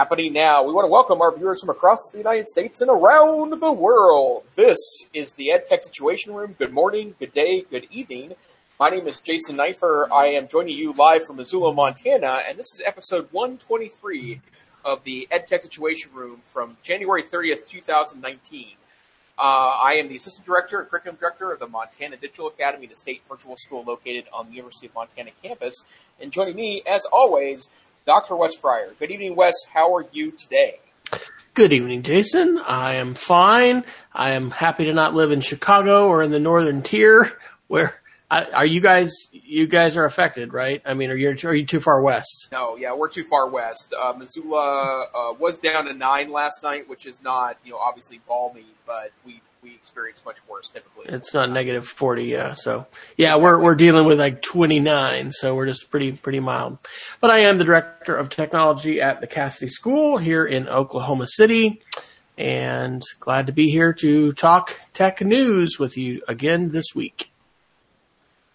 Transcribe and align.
happening 0.00 0.32
now. 0.32 0.62
We 0.62 0.72
want 0.72 0.86
to 0.86 0.90
welcome 0.90 1.20
our 1.20 1.30
viewers 1.30 1.60
from 1.60 1.68
across 1.68 2.08
the 2.10 2.16
United 2.16 2.48
States 2.48 2.80
and 2.80 2.88
around 2.88 3.60
the 3.60 3.70
world. 3.70 4.44
This 4.54 4.78
is 5.12 5.34
the 5.34 5.48
EdTech 5.48 5.82
Situation 5.82 6.32
Room. 6.32 6.54
Good 6.58 6.72
morning, 6.72 7.16
good 7.18 7.34
day, 7.34 7.66
good 7.70 7.86
evening. 7.90 8.32
My 8.78 8.88
name 8.88 9.06
is 9.06 9.20
Jason 9.20 9.56
Neiffer. 9.56 10.08
I 10.10 10.28
am 10.28 10.48
joining 10.48 10.74
you 10.74 10.94
live 10.94 11.26
from 11.26 11.36
Missoula, 11.36 11.74
Montana, 11.74 12.40
and 12.48 12.58
this 12.58 12.72
is 12.72 12.80
episode 12.82 13.28
123 13.30 14.40
of 14.86 15.04
the 15.04 15.28
EdTech 15.30 15.64
Situation 15.64 16.10
Room 16.14 16.40
from 16.46 16.78
January 16.82 17.22
30th, 17.22 17.68
2019. 17.68 18.68
Uh, 19.38 19.42
I 19.42 19.96
am 19.96 20.08
the 20.08 20.16
Assistant 20.16 20.46
Director 20.46 20.80
and 20.80 20.88
Curriculum 20.88 21.18
Director 21.20 21.52
of 21.52 21.58
the 21.58 21.66
Montana 21.66 22.16
Digital 22.16 22.46
Academy, 22.46 22.86
the 22.86 22.94
state 22.94 23.20
virtual 23.28 23.58
school 23.58 23.84
located 23.84 24.24
on 24.32 24.46
the 24.46 24.52
University 24.54 24.86
of 24.86 24.94
Montana 24.94 25.30
campus. 25.42 25.84
And 26.18 26.32
joining 26.32 26.56
me, 26.56 26.82
as 26.86 27.04
always, 27.12 27.68
Dr. 28.06 28.36
Wes 28.36 28.54
Fryer. 28.54 28.94
Good 28.98 29.10
evening, 29.10 29.36
Wes. 29.36 29.54
How 29.72 29.94
are 29.94 30.06
you 30.12 30.32
today? 30.32 30.80
Good 31.54 31.72
evening, 31.72 32.02
Jason. 32.02 32.58
I 32.58 32.94
am 32.94 33.14
fine. 33.14 33.84
I 34.12 34.32
am 34.32 34.50
happy 34.50 34.84
to 34.84 34.92
not 34.92 35.14
live 35.14 35.32
in 35.32 35.40
Chicago 35.40 36.08
or 36.08 36.22
in 36.22 36.30
the 36.30 36.38
northern 36.38 36.82
tier 36.82 37.30
where 37.70 37.94
are 38.30 38.66
you 38.66 38.80
guys? 38.80 39.12
You 39.32 39.66
guys 39.66 39.96
are 39.96 40.04
affected, 40.04 40.52
right? 40.52 40.82
I 40.84 40.94
mean, 40.94 41.10
are 41.10 41.16
you 41.16 41.36
are 41.44 41.54
you 41.54 41.64
too 41.64 41.80
far 41.80 42.02
west? 42.02 42.48
No, 42.50 42.76
yeah, 42.76 42.94
we're 42.94 43.08
too 43.08 43.24
far 43.24 43.48
west. 43.48 43.94
Uh, 43.98 44.12
Missoula 44.12 45.06
uh, 45.14 45.32
was 45.38 45.58
down 45.58 45.86
to 45.86 45.94
nine 45.94 46.32
last 46.32 46.62
night, 46.62 46.88
which 46.88 47.06
is 47.06 47.22
not 47.22 47.58
you 47.64 47.72
know 47.72 47.78
obviously 47.78 48.20
balmy, 48.26 48.66
but 48.86 49.12
we 49.24 49.40
we 49.62 49.74
experience 49.74 50.22
much 50.24 50.36
worse 50.48 50.70
typically. 50.70 51.06
It's 51.06 51.34
not 51.34 51.50
negative 51.50 51.86
forty, 51.86 52.24
yeah. 52.24 52.54
So 52.54 52.86
yeah, 53.16 53.28
exactly. 53.28 53.42
we're 53.42 53.60
we're 53.60 53.74
dealing 53.74 54.06
with 54.06 54.18
like 54.18 54.42
twenty 54.42 54.80
nine, 54.80 55.32
so 55.32 55.54
we're 55.54 55.66
just 55.66 55.90
pretty 55.90 56.12
pretty 56.12 56.40
mild. 56.40 56.78
But 57.20 57.30
I 57.30 57.40
am 57.40 57.58
the 57.58 57.64
director 57.64 58.14
of 58.14 58.30
technology 58.30 59.00
at 59.00 59.20
the 59.20 59.26
Casady 59.26 59.68
School 59.68 60.18
here 60.18 60.44
in 60.44 60.68
Oklahoma 60.68 61.26
City. 61.26 61.80
And 62.38 63.02
glad 63.18 63.48
to 63.48 63.52
be 63.52 63.70
here 63.70 63.92
to 63.94 64.32
talk 64.32 64.80
tech 64.94 65.20
news 65.20 65.78
with 65.78 65.98
you 65.98 66.22
again 66.26 66.70
this 66.70 66.94
week. 66.94 67.30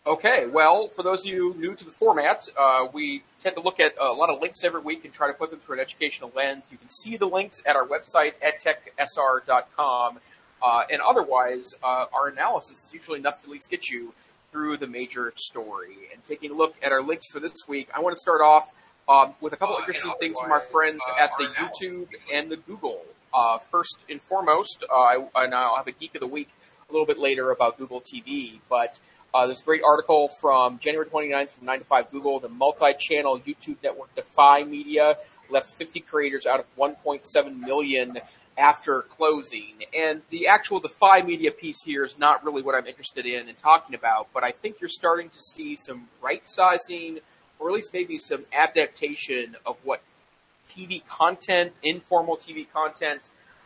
Okay, 0.07 0.45
well, 0.45 0.87
for 0.89 1.01
those 1.01 1.21
of 1.21 1.27
you 1.27 1.55
new 1.57 1.73
to 1.73 1.83
the 1.83 1.89
format, 1.89 2.47
uh, 2.59 2.85
we 2.93 3.23
tend 3.39 3.55
to 3.55 3.61
look 3.61 3.79
at 3.79 3.95
a 3.99 4.13
lot 4.13 4.29
of 4.29 4.39
links 4.39 4.63
every 4.63 4.81
week 4.81 5.03
and 5.03 5.11
try 5.11 5.25
to 5.27 5.33
put 5.33 5.49
them 5.49 5.59
through 5.59 5.75
an 5.75 5.81
educational 5.81 6.31
lens. 6.35 6.63
You 6.69 6.77
can 6.77 6.91
see 6.91 7.17
the 7.17 7.25
links 7.25 7.63
at 7.65 7.75
our 7.75 7.87
website, 7.87 8.33
edtechsr.com. 8.39 10.19
Uh, 10.61 10.83
and 10.91 11.01
otherwise, 11.01 11.75
uh, 11.83 12.05
our 12.13 12.27
analysis 12.27 12.85
is 12.85 12.93
usually 12.93 13.19
enough 13.19 13.39
to 13.41 13.47
at 13.47 13.51
least 13.51 13.69
get 13.69 13.89
you 13.89 14.13
through 14.51 14.77
the 14.77 14.87
major 14.87 15.33
story. 15.35 16.09
And 16.13 16.23
taking 16.23 16.51
a 16.51 16.53
look 16.53 16.75
at 16.81 16.91
our 16.91 17.03
links 17.03 17.27
for 17.27 17.39
this 17.39 17.67
week, 17.67 17.89
I 17.93 17.99
want 17.99 18.15
to 18.15 18.19
start 18.19 18.41
off 18.41 18.71
um, 19.07 19.33
with 19.41 19.53
a 19.53 19.57
couple 19.57 19.75
of 19.75 19.81
interesting 19.81 20.13
things 20.19 20.37
from 20.39 20.51
our 20.51 20.61
friends 20.61 21.01
uh, 21.09 21.23
at 21.23 21.31
the 21.37 21.45
YouTube 21.45 22.07
and 22.33 22.49
the 22.49 22.57
Google. 22.57 23.01
Uh, 23.33 23.59
first 23.69 23.97
and 24.09 24.21
foremost, 24.21 24.83
uh, 24.89 24.95
I, 24.95 25.27
and 25.35 25.53
I'll 25.53 25.75
have 25.75 25.87
a 25.87 25.91
geek 25.91 26.15
of 26.15 26.21
the 26.21 26.27
week 26.27 26.49
a 26.89 26.93
little 26.93 27.05
bit 27.05 27.19
later 27.19 27.51
about 27.51 27.77
Google 27.77 27.99
TV, 27.99 28.59
but 28.69 28.97
uh, 29.33 29.45
this 29.47 29.61
great 29.61 29.81
article 29.85 30.29
from 30.29 30.79
January 30.79 31.05
29th 31.05 31.49
from 31.49 31.65
9 31.65 31.79
to 31.79 31.85
5 31.85 32.11
Google, 32.11 32.39
the 32.39 32.47
multi-channel 32.47 33.41
YouTube 33.41 33.75
network 33.83 34.15
Defy 34.15 34.63
Media 34.63 35.17
left 35.49 35.71
50 35.71 35.99
creators 35.99 36.45
out 36.45 36.61
of 36.61 36.65
1.7 36.77 37.59
million 37.59 38.17
after 38.57 39.01
closing. 39.01 39.83
And 39.97 40.21
the 40.29 40.47
actual 40.47 40.79
Defy 40.79 41.21
Media 41.21 41.51
piece 41.51 41.83
here 41.83 42.03
is 42.03 42.17
not 42.17 42.43
really 42.43 42.61
what 42.61 42.75
I'm 42.75 42.87
interested 42.87 43.25
in 43.25 43.49
and 43.49 43.57
talking 43.57 43.95
about, 43.95 44.27
but 44.33 44.43
I 44.43 44.51
think 44.51 44.77
you're 44.79 44.89
starting 44.89 45.29
to 45.29 45.39
see 45.39 45.75
some 45.75 46.07
right 46.21 46.47
sizing, 46.47 47.19
or 47.59 47.69
at 47.69 47.75
least 47.75 47.93
maybe 47.93 48.17
some 48.17 48.45
adaptation 48.53 49.55
of 49.65 49.77
what 49.83 50.01
TV 50.69 51.05
content, 51.05 51.73
informal 51.83 52.37
TV 52.37 52.65
content, 52.71 53.21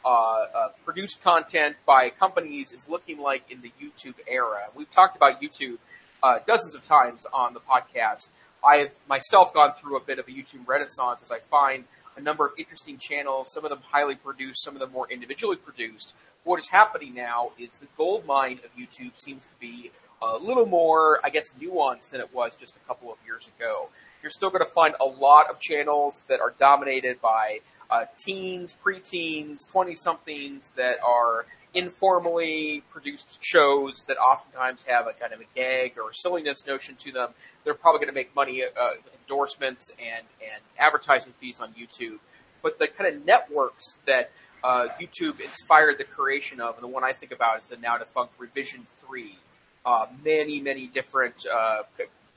uh, 0.06 0.10
uh, 0.10 0.68
produced 0.86 1.22
content 1.22 1.76
by 1.86 2.10
companies 2.10 2.72
is 2.72 2.88
looking 2.88 3.20
like 3.20 3.44
in 3.50 3.62
the 3.62 3.72
YouTube 3.82 4.16
era. 4.28 4.70
We've 4.74 4.90
talked 4.90 5.16
about 5.16 5.42
YouTube 5.42 5.78
uh, 6.24 6.40
dozens 6.48 6.74
of 6.74 6.86
times 6.86 7.26
on 7.34 7.54
the 7.54 7.60
podcast. 7.60 8.30
I 8.64 8.78
have 8.78 8.92
myself 9.08 9.54
gone 9.54 9.74
through 9.74 9.98
a 9.98 10.02
bit 10.02 10.20
of 10.20 10.28
a 10.28 10.32
YouTube 10.32 10.68
renaissance 10.68 11.22
as 11.22 11.32
I 11.32 11.40
find 11.52 11.86
a 12.18 12.22
number 12.22 12.46
of 12.46 12.54
interesting 12.58 12.98
channels, 12.98 13.52
some 13.52 13.64
of 13.64 13.70
them 13.70 13.82
highly 13.92 14.16
produced, 14.16 14.64
some 14.64 14.76
of 14.76 14.80
them 14.80 14.92
more 14.92 15.10
individually 15.10 15.56
produced. 15.56 16.14
What 16.44 16.60
is 16.60 16.68
happening 16.68 17.14
now 17.14 17.52
is 17.58 17.78
the 17.78 17.88
gold 17.98 18.26
mine 18.26 18.60
of 18.64 18.72
YouTube 18.76 19.20
seems 19.20 19.44
to 19.44 19.56
be 19.60 19.92
a 20.22 20.38
little 20.38 20.66
more, 20.66 21.20
I 21.24 21.30
guess, 21.30 21.54
nuanced 21.60 22.10
than 22.12 22.22
it 22.22 22.34
was 22.34 22.56
just 22.56 22.76
a 22.76 22.88
couple 22.88 23.12
of 23.12 23.18
years 23.26 23.50
ago. 23.58 23.90
You're 24.22 24.32
still 24.32 24.50
going 24.50 24.66
to 24.66 24.72
find 24.72 24.96
a 25.00 25.06
lot 25.06 25.50
of 25.50 25.60
channels 25.60 26.24
that 26.28 26.42
are 26.42 26.54
dominated 26.60 27.22
by 27.22 27.60
uh, 27.90 28.06
teens, 28.18 28.76
preteens, 28.84 29.70
20 29.70 29.96
somethings 29.96 30.72
that 30.76 30.98
are 31.06 31.46
informally 31.74 32.84
produced 32.92 33.28
shows 33.40 34.04
that 34.08 34.18
oftentimes 34.18 34.84
have 34.84 35.08
a 35.08 35.14
kind 35.14 35.34
of 35.34 35.40
a 35.40 35.46
gag 35.56 35.94
or 35.98 36.12
silliness 36.12 36.66
notion 36.66 36.96
to 36.96 37.12
them. 37.12 37.30
They're 37.64 37.74
probably 37.74 38.00
going 38.00 38.10
to 38.10 38.14
make 38.14 38.36
money, 38.36 38.64
uh, 38.64 38.90
endorsements 39.30 39.92
and, 40.00 40.26
and 40.42 40.62
advertising 40.78 41.34
fees 41.40 41.60
on 41.60 41.74
YouTube. 41.74 42.20
But 42.62 42.80
the 42.80 42.88
kind 42.88 43.16
of 43.16 43.26
networks 43.26 43.98
that 44.06 44.32
uh, 44.64 44.88
YouTube 45.00 45.40
inspired 45.40 45.98
the 45.98 46.04
creation 46.04 46.60
of, 46.60 46.76
and 46.76 46.84
the 46.84 46.88
one 46.88 47.04
I 47.04 47.14
think 47.14 47.32
about 47.32 47.60
is 47.60 47.68
the 47.68 47.78
now 47.78 47.98
defunct 47.98 48.34
Revision 48.40 48.88
3. 49.08 49.38
Uh, 49.86 50.08
many, 50.24 50.60
many 50.60 50.88
different 50.88 51.36
uh, 51.46 51.84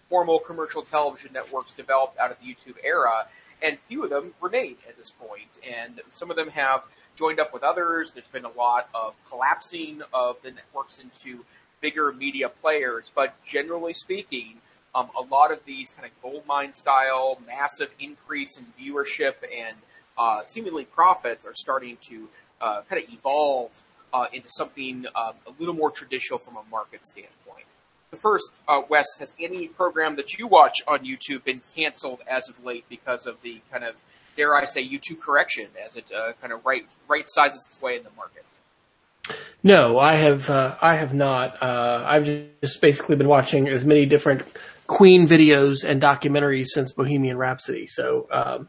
formal 0.08 0.38
commercial 0.38 0.82
television 0.82 1.32
networks 1.32 1.72
developed 1.72 2.18
out 2.18 2.30
of 2.30 2.36
the 2.38 2.46
YouTube 2.46 2.76
era 2.84 3.26
and 3.62 3.78
few 3.88 4.04
of 4.04 4.10
them 4.10 4.34
remain 4.40 4.76
at 4.88 4.96
this 4.96 5.10
point. 5.10 5.48
And 5.68 6.00
some 6.10 6.30
of 6.30 6.36
them 6.36 6.50
have 6.50 6.84
joined 7.16 7.40
up 7.40 7.54
with 7.54 7.62
others. 7.62 8.10
There's 8.10 8.26
been 8.26 8.44
a 8.44 8.50
lot 8.50 8.88
of 8.94 9.14
collapsing 9.28 10.02
of 10.12 10.36
the 10.42 10.50
networks 10.50 10.98
into 10.98 11.44
bigger 11.80 12.12
media 12.12 12.48
players. 12.48 13.10
But 13.14 13.34
generally 13.46 13.94
speaking, 13.94 14.56
um, 14.94 15.08
a 15.18 15.22
lot 15.22 15.52
of 15.52 15.64
these 15.64 15.90
kind 15.90 16.06
of 16.06 16.22
gold 16.22 16.44
mine 16.46 16.72
style, 16.72 17.38
massive 17.46 17.90
increase 17.98 18.58
in 18.58 18.66
viewership 18.78 19.34
and 19.56 19.76
uh, 20.18 20.44
seemingly 20.44 20.84
profits 20.84 21.46
are 21.46 21.54
starting 21.54 21.96
to 22.02 22.28
uh, 22.60 22.82
kind 22.88 23.02
of 23.02 23.12
evolve 23.12 23.70
uh, 24.12 24.26
into 24.32 24.48
something 24.48 25.06
um, 25.16 25.34
a 25.46 25.52
little 25.58 25.74
more 25.74 25.90
traditional 25.90 26.38
from 26.38 26.56
a 26.56 26.62
market 26.70 27.04
standpoint. 27.04 27.66
The 28.10 28.18
first, 28.18 28.50
uh, 28.68 28.82
Wes, 28.88 29.06
has 29.20 29.32
any 29.40 29.68
program 29.68 30.16
that 30.16 30.34
you 30.34 30.46
watch 30.46 30.82
on 30.86 31.00
YouTube 31.00 31.44
been 31.44 31.62
canceled 31.74 32.20
as 32.28 32.48
of 32.48 32.62
late 32.62 32.84
because 32.90 33.26
of 33.26 33.40
the 33.42 33.62
kind 33.70 33.84
of, 33.84 33.94
dare 34.36 34.54
I 34.54 34.66
say, 34.66 34.86
YouTube 34.86 35.20
correction 35.20 35.68
as 35.84 35.96
it 35.96 36.04
uh, 36.14 36.32
kind 36.40 36.52
of 36.52 36.64
right 36.66 36.82
right 37.08 37.24
sizes 37.26 37.66
its 37.66 37.80
way 37.80 37.96
in 37.96 38.02
the 38.02 38.10
market? 38.14 38.44
No, 39.62 39.98
I 39.98 40.16
have 40.16 40.50
uh, 40.50 40.76
I 40.82 40.96
have 40.96 41.14
not. 41.14 41.62
I've 41.62 42.26
just 42.60 42.82
basically 42.82 43.16
been 43.16 43.28
watching 43.28 43.66
as 43.68 43.84
many 43.86 44.04
different 44.04 44.42
Queen 44.86 45.26
videos 45.26 45.84
and 45.84 46.02
documentaries 46.02 46.66
since 46.66 46.92
Bohemian 46.92 47.36
Rhapsody. 47.36 47.86
So 47.86 48.28
um, 48.30 48.68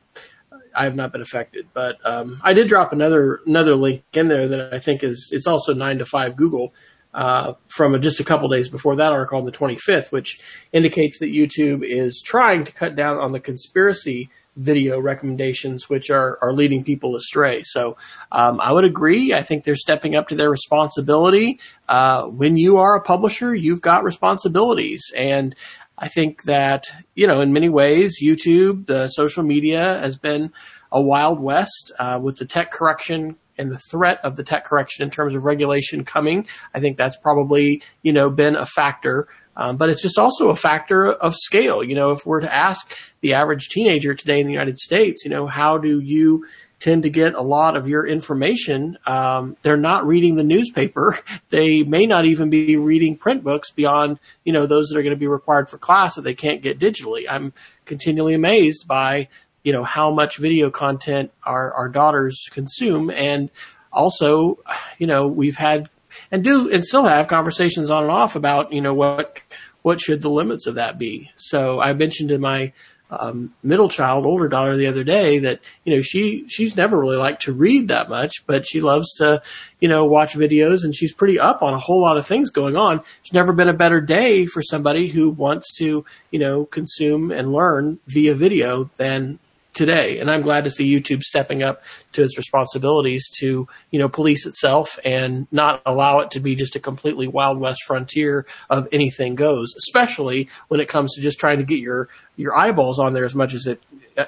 I 0.75 0.84
have 0.85 0.96
not 0.96 1.12
been 1.12 1.22
affected. 1.22 1.68
But 1.74 1.97
um, 2.06 2.41
I 2.44 2.53
did 2.53 2.68
drop 2.68 2.94
another 2.94 3.40
another 3.46 3.75
link 3.75 4.03
in 4.13 4.28
there 4.28 4.47
that 4.47 4.74
I 4.74 4.79
think 4.79 5.03
is 5.03 5.29
it's 5.31 5.47
also 5.47 5.74
nine 5.74 6.00
to 6.00 6.06
five 6.06 6.35
Google 6.35 6.74
uh, 7.13 7.53
from 7.68 8.00
just 8.01 8.19
a 8.19 8.24
couple 8.24 8.47
days 8.50 8.69
before 8.69 8.96
that 8.96 9.12
article 9.12 9.38
on 9.38 9.46
the 9.46 9.51
25th, 9.51 10.12
which 10.12 10.40
indicates 10.72 11.19
that 11.19 11.31
YouTube 11.31 11.84
is 11.84 12.22
trying 12.25 12.66
to 12.66 12.72
cut 12.72 12.95
down 12.95 13.18
on 13.18 13.31
the 13.31 13.40
conspiracy 13.40 14.30
video 14.56 15.00
recommendations, 15.00 15.90
which 15.90 16.09
are, 16.12 16.38
are 16.41 16.53
leading 16.53 16.84
people 16.84 17.16
astray. 17.16 17.63
So 17.63 17.97
um, 18.31 18.59
I 18.62 18.72
would 18.72 18.84
agree. 18.84 19.34
I 19.34 19.44
think 19.44 19.63
they're 19.63 19.75
stepping 19.75 20.16
up 20.16 20.28
to 20.28 20.35
their 20.35 20.50
responsibility. 20.50 21.59
Uh, 21.90 22.25
when 22.25 22.56
you 22.57 22.78
are 22.78 22.95
a 22.95 23.01
publisher, 23.01 23.56
you've 23.56 23.81
got 23.81 24.03
responsibilities. 24.03 25.12
And 25.16 25.56
I 26.03 26.09
think 26.09 26.43
that, 26.43 26.83
you 27.15 27.27
know, 27.27 27.39
in 27.39 27.53
many 27.53 27.69
ways, 27.69 28.17
YouTube, 28.21 28.87
the 28.87 29.07
social 29.07 29.41
media 29.41 30.01
has 30.01 30.17
been 30.17 30.51
a 30.91 31.01
wild 31.01 31.39
west 31.39 31.94
uh, 31.97 32.19
with 32.21 32.35
the 32.35 32.45
tech 32.45 32.71
correction 32.71 33.38
and 33.57 33.71
the 33.71 33.79
threat 33.89 34.19
of 34.21 34.35
the 34.35 34.44
tech 34.44 34.65
correction 34.65 35.05
in 35.05 35.11
terms 35.11 35.33
of 35.33 35.45
regulation 35.45 36.03
coming. 36.03 36.45
I 36.73 36.81
think 36.81 36.97
that's 36.97 37.15
probably, 37.15 37.81
you 38.01 38.11
know, 38.11 38.29
been 38.29 38.57
a 38.57 38.65
factor. 38.65 39.29
Um, 39.55 39.77
but 39.77 39.88
it's 39.88 40.01
just 40.01 40.19
also 40.19 40.50
a 40.50 40.57
factor 40.57 41.09
of 41.09 41.35
scale. 41.38 41.81
You 41.81 41.95
know, 41.95 42.11
if 42.11 42.25
we're 42.25 42.41
to 42.41 42.53
ask 42.53 42.97
the 43.21 43.35
average 43.35 43.69
teenager 43.69 44.13
today 44.13 44.41
in 44.41 44.47
the 44.47 44.51
United 44.51 44.77
States, 44.79 45.23
you 45.23 45.31
know, 45.31 45.47
how 45.47 45.77
do 45.77 46.01
you 46.01 46.45
tend 46.83 47.03
to 47.03 47.09
get 47.09 47.33
a 47.33 47.41
lot 47.41 47.77
of 47.77 47.88
your 47.88 48.06
information? 48.06 48.97
Um, 49.06 49.56
they're 49.62 49.77
not 49.77 50.06
reading 50.06 50.35
the 50.35 50.44
newspaper. 50.44 51.18
They 51.50 51.83
may 51.83 52.07
not 52.07 52.25
even 52.25 52.50
be 52.50 52.77
reading 52.77 53.15
print 53.15 53.44
books 53.44 53.69
beyond, 53.69 54.19
you 54.44 54.51
know, 54.51 54.65
those 54.65 54.88
that 54.88 54.97
are 54.97 55.03
going 55.03 55.13
to 55.13 55.19
be 55.19 55.27
required 55.27 55.69
for 55.69 55.77
class 55.77 56.15
that 56.15 56.24
they 56.24 56.33
can't 56.33 56.63
get 56.63 56.80
digitally. 56.80 57.25
I'm 57.30 57.53
continually 57.85 58.33
amazed 58.33 58.88
by 58.88 59.27
you 59.63 59.71
know, 59.71 59.83
how 59.83 60.12
much 60.12 60.38
video 60.38 60.69
content 60.69 61.31
our, 61.44 61.74
our 61.74 61.89
daughters 61.89 62.47
consume. 62.51 63.09
And 63.09 63.50
also, 63.91 64.59
you 64.97 65.07
know, 65.07 65.27
we've 65.27 65.56
had 65.56 65.89
and 66.31 66.44
do 66.44 66.69
and 66.71 66.83
still 66.83 67.06
have 67.06 67.27
conversations 67.27 67.89
on 67.89 68.03
and 68.03 68.12
off 68.12 68.35
about, 68.35 68.74
you 68.74 68.81
know, 68.81 68.94
what, 68.94 69.39
what 69.81 70.00
should 70.00 70.21
the 70.21 70.30
limits 70.30 70.68
of 70.68 70.75
that 70.75 71.00
be? 71.00 71.30
So 71.35 71.80
I 71.80 71.94
mentioned 71.94 72.31
in 72.31 72.41
my 72.41 72.74
um, 73.19 73.54
middle 73.63 73.89
child, 73.89 74.25
older 74.25 74.48
daughter 74.48 74.75
the 74.75 74.88
other 74.88 75.04
day 75.04 75.39
that, 75.39 75.65
you 75.83 75.95
know, 75.95 76.01
she, 76.01 76.45
she's 76.48 76.75
never 76.75 77.00
really 77.00 77.18
liked 77.18 77.44
to 77.44 77.54
read 77.54 77.88
that 77.88 78.10
much, 78.10 78.45
but 78.45 78.68
she 78.68 78.81
loves 78.81 79.13
to, 79.15 79.42
you 79.80 79.88
know, 79.88 80.06
watch 80.06 80.33
videos 80.33 80.83
and 80.83 80.95
she's 80.95 81.13
pretty 81.13 81.39
up 81.39 81.62
on 81.62 81.74
a 81.74 81.80
whole 81.80 82.01
lot 82.01 82.18
of 82.18 82.25
things 82.25 82.50
going 82.50 82.75
on. 82.75 83.01
It's 83.21 83.33
never 83.33 83.54
been 83.54 83.69
a 83.69 83.74
better 83.74 84.01
day 84.01 84.45
for 84.45 84.62
somebody 84.62 85.07
who 85.07 85.30
wants 85.30 85.75
to, 85.77 86.06
you 86.31 86.39
know, 86.39 86.65
consume 86.65 87.31
and 87.31 87.54
learn 87.54 88.00
via 88.07 88.36
video 88.36 88.89
than 88.98 89.39
today. 89.73 90.19
And 90.19 90.29
I'm 90.29 90.41
glad 90.41 90.63
to 90.63 90.71
see 90.71 90.93
YouTube 90.93 91.21
stepping 91.21 91.63
up 91.63 91.83
to 92.13 92.23
its 92.23 92.37
responsibilities 92.37 93.29
to, 93.39 93.67
you 93.91 93.99
know, 93.99 94.07
police 94.07 94.45
itself 94.45 94.99
and 95.03 95.47
not 95.51 95.81
allow 95.85 96.19
it 96.19 96.31
to 96.31 96.39
be 96.39 96.55
just 96.55 96.75
a 96.75 96.79
completely 96.79 97.27
wild 97.27 97.59
west 97.59 97.83
frontier 97.83 98.45
of 98.69 98.87
anything 98.91 99.35
goes, 99.35 99.73
especially 99.75 100.49
when 100.67 100.79
it 100.79 100.87
comes 100.87 101.15
to 101.15 101.21
just 101.21 101.39
trying 101.39 101.57
to 101.57 101.63
get 101.63 101.79
your, 101.79 102.09
your 102.35 102.55
eyeballs 102.55 102.99
on 102.99 103.13
there 103.13 103.25
as 103.25 103.35
much 103.35 103.53
as 103.53 103.67
it, 103.67 103.81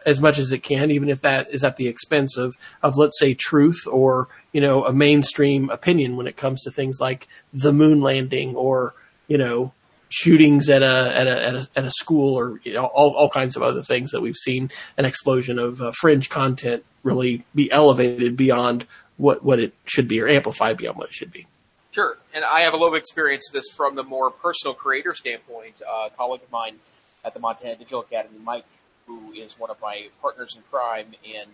as 0.06 0.20
much 0.20 0.40
as 0.40 0.52
it 0.52 0.64
can, 0.64 0.90
even 0.90 1.10
if 1.10 1.22
that 1.22 1.48
is 1.52 1.64
at 1.64 1.76
the 1.76 1.88
expense 1.88 2.38
of, 2.38 2.56
of 2.82 2.98
let's 2.98 3.20
say 3.20 3.34
truth 3.34 3.86
or, 3.88 4.28
you 4.52 4.62
know, 4.62 4.84
a 4.84 4.94
mainstream 4.94 5.70
opinion 5.70 6.18
when 6.18 6.28
it 6.28 6.38
comes 6.38 6.64
to 6.64 6.72
things 6.72 7.00
like 7.00 7.28
the 7.54 7.72
moon 7.72 8.02
landing 8.02 8.56
or, 8.56 8.96
you 9.28 9.38
know, 9.38 9.72
shootings 10.10 10.70
at 10.70 10.84
a 10.84 11.12
at 11.16 11.28
a 11.28 11.46
at 11.46 11.56
a, 11.56 11.70
at 11.76 11.86
a 11.86 11.92
school 11.92 12.38
or 12.38 12.60
you 12.64 12.74
know, 12.74 12.86
all 12.86 13.16
all 13.16 13.30
kinds 13.30 13.56
of 13.56 13.64
other 13.64 13.82
things 13.82 14.12
that 14.12 14.22
we've 14.22 14.38
seen 14.38 14.72
an 14.98 15.06
explosion 15.06 15.60
of 15.60 15.82
uh, 15.82 15.92
fringe 16.00 16.30
content 16.30 16.84
really 17.04 17.44
be 17.54 17.72
elevated 17.72 18.36
beyond 18.36 18.86
what 19.18 19.44
what 19.44 19.60
it 19.60 19.74
should 19.86 20.08
be 20.08 20.22
or 20.22 20.28
amplified 20.28 20.78
beyond 20.78 20.98
what 20.98 21.10
it 21.10 21.14
should 21.14 21.32
be. 21.32 21.48
Sure, 21.92 22.18
and 22.34 22.44
I 22.44 22.62
have 22.62 22.74
a 22.74 22.78
little 22.78 22.96
experience 22.96 23.50
this 23.54 23.66
from 23.74 23.96
the 23.96 24.04
more 24.04 24.30
personal 24.30 24.74
creator 24.74 25.14
standpoint. 25.14 25.76
Uh, 25.82 26.08
a 26.08 26.10
colleague 26.16 26.42
of 26.44 26.52
mine 26.52 26.76
at 27.24 27.34
the 27.34 27.40
Montana 27.40 27.76
Digital 27.76 28.02
Academy, 28.02 28.38
Mike, 28.44 28.66
who 29.08 29.32
is 29.32 29.58
one 29.58 29.70
of 29.70 29.80
my 29.82 30.08
partners 30.22 30.56
in 30.56 30.64
crime 30.70 31.08
in 31.24 31.46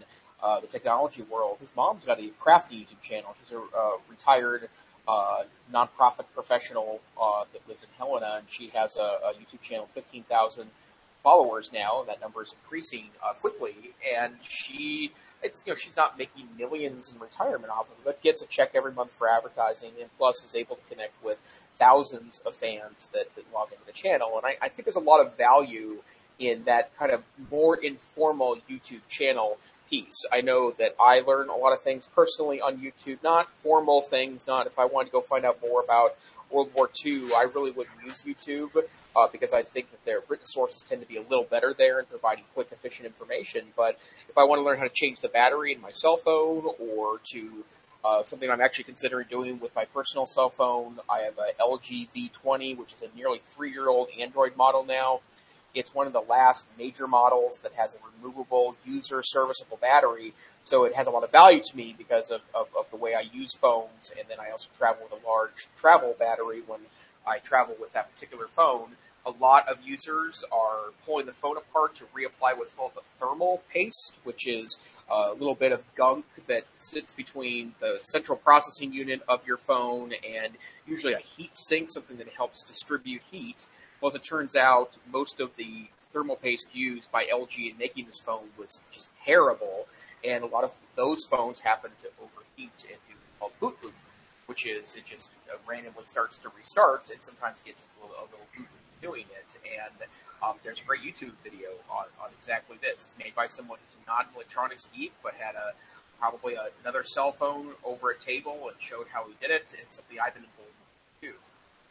uh, 0.41 0.59
the 0.59 0.67
technology 0.67 1.21
world, 1.23 1.57
his 1.59 1.69
mom's 1.75 2.05
got 2.05 2.19
a 2.19 2.29
crafty 2.39 2.81
YouTube 2.81 3.01
channel. 3.01 3.35
She's 3.39 3.55
a 3.55 3.59
uh, 3.59 3.91
retired 4.09 4.69
uh, 5.07 5.43
nonprofit 5.73 6.25
professional 6.33 7.01
uh, 7.21 7.45
that 7.53 7.67
lives 7.67 7.83
in 7.83 7.89
Helena, 7.97 8.35
and 8.37 8.49
she 8.49 8.69
has 8.69 8.95
a, 8.95 8.99
a 8.99 9.33
YouTube 9.33 9.61
channel, 9.61 9.87
15,000 9.93 10.69
followers 11.23 11.71
now, 11.73 12.03
that 12.07 12.19
number 12.21 12.43
is 12.43 12.53
increasing 12.63 13.05
uh, 13.23 13.33
quickly. 13.33 13.93
And 14.15 14.35
she, 14.41 15.11
it's 15.41 15.63
you 15.65 15.73
know, 15.73 15.75
she's 15.75 15.95
not 15.95 16.17
making 16.17 16.47
millions 16.57 17.11
in 17.13 17.19
retirement 17.19 17.71
off 17.71 17.87
of 17.87 17.97
it, 17.97 18.05
but 18.05 18.21
gets 18.21 18.41
a 18.41 18.45
check 18.45 18.71
every 18.73 18.91
month 18.91 19.11
for 19.11 19.29
advertising, 19.29 19.91
and 19.99 20.09
plus 20.17 20.43
is 20.43 20.55
able 20.55 20.75
to 20.75 20.81
connect 20.89 21.23
with 21.23 21.39
thousands 21.75 22.41
of 22.45 22.55
fans 22.55 23.09
that, 23.13 23.33
that 23.35 23.45
log 23.53 23.71
into 23.71 23.85
the 23.85 23.91
channel. 23.91 24.37
And 24.37 24.45
I, 24.45 24.65
I 24.65 24.69
think 24.69 24.85
there's 24.85 24.95
a 24.95 24.99
lot 24.99 25.25
of 25.25 25.37
value 25.37 26.01
in 26.39 26.63
that 26.63 26.95
kind 26.97 27.11
of 27.11 27.23
more 27.51 27.75
informal 27.75 28.57
YouTube 28.69 29.01
channel 29.09 29.57
piece. 29.91 30.25
I 30.31 30.41
know 30.41 30.71
that 30.79 30.95
I 30.99 31.19
learn 31.19 31.49
a 31.49 31.55
lot 31.55 31.73
of 31.73 31.81
things 31.81 32.07
personally 32.15 32.59
on 32.59 32.77
YouTube, 32.77 33.21
not 33.21 33.51
formal 33.61 34.01
things, 34.01 34.47
not 34.47 34.65
if 34.65 34.79
I 34.79 34.85
wanted 34.85 35.07
to 35.07 35.11
go 35.11 35.21
find 35.21 35.45
out 35.45 35.59
more 35.61 35.83
about 35.83 36.15
World 36.49 36.71
War 36.73 36.89
II, 37.05 37.33
I 37.35 37.45
really 37.53 37.71
wouldn't 37.71 37.95
use 38.03 38.23
YouTube 38.23 38.83
uh, 39.15 39.27
because 39.27 39.53
I 39.53 39.63
think 39.63 39.91
that 39.91 40.03
their 40.05 40.21
written 40.27 40.45
sources 40.45 40.83
tend 40.83 41.01
to 41.01 41.07
be 41.07 41.17
a 41.17 41.21
little 41.21 41.43
better 41.43 41.73
there 41.77 41.99
in 41.99 42.05
providing 42.05 42.43
quick, 42.53 42.69
efficient 42.71 43.05
information. 43.05 43.67
But 43.75 43.99
if 44.29 44.37
I 44.37 44.43
want 44.43 44.59
to 44.59 44.63
learn 44.63 44.77
how 44.77 44.83
to 44.83 44.89
change 44.89 45.19
the 45.19 45.29
battery 45.29 45.73
in 45.73 45.81
my 45.81 45.91
cell 45.91 46.17
phone 46.17 46.65
or 46.79 47.19
to 47.31 47.63
uh, 48.03 48.23
something 48.23 48.49
I'm 48.49 48.61
actually 48.61 48.85
considering 48.85 49.27
doing 49.29 49.59
with 49.59 49.75
my 49.75 49.85
personal 49.85 50.25
cell 50.25 50.49
phone, 50.49 50.99
I 51.09 51.19
have 51.19 51.37
a 51.37 51.61
LG 51.61 52.09
V20, 52.15 52.77
which 52.77 52.93
is 52.93 53.01
a 53.01 53.15
nearly 53.15 53.41
three-year-old 53.55 54.09
Android 54.19 54.55
model 54.57 54.83
now. 54.83 55.21
It's 55.73 55.93
one 55.93 56.07
of 56.07 56.13
the 56.13 56.21
last 56.21 56.65
major 56.77 57.07
models 57.07 57.59
that 57.63 57.73
has 57.73 57.95
a 57.95 57.97
removable 58.17 58.75
user 58.85 59.21
serviceable 59.23 59.77
battery. 59.77 60.33
So 60.63 60.83
it 60.83 60.95
has 60.95 61.07
a 61.07 61.09
lot 61.09 61.23
of 61.23 61.31
value 61.31 61.61
to 61.63 61.77
me 61.77 61.95
because 61.97 62.29
of, 62.29 62.41
of, 62.53 62.67
of 62.77 62.89
the 62.91 62.97
way 62.97 63.15
I 63.15 63.21
use 63.21 63.53
phones. 63.53 64.11
And 64.17 64.27
then 64.29 64.39
I 64.39 64.51
also 64.51 64.67
travel 64.77 65.07
with 65.09 65.23
a 65.23 65.27
large 65.27 65.67
travel 65.77 66.15
battery 66.17 66.61
when 66.65 66.81
I 67.25 67.39
travel 67.39 67.75
with 67.79 67.93
that 67.93 68.13
particular 68.13 68.47
phone. 68.47 68.91
A 69.23 69.31
lot 69.31 69.69
of 69.69 69.77
users 69.83 70.43
are 70.51 70.93
pulling 71.05 71.27
the 71.27 71.33
phone 71.33 71.55
apart 71.55 71.95
to 71.97 72.05
reapply 72.05 72.57
what's 72.57 72.73
called 72.73 72.93
the 72.95 73.01
thermal 73.19 73.61
paste, 73.71 74.15
which 74.23 74.47
is 74.47 74.79
a 75.09 75.33
little 75.33 75.53
bit 75.53 75.71
of 75.71 75.83
gunk 75.93 76.25
that 76.47 76.65
sits 76.77 77.13
between 77.13 77.75
the 77.79 77.99
central 78.01 78.35
processing 78.35 78.91
unit 78.91 79.21
of 79.27 79.45
your 79.45 79.57
phone 79.57 80.13
and 80.27 80.53
usually 80.87 81.13
a 81.13 81.19
heat 81.19 81.55
sink, 81.55 81.91
something 81.91 82.17
that 82.17 82.29
helps 82.29 82.63
distribute 82.63 83.21
heat. 83.29 83.67
Well, 84.01 84.09
as 84.09 84.15
it 84.15 84.23
turns 84.23 84.55
out, 84.55 84.97
most 85.13 85.39
of 85.39 85.55
the 85.57 85.89
thermal 86.11 86.35
paste 86.35 86.65
used 86.73 87.11
by 87.11 87.25
LG 87.25 87.71
in 87.71 87.77
making 87.77 88.07
this 88.07 88.17
phone 88.17 88.49
was 88.57 88.81
just 88.91 89.07
terrible, 89.23 89.85
and 90.23 90.43
a 90.43 90.47
lot 90.47 90.63
of 90.63 90.71
those 90.95 91.23
phones 91.23 91.59
happen 91.59 91.91
to 92.01 92.07
overheat 92.19 92.85
and 92.89 92.97
do 93.07 93.13
called 93.39 93.51
boot 93.59 93.77
loop, 93.83 93.93
which 94.47 94.65
is 94.65 94.95
it 94.95 95.05
just 95.05 95.29
uh, 95.51 95.57
randomly 95.67 96.05
starts 96.05 96.39
to 96.39 96.49
restart 96.57 97.11
and 97.11 97.21
sometimes 97.21 97.61
gets 97.61 97.81
into 97.81 98.13
a, 98.13 98.21
a 98.21 98.25
little 98.25 98.49
boot 98.57 98.65
loop 98.73 99.01
doing 99.03 99.25
it. 99.37 99.57
And 99.65 100.09
um, 100.41 100.55
there's 100.63 100.79
a 100.79 100.83
great 100.83 101.01
YouTube 101.01 101.33
video 101.43 101.69
on, 101.89 102.05
on 102.19 102.29
exactly 102.39 102.77
this. 102.81 103.03
It's 103.03 103.15
made 103.19 103.35
by 103.35 103.45
someone 103.45 103.77
who's 103.85 104.07
not 104.07 104.29
an 104.29 104.35
electronics 104.35 104.87
geek, 104.95 105.13
but 105.21 105.35
had 105.35 105.53
a 105.53 105.73
probably 106.19 106.55
a, 106.55 106.69
another 106.81 107.03
cell 107.03 107.31
phone 107.31 107.73
over 107.83 108.09
a 108.09 108.17
table 108.17 108.69
and 108.69 108.81
showed 108.81 109.07
how 109.13 109.25
he 109.27 109.33
did 109.39 109.51
it. 109.51 109.65
It's 109.73 109.97
something 109.97 110.17
I've 110.19 110.33
been 110.33 110.43
involved 110.43 110.73
with 111.21 111.29
too 111.29 111.37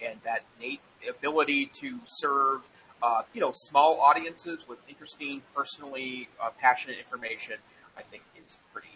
and 0.04 0.18
that 0.24 0.44
innate 0.58 0.80
ability 1.08 1.70
to 1.80 1.98
serve, 2.06 2.60
uh, 3.02 3.22
you 3.34 3.40
know, 3.40 3.52
small 3.54 4.00
audiences 4.00 4.66
with 4.68 4.78
interesting, 4.88 5.42
personally 5.54 6.28
uh, 6.42 6.50
passionate 6.60 6.98
information, 6.98 7.56
I 7.96 8.02
think 8.02 8.22
is 8.44 8.58
pretty. 8.72 8.88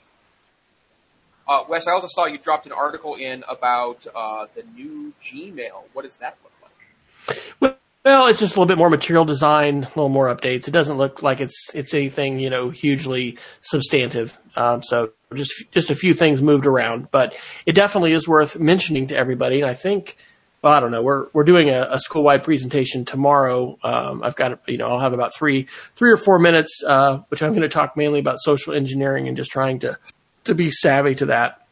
Uh, 1.46 1.64
Wes, 1.68 1.86
I 1.86 1.92
also 1.92 2.08
saw 2.10 2.26
you 2.26 2.38
dropped 2.38 2.66
an 2.66 2.72
article 2.72 3.16
in 3.16 3.44
about 3.48 4.06
uh, 4.14 4.46
the 4.54 4.62
new 4.74 5.12
Gmail. 5.22 5.84
What 5.92 6.02
does 6.02 6.16
that 6.16 6.38
look 6.42 6.52
like? 6.62 7.78
Well, 8.04 8.26
it's 8.26 8.38
just 8.38 8.54
a 8.54 8.60
little 8.60 8.66
bit 8.68 8.76
more 8.76 8.90
material 8.90 9.24
design, 9.24 9.76
a 9.76 9.88
little 9.88 10.10
more 10.10 10.34
updates. 10.34 10.68
It 10.68 10.72
doesn't 10.72 10.98
look 10.98 11.22
like 11.22 11.40
it's 11.40 11.74
it's 11.74 11.94
anything 11.94 12.38
you 12.38 12.50
know 12.50 12.68
hugely 12.68 13.38
substantive. 13.62 14.38
Um, 14.56 14.82
so 14.82 15.12
just 15.34 15.70
just 15.70 15.90
a 15.90 15.94
few 15.94 16.12
things 16.12 16.42
moved 16.42 16.66
around, 16.66 17.10
but 17.10 17.34
it 17.64 17.74
definitely 17.74 18.12
is 18.12 18.28
worth 18.28 18.58
mentioning 18.58 19.06
to 19.06 19.16
everybody. 19.16 19.60
And 19.62 19.70
I 19.70 19.72
think 19.72 20.16
well, 20.64 20.72
I 20.72 20.80
don't 20.80 20.90
know. 20.90 21.02
We're 21.02 21.26
we're 21.34 21.44
doing 21.44 21.68
a, 21.68 21.88
a 21.90 22.00
school 22.00 22.22
wide 22.22 22.42
presentation 22.42 23.04
tomorrow. 23.04 23.78
Um, 23.84 24.22
I've 24.22 24.34
got 24.34 24.66
you 24.66 24.78
know 24.78 24.88
I'll 24.88 24.98
have 24.98 25.12
about 25.12 25.34
three 25.34 25.68
three 25.94 26.10
or 26.10 26.16
four 26.16 26.38
minutes, 26.38 26.82
uh, 26.88 27.18
which 27.28 27.42
I'm 27.42 27.50
going 27.50 27.60
to 27.62 27.68
talk 27.68 27.98
mainly 27.98 28.18
about 28.18 28.38
social 28.40 28.72
engineering 28.72 29.28
and 29.28 29.36
just 29.36 29.50
trying 29.50 29.80
to 29.80 29.98
to 30.44 30.54
be 30.54 30.70
savvy 30.70 31.16
to 31.16 31.26
that. 31.26 31.66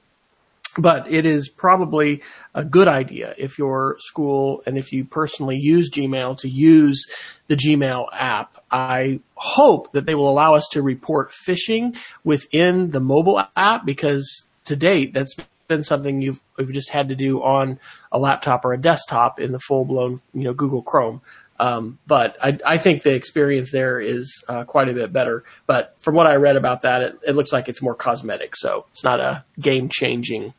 But 0.76 1.10
it 1.10 1.24
is 1.24 1.48
probably 1.48 2.22
a 2.54 2.66
good 2.66 2.86
idea 2.86 3.34
if 3.38 3.58
your 3.58 3.96
school 3.98 4.62
and 4.66 4.76
if 4.76 4.92
you 4.92 5.06
personally 5.06 5.56
use 5.56 5.90
Gmail 5.90 6.36
to 6.40 6.48
use 6.50 7.06
the 7.48 7.56
Gmail 7.56 8.08
app. 8.12 8.58
I 8.70 9.20
hope 9.36 9.92
that 9.92 10.04
they 10.04 10.14
will 10.14 10.28
allow 10.28 10.54
us 10.54 10.68
to 10.72 10.82
report 10.82 11.32
phishing 11.32 11.96
within 12.24 12.90
the 12.90 13.00
mobile 13.00 13.42
app 13.56 13.86
because 13.86 14.44
to 14.64 14.76
date 14.76 15.14
that's 15.14 15.34
been 15.72 15.84
something 15.84 16.20
you've, 16.20 16.40
you've 16.58 16.72
just 16.72 16.90
had 16.90 17.08
to 17.08 17.14
do 17.14 17.42
on 17.42 17.78
a 18.10 18.18
laptop 18.18 18.64
or 18.64 18.72
a 18.72 18.78
desktop 18.78 19.40
in 19.40 19.52
the 19.52 19.58
full 19.58 19.84
blown, 19.84 20.20
you 20.34 20.42
know, 20.42 20.52
Google 20.52 20.82
Chrome. 20.82 21.22
Um, 21.58 21.98
but 22.06 22.36
I, 22.42 22.58
I, 22.66 22.78
think 22.78 23.02
the 23.02 23.14
experience 23.14 23.70
there 23.70 24.00
is 24.00 24.42
uh, 24.48 24.64
quite 24.64 24.88
a 24.88 24.92
bit 24.92 25.12
better. 25.12 25.44
But 25.66 25.94
from 26.00 26.16
what 26.16 26.26
I 26.26 26.34
read 26.34 26.56
about 26.56 26.82
that, 26.82 27.02
it, 27.02 27.18
it 27.28 27.36
looks 27.36 27.52
like 27.52 27.68
it's 27.68 27.80
more 27.80 27.94
cosmetic, 27.94 28.56
so 28.56 28.86
it's 28.90 29.04
not 29.04 29.20
a 29.20 29.44
game 29.60 29.88
changing 29.88 30.54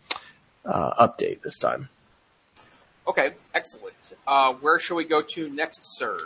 uh, 0.65 1.05
update 1.05 1.41
this 1.41 1.57
time. 1.59 1.89
Okay, 3.05 3.33
excellent. 3.53 4.13
Uh, 4.25 4.53
where 4.53 4.79
shall 4.79 4.95
we 4.95 5.03
go 5.03 5.21
to 5.21 5.49
next, 5.49 5.81
sir? 5.83 6.17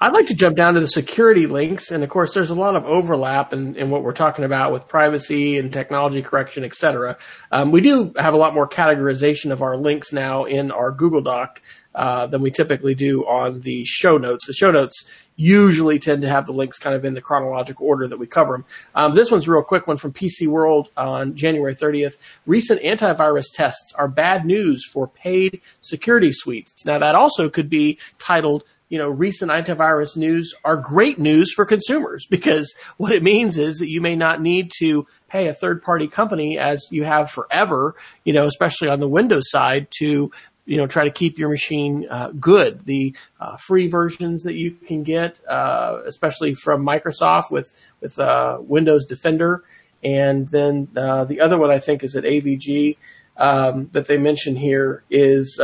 I'd 0.00 0.12
like 0.12 0.28
to 0.28 0.34
jump 0.34 0.56
down 0.56 0.74
to 0.74 0.80
the 0.80 0.86
security 0.86 1.46
links, 1.46 1.90
and 1.90 2.04
of 2.04 2.10
course, 2.10 2.32
there's 2.32 2.50
a 2.50 2.54
lot 2.54 2.76
of 2.76 2.84
overlap 2.84 3.52
in, 3.52 3.74
in 3.74 3.90
what 3.90 4.04
we're 4.04 4.12
talking 4.12 4.44
about 4.44 4.72
with 4.72 4.86
privacy 4.86 5.58
and 5.58 5.72
technology 5.72 6.22
correction, 6.22 6.62
et 6.62 6.74
cetera. 6.74 7.18
Um, 7.50 7.72
we 7.72 7.80
do 7.80 8.12
have 8.16 8.32
a 8.32 8.36
lot 8.36 8.54
more 8.54 8.68
categorization 8.68 9.50
of 9.50 9.60
our 9.60 9.76
links 9.76 10.12
now 10.12 10.44
in 10.44 10.70
our 10.70 10.92
Google 10.92 11.20
Doc 11.20 11.60
uh, 11.96 12.28
than 12.28 12.42
we 12.42 12.52
typically 12.52 12.94
do 12.94 13.22
on 13.26 13.60
the 13.62 13.84
show 13.84 14.18
notes. 14.18 14.46
The 14.46 14.52
show 14.52 14.70
notes 14.70 15.04
usually 15.34 15.98
tend 15.98 16.22
to 16.22 16.28
have 16.28 16.46
the 16.46 16.52
links 16.52 16.78
kind 16.78 16.94
of 16.94 17.04
in 17.04 17.14
the 17.14 17.20
chronological 17.20 17.84
order 17.84 18.06
that 18.06 18.20
we 18.20 18.26
cover 18.28 18.52
them. 18.52 18.64
Um, 18.94 19.16
this 19.16 19.32
one's 19.32 19.48
a 19.48 19.50
real 19.50 19.64
quick 19.64 19.88
one 19.88 19.96
from 19.96 20.12
PC 20.12 20.46
World 20.46 20.90
on 20.96 21.34
January 21.34 21.74
30th. 21.74 22.18
Recent 22.46 22.80
antivirus 22.82 23.46
tests 23.52 23.92
are 23.96 24.06
bad 24.06 24.44
news 24.44 24.84
for 24.92 25.08
paid 25.08 25.60
security 25.80 26.30
suites. 26.30 26.84
Now 26.86 27.00
that 27.00 27.16
also 27.16 27.48
could 27.48 27.68
be 27.68 27.98
titled 28.20 28.62
you 28.88 28.98
know, 28.98 29.08
recent 29.08 29.50
antivirus 29.50 30.16
news 30.16 30.54
are 30.64 30.76
great 30.76 31.18
news 31.18 31.52
for 31.52 31.64
consumers 31.64 32.26
because 32.26 32.74
what 32.96 33.12
it 33.12 33.22
means 33.22 33.58
is 33.58 33.78
that 33.78 33.88
you 33.88 34.00
may 34.00 34.16
not 34.16 34.40
need 34.40 34.70
to 34.78 35.06
pay 35.28 35.48
a 35.48 35.54
third 35.54 35.82
party 35.82 36.08
company 36.08 36.58
as 36.58 36.86
you 36.90 37.04
have 37.04 37.30
forever, 37.30 37.94
you 38.24 38.32
know, 38.32 38.46
especially 38.46 38.88
on 38.88 39.00
the 39.00 39.08
Windows 39.08 39.50
side 39.50 39.88
to 39.98 40.30
you 40.68 40.76
know, 40.76 40.86
try 40.86 41.04
to 41.04 41.10
keep 41.10 41.38
your 41.38 41.48
machine 41.48 42.06
uh, 42.10 42.30
good. 42.38 42.84
The 42.84 43.16
uh, 43.40 43.56
free 43.56 43.88
versions 43.88 44.42
that 44.42 44.52
you 44.52 44.72
can 44.72 45.02
get, 45.02 45.40
uh, 45.48 46.00
especially 46.06 46.52
from 46.52 46.84
Microsoft 46.84 47.50
with 47.50 47.72
with 48.02 48.18
uh, 48.18 48.58
Windows 48.60 49.06
Defender, 49.06 49.64
and 50.04 50.46
then 50.48 50.88
uh, 50.94 51.24
the 51.24 51.40
other 51.40 51.56
one 51.56 51.70
I 51.70 51.78
think 51.78 52.04
is 52.04 52.14
at 52.14 52.24
AVG 52.24 52.98
um, 53.38 53.88
that 53.92 54.06
they 54.06 54.18
mention 54.18 54.56
here 54.56 55.04
is. 55.10 55.58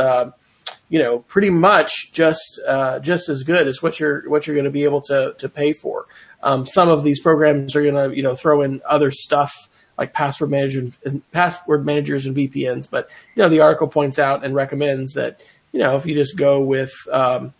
Uh, 0.95 0.97
you 0.97 1.03
know, 1.03 1.19
pretty 1.19 1.49
much 1.49 2.11
just 2.11 2.59
just 3.01 3.29
as 3.29 3.43
good 3.43 3.67
as 3.67 3.81
what 3.81 3.99
you're 3.99 4.29
what 4.29 4.47
you're 4.47 4.55
going 4.55 4.65
to 4.65 4.71
be 4.71 4.83
able 4.83 5.01
to 5.01 5.35
to 5.37 5.49
pay 5.49 5.73
for. 5.73 6.05
Um, 6.41 6.65
some 6.65 6.89
of 6.89 7.03
these 7.03 7.19
programs 7.19 7.75
are 7.75 7.83
going 7.83 7.95
to 7.95 8.15
you 8.15 8.23
know 8.23 8.35
throw 8.35 8.61
in 8.61 8.81
other 8.87 9.11
stuff 9.11 9.69
like 9.97 10.13
password 10.13 10.51
managers 10.51 10.97
and 11.05 11.29
password 11.31 11.85
managers 11.85 12.25
and 12.25 12.35
VPNs. 12.35 12.89
But 12.89 13.09
you 13.35 13.43
know, 13.43 13.49
the 13.49 13.61
article 13.61 13.87
points 13.87 14.19
out 14.19 14.45
and 14.45 14.55
recommends 14.55 15.13
that 15.13 15.41
you 15.71 15.79
know 15.79 15.95
if 15.95 16.05
you 16.05 16.15
just 16.15 16.37
go 16.37 16.63
with, 16.63 16.93
um, 17.11 17.53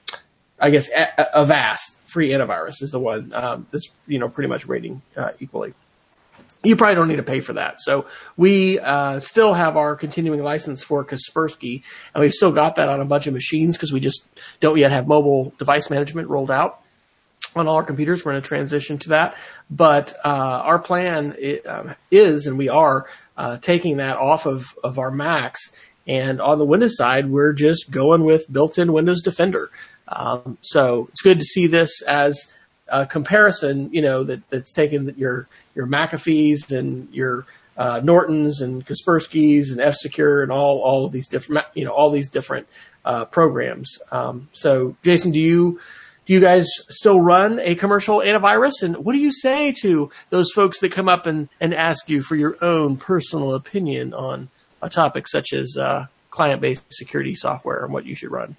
I 0.60 0.70
guess, 0.70 0.90
Avast 1.34 1.98
free 2.04 2.30
antivirus 2.30 2.82
is 2.82 2.92
the 2.92 3.00
one 3.00 3.34
um, 3.34 3.68
that's 3.72 3.90
you 4.08 4.20
know 4.20 4.30
pretty 4.30 4.48
much 4.48 4.68
rating 4.68 5.02
uh, 5.18 5.32
equally. 5.40 5.74
You 6.66 6.76
probably 6.76 6.96
don't 6.96 7.08
need 7.08 7.18
to 7.18 7.24
pay 7.24 7.40
for 7.40 7.54
that. 7.54 7.80
So 7.80 8.08
we 8.38 8.80
uh, 8.80 9.20
still 9.20 9.54
have 9.54 9.78
our 9.78 9.96
continuing 9.96 10.42
license 10.42 10.84
for 10.84 11.06
Kaspersky, 11.06 11.84
and 12.14 12.22
we've 12.22 12.34
still 12.34 12.52
got 12.52 12.76
that 12.76 12.90
on 12.90 13.02
a 13.02 13.06
bunch 13.06 13.28
of 13.28 13.34
machines 13.34 13.78
because 13.78 13.94
we 13.94 14.00
just 14.00 14.26
don't 14.60 14.78
yet 14.78 14.92
have 14.92 15.08
mobile 15.08 15.54
device 15.60 15.90
management 15.90 16.30
rolled 16.30 16.52
out 16.52 16.82
on 17.56 17.68
all 17.68 17.76
our 17.76 17.84
computers. 17.84 18.26
We're 18.26 18.34
going 18.34 18.42
to 18.42 18.48
transition 18.48 18.98
to 19.00 19.10
that. 19.10 19.38
But 19.70 20.14
uh, 20.26 20.28
our 20.30 20.80
plan 20.80 21.36
um, 21.68 21.96
is, 22.12 22.48
and 22.48 22.58
we 22.58 22.70
are 22.70 23.08
uh, 23.38 23.58
taking 23.58 23.98
that 23.98 24.18
off 24.18 24.46
of, 24.46 24.66
of 24.84 25.00
our 25.00 25.12
Macs. 25.12 25.72
And 26.08 26.40
on 26.40 26.60
the 26.60 26.66
Windows 26.66 26.98
side, 26.98 27.30
we're 27.30 27.54
just 27.54 27.90
going 27.90 28.24
with 28.24 28.52
built-in 28.52 28.94
Windows 28.94 29.22
Defender. 29.22 29.72
Um, 30.08 30.58
so 30.62 31.08
it's 31.10 31.22
good 31.22 31.40
to 31.40 31.46
see 31.46 31.68
this 31.68 32.02
as 32.04 32.48
a 32.88 33.06
comparison, 33.06 33.90
you 33.92 34.02
know, 34.02 34.24
that, 34.24 34.48
that's 34.50 34.72
taken 34.72 35.14
your 35.18 35.48
your 35.74 35.88
McAfee's 35.88 36.72
and 36.72 37.14
your 37.14 37.46
uh, 37.78 38.00
Nortons 38.04 38.62
and 38.62 38.86
Kaspersky's 38.86 39.72
and 39.72 39.82
F 39.82 39.96
Secure 39.96 40.44
and 40.44 40.52
all 40.52 40.80
all 40.80 41.06
of 41.06 41.12
these 41.12 41.28
different, 41.28 41.66
you 41.74 41.86
know, 41.86 41.92
all 41.92 42.12
these 42.12 42.30
different 42.30 42.68
uh, 43.04 43.26
programs. 43.26 43.98
Um, 44.12 44.50
so, 44.54 44.96
Jason, 45.04 45.32
do 45.32 45.40
you 45.40 45.80
do 46.26 46.34
you 46.34 46.40
guys 46.40 46.68
still 46.90 47.22
run 47.22 47.60
a 47.60 47.76
commercial 47.76 48.20
antivirus? 48.20 48.82
And 48.82 48.98
what 48.98 49.14
do 49.14 49.20
you 49.20 49.32
say 49.32 49.72
to 49.82 50.10
those 50.30 50.52
folks 50.52 50.80
that 50.80 50.92
come 50.92 51.08
up 51.08 51.28
and, 51.28 51.50
and 51.60 51.74
ask 51.74 52.10
you 52.10 52.24
for 52.24 52.36
your 52.36 52.58
own 52.64 52.98
personal 52.98 53.54
opinion 53.54 54.14
on 54.14 54.50
a 54.82 54.90
topic 54.90 55.28
such 55.28 55.54
as 55.54 55.78
uh, 55.78 56.08
client 56.32 56.62
based 56.62 56.84
security 56.90 57.36
software 57.36 57.84
and 57.84 57.94
what 57.94 58.06
you 58.06 58.16
should 58.16 58.32
run? 58.32 58.56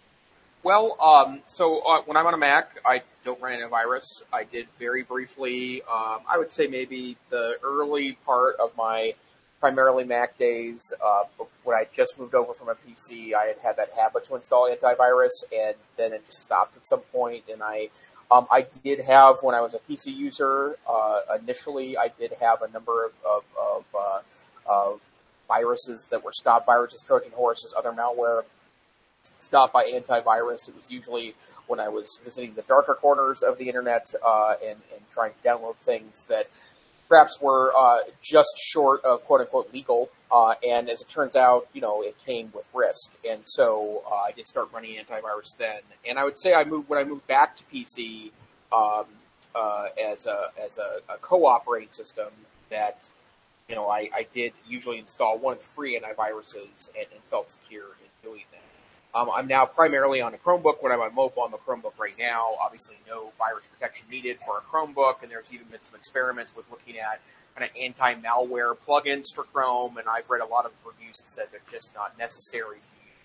Well, 0.63 0.97
um, 1.01 1.41
so 1.47 1.81
uh, 1.81 2.03
when 2.03 2.17
I'm 2.17 2.27
on 2.27 2.35
a 2.35 2.39
Mac, 2.39 2.81
I 2.85 3.03
don't 3.27 3.41
run 3.43 3.59
antivirus. 3.59 4.23
I 4.33 4.45
did 4.45 4.69
very 4.79 5.03
briefly, 5.03 5.83
um, 5.83 6.21
I 6.29 6.39
would 6.39 6.51
say 6.51 6.67
maybe 6.67 7.17
the 7.29 7.57
early 7.63 8.13
part 8.25 8.57
of 8.57 8.75
my 8.77 9.15
primarily 9.61 10.05
Mac 10.05 10.39
days. 10.39 10.93
Uh, 11.05 11.25
when 11.65 11.77
I 11.77 11.87
just 11.93 12.19
moved 12.19 12.35
over 12.35 12.55
from 12.55 12.69
a 12.69 12.75
PC, 12.75 13.35
I 13.35 13.47
had 13.47 13.59
had 13.63 13.77
that 13.77 13.91
habit 13.99 14.25
to 14.25 14.37
install 14.37 14.71
antivirus, 14.71 15.45
and 15.55 15.75
then 15.97 16.13
it 16.13 16.25
just 16.27 16.41
stopped 16.41 16.77
at 16.77 16.87
some 16.87 17.01
point. 17.01 17.45
And 17.53 17.63
I, 17.63 17.89
um, 18.31 18.47
I 18.51 18.67
did 18.85 19.01
have 19.01 19.37
when 19.43 19.55
I 19.55 19.61
was 19.61 19.75
a 19.75 19.79
PC 19.79 20.15
user 20.15 20.77
uh, 20.89 21.21
initially, 21.41 21.99
I 21.99 22.09
did 22.19 22.33
have 22.41 22.63
a 22.63 22.69
number 22.69 23.07
of 23.07 23.13
of, 23.25 23.45
of 23.61 23.85
uh, 24.69 24.93
viruses 25.49 26.07
that 26.11 26.25
were 26.25 26.33
stop 26.33 26.67
viruses, 26.67 27.03
Trojan 27.03 27.33
horses, 27.33 27.75
other 27.77 27.91
malware 27.91 28.43
stopped 29.39 29.73
by 29.73 29.85
antivirus. 29.85 30.69
It 30.69 30.77
was 30.77 30.91
usually 30.91 31.35
when 31.67 31.81
I 31.81 31.89
was 31.89 32.19
visiting 32.23 32.55
the 32.55 32.63
darker 32.63 32.95
corners 32.95 33.43
of 33.43 33.59
the 33.59 33.69
internet 33.69 34.07
uh, 34.25 34.55
and, 34.63 34.79
and 34.95 35.09
trying 35.11 35.33
to 35.33 35.49
download 35.49 35.77
things 35.77 36.25
that 36.29 36.49
perhaps 37.09 37.41
were 37.41 37.73
uh, 37.77 37.99
just 38.23 38.51
short 38.59 39.05
of 39.05 39.25
quote 39.25 39.41
unquote 39.41 39.73
legal. 39.73 40.09
Uh, 40.31 40.55
and 40.67 40.89
as 40.89 41.01
it 41.01 41.09
turns 41.09 41.37
out, 41.37 41.69
you 41.73 41.81
know, 41.81 42.03
it 42.03 42.17
came 42.25 42.51
with 42.55 42.67
risk. 42.75 43.13
And 43.29 43.43
so 43.45 44.03
uh, 44.11 44.15
I 44.15 44.33
did 44.33 44.47
start 44.47 44.69
running 44.73 44.97
antivirus 44.99 45.57
then. 45.57 45.81
And 46.09 46.19
I 46.19 46.25
would 46.25 46.39
say 46.39 46.53
I 46.53 46.65
moved 46.65 46.89
when 46.89 46.99
I 46.99 47.05
moved 47.05 47.27
back 47.27 47.57
to 47.57 47.65
PC 47.65 48.31
um, 48.73 49.07
uh, 49.55 49.87
as 50.13 50.27
a 50.27 50.51
as 50.63 50.79
a, 50.79 51.13
a 51.13 51.19
co-operating 51.19 51.91
system 51.91 52.29
that 52.71 53.09
you 53.69 53.75
know 53.75 53.89
I, 53.89 54.11
I 54.15 54.27
did 54.33 54.53
usually 54.69 54.99
install 54.99 55.39
one 55.39 55.55
of 55.55 55.61
the 55.61 55.65
free 55.65 55.99
antiviruses 55.99 56.91
and, 56.97 57.07
and 57.13 57.23
felt 57.31 57.51
secure 57.51 57.85
in 57.85 58.29
doing 58.29 58.43
that. 58.53 58.56
Um, 59.17 59.31
I'm 59.35 59.47
now 59.47 59.65
primarily 59.65 60.21
on 60.21 60.35
a 60.35 60.37
Chromebook. 60.37 60.83
When 60.83 60.93
I'm 60.93 61.01
on 61.01 61.15
mobile, 61.15 61.43
I'm 61.43 61.51
the 61.51 61.57
Chromebook 61.57 61.99
right 61.99 62.13
now. 62.19 62.51
Obviously, 62.63 62.97
no 63.09 63.33
virus 63.39 63.65
protection 63.73 64.07
needed 64.11 64.37
for 64.45 64.59
a 64.59 64.61
Chromebook, 64.61 65.23
and 65.23 65.33
there's 65.33 65.51
even 65.55 65.67
been 65.69 65.81
some 65.81 65.95
experiments 65.95 66.55
with 66.55 66.71
looking 66.71 66.99
at 66.99 67.23
kind 67.57 67.65
of 67.65 67.75
anti-malware 67.81 68.77
plugins 68.87 69.35
for 69.35 69.45
Chrome, 69.45 69.97
and 69.97 70.07
I've 70.07 70.29
read 70.29 70.43
a 70.43 70.47
lot 70.47 70.67
of 70.67 70.73
reviews 70.85 71.17
that 71.17 71.31
said 71.31 71.47
they're 71.51 71.61
just 71.73 71.95
not 71.95 72.19
necessary 72.19 72.77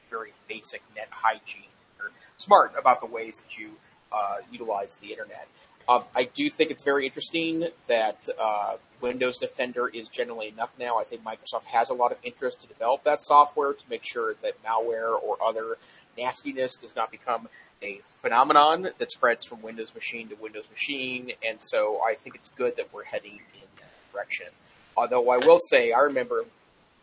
for 0.07 0.15
very 0.15 0.31
basic 0.47 0.81
net 0.95 1.09
hygiene. 1.11 1.75
Or 1.99 2.11
smart 2.37 2.71
about 2.79 3.01
the 3.01 3.07
ways 3.07 3.41
that 3.45 3.57
you 3.57 3.71
uh, 4.13 4.37
utilize 4.49 4.95
the 4.95 5.11
internet. 5.11 5.49
Um, 5.91 6.03
I 6.15 6.23
do 6.23 6.49
think 6.49 6.71
it's 6.71 6.83
very 6.83 7.05
interesting 7.05 7.67
that 7.87 8.25
uh, 8.39 8.77
Windows 9.01 9.37
Defender 9.37 9.89
is 9.89 10.07
generally 10.07 10.47
enough 10.47 10.71
now. 10.79 10.97
I 10.97 11.03
think 11.03 11.21
Microsoft 11.23 11.65
has 11.65 11.89
a 11.89 11.93
lot 11.93 12.13
of 12.13 12.17
interest 12.23 12.61
to 12.61 12.67
develop 12.67 13.03
that 13.03 13.21
software 13.21 13.73
to 13.73 13.83
make 13.89 14.03
sure 14.05 14.35
that 14.41 14.53
malware 14.63 15.21
or 15.21 15.37
other 15.45 15.75
nastiness 16.17 16.75
does 16.75 16.95
not 16.95 17.11
become 17.11 17.49
a 17.83 17.99
phenomenon 18.21 18.91
that 18.99 19.11
spreads 19.11 19.43
from 19.43 19.61
Windows 19.61 19.93
machine 19.93 20.29
to 20.29 20.35
Windows 20.35 20.69
machine. 20.71 21.33
And 21.45 21.61
so 21.61 21.99
I 22.07 22.13
think 22.13 22.35
it's 22.35 22.49
good 22.49 22.77
that 22.77 22.93
we're 22.93 23.03
heading 23.03 23.41
in 23.53 23.67
that 23.77 24.13
direction. 24.13 24.47
Although 24.95 25.29
I 25.29 25.37
will 25.37 25.59
say, 25.59 25.91
I 25.91 25.99
remember 25.99 26.45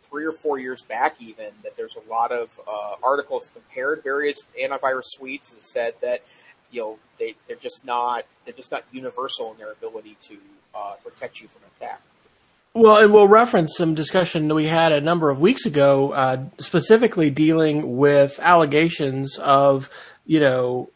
three 0.09 0.25
or 0.25 0.31
four 0.31 0.57
years 0.57 0.81
back 0.81 1.15
even 1.19 1.51
that 1.63 1.77
there's 1.77 1.95
a 1.95 2.09
lot 2.09 2.31
of 2.31 2.59
uh, 2.67 2.95
articles 3.03 3.51
compared 3.53 4.01
various 4.03 4.39
antivirus 4.59 5.05
suites 5.05 5.53
and 5.53 5.61
said 5.61 5.93
that 6.01 6.23
you 6.71 6.81
know 6.81 6.99
they 7.19 7.35
they're 7.47 7.55
just 7.55 7.85
not 7.85 8.25
they're 8.45 8.53
just 8.53 8.71
not 8.71 8.83
universal 8.91 9.51
in 9.51 9.57
their 9.57 9.71
ability 9.71 10.17
to 10.21 10.37
uh, 10.75 10.93
protect 11.03 11.41
you 11.41 11.47
from 11.47 11.61
attack. 11.75 12.01
Well, 12.73 12.97
and 12.97 13.11
we'll 13.11 13.27
reference 13.27 13.75
some 13.75 13.95
discussion 13.95 14.47
that 14.47 14.55
we 14.55 14.65
had 14.65 14.91
a 14.91 15.01
number 15.01 15.31
of 15.31 15.41
weeks 15.41 15.65
ago, 15.65 16.11
uh, 16.11 16.43
specifically 16.59 17.31
dealing 17.31 17.97
with 17.97 18.39
allegations 18.39 19.39
of, 19.39 19.89
you 20.27 20.39
know, 20.39 20.89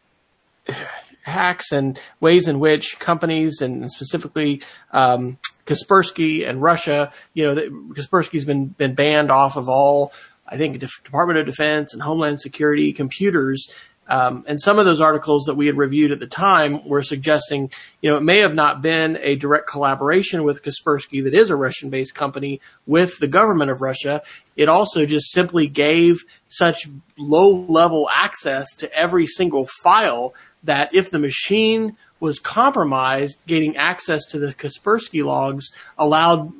hacks 1.23 1.71
and 1.71 1.99
ways 2.19 2.47
in 2.47 2.59
which 2.59 2.99
companies 2.99 3.59
and 3.61 3.91
specifically 3.91 4.61
um, 4.91 5.37
Kaspersky 5.65 6.47
and 6.47 6.61
Russia, 6.61 7.11
you 7.33 7.43
know, 7.43 7.55
Kaspersky's 7.93 8.45
been 8.45 8.67
been 8.67 8.93
banned 8.93 9.31
off 9.31 9.55
of 9.55 9.67
all, 9.67 10.13
I 10.47 10.57
think, 10.57 10.77
Department 10.77 11.39
of 11.39 11.45
Defense 11.47 11.93
and 11.93 12.03
Homeland 12.03 12.39
Security 12.39 12.93
computers 12.93 13.67
um, 14.07 14.43
and 14.47 14.59
some 14.59 14.79
of 14.79 14.85
those 14.85 14.99
articles 14.99 15.45
that 15.45 15.55
we 15.55 15.65
had 15.65 15.77
reviewed 15.77 16.11
at 16.11 16.19
the 16.19 16.27
time 16.27 16.87
were 16.87 17.03
suggesting, 17.03 17.71
you 18.01 18.11
know, 18.11 18.17
it 18.17 18.23
may 18.23 18.39
have 18.39 18.53
not 18.53 18.81
been 18.81 19.17
a 19.21 19.35
direct 19.35 19.67
collaboration 19.67 20.43
with 20.43 20.61
Kaspersky 20.61 21.23
that 21.23 21.33
is 21.33 21.49
a 21.49 21.55
Russian 21.55 21.89
based 21.89 22.13
company 22.13 22.59
with 22.85 23.17
the 23.19 23.27
government 23.27 23.71
of 23.71 23.81
Russia. 23.81 24.21
It 24.57 24.67
also 24.67 25.05
just 25.05 25.31
simply 25.31 25.67
gave 25.67 26.25
such 26.47 26.89
low 27.17 27.65
level 27.69 28.09
access 28.13 28.75
to 28.77 28.93
every 28.93 29.25
single 29.25 29.67
file 29.81 30.33
that 30.63 30.93
if 30.93 31.09
the 31.09 31.19
machine 31.19 31.95
was 32.19 32.39
compromised, 32.39 33.37
getting 33.47 33.77
access 33.77 34.25
to 34.27 34.39
the 34.39 34.53
Kaspersky 34.53 35.23
logs 35.23 35.71
allowed 35.97 36.51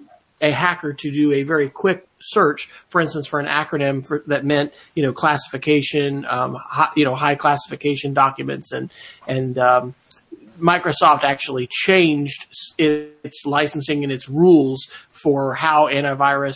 a 0.41 0.51
hacker 0.51 0.93
to 0.93 1.12
do 1.12 1.31
a 1.33 1.43
very 1.43 1.69
quick 1.69 2.07
search, 2.23 2.69
for 2.89 3.01
instance, 3.01 3.27
for 3.27 3.39
an 3.39 3.45
acronym 3.47 4.05
for, 4.05 4.23
that 4.27 4.45
meant, 4.45 4.73
you 4.95 5.03
know, 5.03 5.13
classification, 5.13 6.25
um, 6.25 6.55
high, 6.55 6.89
you 6.95 7.05
know, 7.05 7.15
high 7.15 7.35
classification 7.35 8.13
documents 8.13 8.71
and, 8.71 8.91
and, 9.27 9.57
um, 9.57 9.95
Microsoft 10.59 11.23
actually 11.23 11.67
changed 11.67 12.45
its 12.77 13.45
licensing 13.45 14.03
and 14.03 14.13
its 14.13 14.29
rules 14.29 14.87
for 15.09 15.55
how 15.55 15.87
antivirus, 15.87 16.55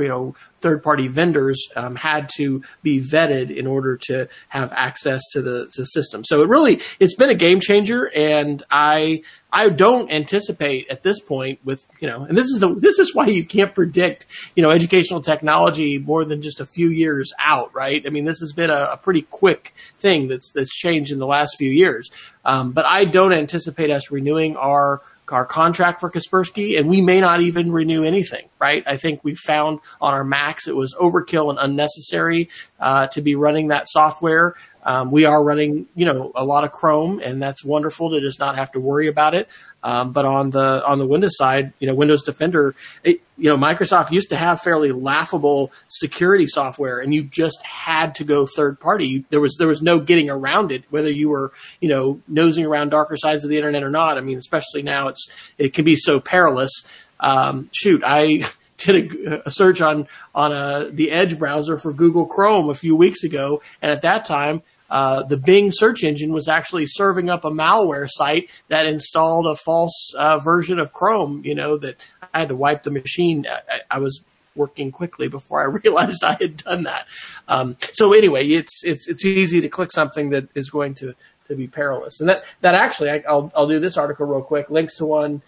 you 0.00 0.08
know, 0.08 0.34
third 0.60 0.82
party 0.82 1.08
vendors 1.08 1.68
um, 1.76 1.96
had 1.96 2.28
to 2.36 2.62
be 2.82 3.00
vetted 3.00 3.54
in 3.54 3.66
order 3.66 3.96
to 3.96 4.28
have 4.48 4.72
access 4.72 5.20
to 5.32 5.42
the, 5.42 5.70
the 5.76 5.84
system. 5.84 6.24
So 6.24 6.42
it 6.42 6.48
really, 6.48 6.82
it's 6.98 7.14
been 7.14 7.30
a 7.30 7.34
game 7.34 7.60
changer 7.60 8.04
and 8.04 8.62
I, 8.70 9.22
I 9.52 9.68
don't 9.70 10.10
anticipate 10.10 10.88
at 10.90 11.02
this 11.02 11.20
point 11.20 11.60
with, 11.64 11.86
you 11.98 12.08
know, 12.08 12.24
and 12.24 12.36
this 12.36 12.46
is 12.46 12.60
the, 12.60 12.74
this 12.74 12.98
is 12.98 13.14
why 13.14 13.26
you 13.26 13.44
can't 13.44 13.74
predict, 13.74 14.26
you 14.54 14.62
know, 14.62 14.70
educational 14.70 15.22
technology 15.22 15.98
more 15.98 16.24
than 16.24 16.40
just 16.42 16.60
a 16.60 16.66
few 16.66 16.88
years 16.88 17.32
out, 17.38 17.74
right? 17.74 18.02
I 18.06 18.10
mean, 18.10 18.24
this 18.24 18.40
has 18.40 18.52
been 18.52 18.70
a, 18.70 18.90
a 18.92 18.96
pretty 18.96 19.22
quick 19.22 19.74
thing 19.98 20.28
that's, 20.28 20.52
that's 20.52 20.74
changed 20.74 21.10
in 21.10 21.18
the 21.18 21.26
last 21.26 21.56
few 21.58 21.70
years. 21.70 22.10
Um, 22.44 22.72
but 22.72 22.86
I 22.86 23.06
don't 23.06 23.32
anticipate 23.32 23.90
us 23.90 24.10
renewing 24.10 24.56
our 24.56 25.02
our 25.32 25.44
contract 25.44 26.00
for 26.00 26.10
Kaspersky, 26.10 26.78
and 26.78 26.88
we 26.88 27.00
may 27.00 27.20
not 27.20 27.40
even 27.40 27.72
renew 27.72 28.04
anything, 28.04 28.48
right? 28.58 28.82
I 28.86 28.96
think 28.96 29.24
we 29.24 29.34
found 29.34 29.80
on 30.00 30.14
our 30.14 30.24
Macs 30.24 30.68
it 30.68 30.76
was 30.76 30.94
overkill 30.94 31.50
and 31.50 31.58
unnecessary 31.58 32.48
uh, 32.78 33.06
to 33.08 33.20
be 33.20 33.34
running 33.34 33.68
that 33.68 33.88
software. 33.88 34.54
Um, 34.82 35.10
we 35.10 35.24
are 35.24 35.42
running, 35.42 35.86
you 35.94 36.06
know, 36.06 36.32
a 36.34 36.44
lot 36.44 36.64
of 36.64 36.72
Chrome, 36.72 37.20
and 37.20 37.42
that's 37.42 37.64
wonderful 37.64 38.10
to 38.10 38.20
just 38.20 38.38
not 38.38 38.56
have 38.56 38.72
to 38.72 38.80
worry 38.80 39.08
about 39.08 39.34
it. 39.34 39.48
Um, 39.82 40.12
but 40.12 40.26
on 40.26 40.50
the 40.50 40.84
on 40.84 40.98
the 40.98 41.06
Windows 41.06 41.36
side, 41.36 41.72
you 41.78 41.86
know, 41.86 41.94
Windows 41.94 42.22
Defender, 42.22 42.74
it, 43.02 43.22
you 43.38 43.48
know, 43.48 43.56
Microsoft 43.56 44.10
used 44.10 44.28
to 44.28 44.36
have 44.36 44.60
fairly 44.60 44.92
laughable 44.92 45.72
security 45.88 46.46
software, 46.46 46.98
and 46.98 47.14
you 47.14 47.22
just 47.22 47.62
had 47.62 48.14
to 48.16 48.24
go 48.24 48.46
third 48.46 48.78
party. 48.78 49.24
There 49.30 49.40
was 49.40 49.56
there 49.58 49.68
was 49.68 49.80
no 49.80 49.98
getting 49.98 50.28
around 50.28 50.70
it, 50.70 50.84
whether 50.90 51.10
you 51.10 51.30
were 51.30 51.52
you 51.80 51.88
know 51.88 52.20
nosing 52.28 52.66
around 52.66 52.90
darker 52.90 53.16
sides 53.16 53.42
of 53.42 53.48
the 53.48 53.56
internet 53.56 53.82
or 53.82 53.90
not. 53.90 54.18
I 54.18 54.20
mean, 54.20 54.38
especially 54.38 54.82
now, 54.82 55.08
it's 55.08 55.30
it 55.56 55.72
can 55.72 55.84
be 55.84 55.96
so 55.96 56.20
perilous. 56.20 56.84
Um, 57.18 57.70
shoot, 57.72 58.02
I 58.04 58.42
did 58.80 59.12
a, 59.12 59.46
a, 59.46 59.50
search 59.50 59.80
on 59.80 60.08
on 60.34 60.52
a, 60.52 60.54
uh, 60.54 60.90
the 60.92 61.10
Edge 61.10 61.38
browser 61.38 61.76
for 61.76 61.92
Google 61.92 62.26
Chrome 62.26 62.70
a 62.70 62.74
few 62.74 62.96
weeks 62.96 63.24
ago, 63.24 63.62
and 63.82 63.90
at 63.90 64.02
that 64.02 64.24
time 64.24 64.62
uh, 64.90 65.22
the 65.22 65.36
Bing 65.36 65.70
search 65.70 66.02
engine 66.02 66.32
was 66.32 66.48
actually 66.48 66.86
serving 66.86 67.30
up 67.30 67.44
a 67.44 67.50
malware 67.50 68.08
site 68.08 68.50
that 68.68 68.86
installed 68.86 69.46
a 69.46 69.54
false 69.54 70.12
uh, 70.16 70.38
version 70.38 70.78
of 70.78 70.92
Chrome. 70.92 71.42
You 71.44 71.54
know 71.54 71.78
that 71.78 71.96
I 72.34 72.40
had 72.40 72.48
to 72.48 72.56
wipe 72.56 72.82
the 72.82 72.90
machine. 72.90 73.46
I, 73.48 73.80
I 73.90 73.98
was 73.98 74.22
working 74.56 74.90
quickly 74.90 75.28
before 75.28 75.60
I 75.60 75.64
realized 75.84 76.24
I 76.24 76.36
had 76.40 76.56
done 76.56 76.82
that. 76.84 77.06
Um, 77.48 77.76
so 77.92 78.12
anyway, 78.12 78.48
it's 78.48 78.82
it's 78.84 79.08
it's 79.08 79.24
easy 79.24 79.60
to 79.60 79.68
click 79.68 79.92
something 79.92 80.30
that 80.30 80.48
is 80.54 80.70
going 80.70 80.94
to 80.96 81.14
to 81.48 81.54
be 81.54 81.68
perilous, 81.68 82.20
and 82.20 82.28
that 82.28 82.44
that 82.60 82.74
actually 82.74 83.10
I, 83.10 83.22
will 83.28 83.52
I'll 83.54 83.68
do 83.68 83.78
this 83.78 83.96
article 83.96 84.26
real 84.26 84.42
quick. 84.42 84.70
Links 84.70 84.96
to 84.96 85.06
one 85.06 85.42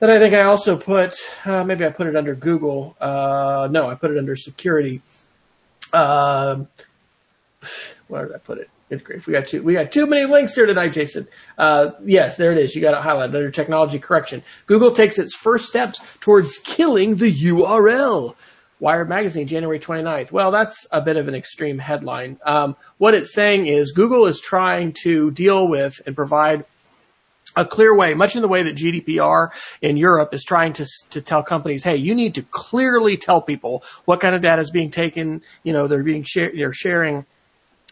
that 0.00 0.10
I 0.10 0.18
think 0.18 0.34
I 0.34 0.42
also 0.42 0.76
put. 0.76 1.14
Uh, 1.44 1.62
maybe 1.62 1.86
I 1.86 1.90
put 1.90 2.06
it 2.06 2.16
under 2.16 2.34
Google. 2.34 2.96
Uh, 3.00 3.68
no, 3.70 3.88
I 3.88 3.94
put 3.94 4.10
it 4.10 4.18
under 4.18 4.34
security. 4.34 5.02
Uh, 5.92 6.64
where 8.08 8.26
did 8.26 8.34
I 8.34 8.38
put 8.38 8.58
it? 8.58 8.70
Good 8.88 9.04
grief. 9.04 9.26
We 9.28 9.32
got 9.32 9.46
too, 9.46 9.62
we 9.62 9.74
got 9.74 9.92
too 9.92 10.06
many 10.06 10.24
links 10.24 10.54
here 10.54 10.66
tonight, 10.66 10.92
Jason. 10.92 11.28
Uh, 11.56 11.92
yes, 12.04 12.36
there 12.36 12.50
it 12.50 12.58
is. 12.58 12.74
You 12.74 12.82
got 12.82 12.94
it 12.94 13.06
highlighted 13.06 13.36
under 13.36 13.50
technology 13.50 14.00
correction. 14.00 14.42
Google 14.66 14.92
takes 14.92 15.16
its 15.16 15.32
first 15.32 15.66
steps 15.66 16.00
towards 16.20 16.58
killing 16.58 17.14
the 17.14 17.32
URL. 17.32 18.34
Wired 18.80 19.10
Magazine, 19.10 19.46
January 19.46 19.78
29th. 19.78 20.32
Well, 20.32 20.50
that's 20.50 20.86
a 20.90 21.02
bit 21.02 21.18
of 21.18 21.28
an 21.28 21.34
extreme 21.34 21.78
headline. 21.78 22.40
Um, 22.44 22.74
what 22.96 23.14
it's 23.14 23.32
saying 23.32 23.66
is 23.66 23.92
Google 23.92 24.26
is 24.26 24.40
trying 24.40 24.94
to 25.02 25.30
deal 25.30 25.68
with 25.68 26.00
and 26.06 26.16
provide 26.16 26.64
a 27.56 27.64
clear 27.64 27.94
way, 27.94 28.14
much 28.14 28.36
in 28.36 28.42
the 28.42 28.48
way 28.48 28.62
that 28.62 28.76
GDPR 28.76 29.50
in 29.82 29.96
Europe 29.96 30.32
is 30.32 30.44
trying 30.44 30.72
to 30.74 30.86
to 31.10 31.20
tell 31.20 31.42
companies, 31.42 31.84
hey, 31.84 31.96
you 31.96 32.14
need 32.14 32.34
to 32.36 32.42
clearly 32.42 33.16
tell 33.16 33.42
people 33.42 33.82
what 34.04 34.20
kind 34.20 34.34
of 34.34 34.42
data 34.42 34.60
is 34.60 34.70
being 34.70 34.90
taken. 34.90 35.42
You 35.62 35.72
know, 35.72 35.88
they're 35.88 36.02
being 36.02 36.22
share, 36.22 36.52
they're 36.54 36.72
sharing 36.72 37.26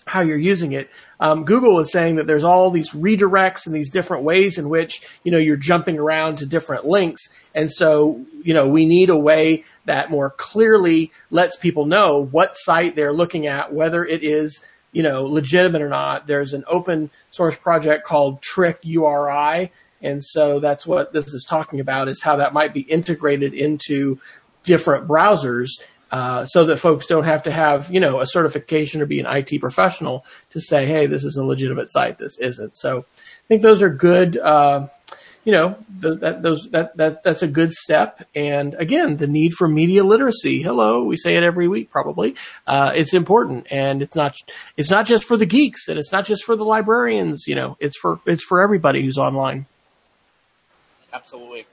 how 0.09 0.21
you're 0.21 0.39
using 0.39 0.73
it. 0.73 0.89
Um, 1.21 1.45
Google 1.45 1.79
is 1.81 1.93
saying 1.93 2.17
that 2.17 2.27
there's 2.27 2.45
all 2.45 2.71
these 2.71 2.93
redirects 2.93 3.67
and 3.67 3.75
these 3.75 3.91
different 3.91 4.25
ways 4.25 4.59
in 4.59 4.69
which 4.69 5.03
you 5.25 5.33
know 5.33 5.39
you're 5.39 5.57
jumping 5.57 5.99
around 5.99 6.39
to 6.39 6.47
different 6.47 6.85
links, 6.85 7.29
and 7.55 7.71
so 7.71 8.25
you 8.43 8.55
know 8.55 8.69
we 8.69 8.87
need 8.87 9.11
a 9.11 9.19
way 9.19 9.65
that 9.85 10.11
more 10.11 10.31
clearly 10.31 11.13
lets 11.31 11.57
people 11.57 11.87
know 11.87 12.27
what 12.31 12.57
site 12.57 12.97
they're 12.97 13.13
looking 13.13 13.47
at, 13.47 13.73
whether 13.73 14.05
it 14.05 14.23
is 14.23 14.65
you 14.93 15.03
know 15.03 15.25
legitimate 15.25 15.83
or 15.83 15.89
not. 15.89 16.27
There's 16.27 16.53
an 16.53 16.65
open 16.67 17.11
source 17.31 17.57
project 17.57 18.05
called 18.05 18.43
Trick 18.43 18.79
URI, 18.83 19.73
and 20.03 20.25
so 20.25 20.61
that's 20.61 20.87
what 20.87 21.13
this 21.13 21.27
is 21.35 21.45
talking 21.49 21.81
about 21.81 22.09
is 22.09 22.23
how 22.23 22.37
that 22.37 22.53
might 22.53 22.73
be 22.73 22.81
integrated 22.81 23.55
into 23.55 24.19
different 24.63 25.09
browsers 25.09 25.69
uh, 26.11 26.45
so 26.45 26.65
that 26.65 26.79
folks 26.79 27.07
don't 27.07 27.25
have 27.25 27.43
to 27.43 27.53
have, 27.53 27.93
you 27.93 28.01
know, 28.01 28.21
a 28.21 28.27
certification 28.27 29.03
or 29.03 29.07
be 29.07 29.21
an 29.21 29.27
IT 29.27 29.61
professional 29.61 30.25
to 30.51 30.61
say, 30.61 30.87
hey, 30.87 31.07
this 31.07 31.25
is 31.25 31.37
a 31.37 31.45
legitimate 31.45 31.91
site, 31.91 32.19
this 32.19 32.39
isn't. 32.39 32.77
So 32.77 33.01
I 33.01 33.47
think 33.49 33.63
those 33.63 33.83
are 33.83 33.91
good, 33.91 34.39
uh, 34.39 34.89
you 35.45 35.53
know, 35.53 35.77
that, 36.01 36.43
those, 36.43 36.69
that, 36.71 36.97
that, 36.97 37.23
that's 37.23 37.43
a 37.43 37.49
good 37.49 37.73
step. 37.73 38.27
And 38.35 38.75
again, 38.75 39.17
the 39.17 39.27
need 39.27 39.55
for 39.55 39.69
media 39.69 40.05
literacy. 40.05 40.63
Hello. 40.63 41.05
We 41.05 41.17
say 41.17 41.37
it 41.37 41.43
every 41.43 41.69
week, 41.69 41.91
probably. 41.91 42.35
Uh, 42.67 42.93
it's 42.95 43.15
important 43.15 43.67
and 43.71 44.03
it's 44.03 44.15
not, 44.15 44.37
it's 44.77 44.91
not 44.91 45.07
just 45.07 45.25
for 45.25 45.37
the 45.37 45.47
geeks 45.47 45.89
and 45.89 45.99
it's 45.99 46.13
not 46.13 46.27
just 46.27 46.45
for 46.45 46.57
the 46.57 46.65
librarians, 46.65 47.45
you 47.47 47.55
know, 47.55 47.77
it's 47.81 47.97
for, 47.97 48.21
it's 48.27 48.43
for 48.43 48.61
everybody 48.61 49.03
who's 49.03 49.19
online. 49.19 49.67
Absolutely. 51.13 51.67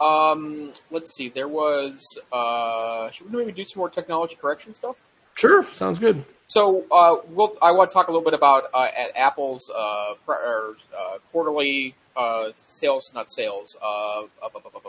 Um, 0.00 0.72
let's 0.90 1.14
see. 1.14 1.28
There 1.28 1.48
was. 1.48 2.00
Uh, 2.32 3.10
should 3.10 3.30
we 3.30 3.38
maybe 3.38 3.52
do 3.52 3.64
some 3.64 3.80
more 3.80 3.90
technology 3.90 4.34
correction 4.40 4.72
stuff? 4.72 4.96
Sure, 5.34 5.66
sounds 5.72 5.98
good. 5.98 6.24
So, 6.50 6.84
uh, 6.90 7.16
we'll, 7.28 7.56
I 7.62 7.70
want 7.70 7.90
to 7.90 7.94
talk 7.94 8.08
a 8.08 8.10
little 8.10 8.24
bit 8.24 8.34
about 8.34 8.64
uh, 8.74 8.88
at 8.96 9.16
Apple's 9.16 9.70
uh, 9.70 10.14
or, 10.26 10.74
uh, 10.92 11.18
quarterly 11.30 11.94
uh, 12.16 12.48
sales, 12.56 13.12
not 13.14 13.30
sales, 13.30 13.76
uh, 13.80 14.22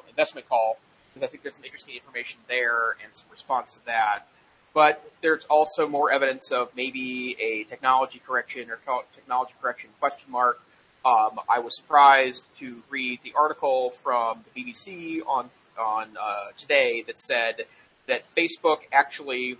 investment 0.09 0.49
call, 0.49 0.79
because 1.13 1.27
I 1.27 1.29
think 1.29 1.43
there's 1.43 1.55
some 1.55 1.63
interesting 1.63 1.93
information 1.93 2.39
there 2.47 2.95
and 3.03 3.15
some 3.15 3.27
response 3.31 3.75
to 3.75 3.85
that. 3.85 4.27
But 4.73 5.11
there's 5.21 5.45
also 5.51 5.87
more 5.87 6.11
evidence 6.11 6.51
of 6.51 6.69
maybe 6.75 7.37
a 7.39 7.63
technology 7.65 8.19
correction 8.25 8.71
or 8.71 8.79
technology 9.13 9.53
correction 9.61 9.91
question 9.99 10.31
mark 10.31 10.61
um, 11.05 11.39
I 11.49 11.59
was 11.59 11.75
surprised 11.77 12.43
to 12.59 12.81
read 12.89 13.19
the 13.23 13.33
article 13.37 13.89
from 13.89 14.45
the 14.45 14.63
BBC 14.63 15.19
on 15.27 15.49
on 15.79 16.09
today 16.57 17.03
that 17.07 17.19
said 17.19 17.65
that 18.07 18.23
Facebook 18.35 18.79
actually 18.91 19.57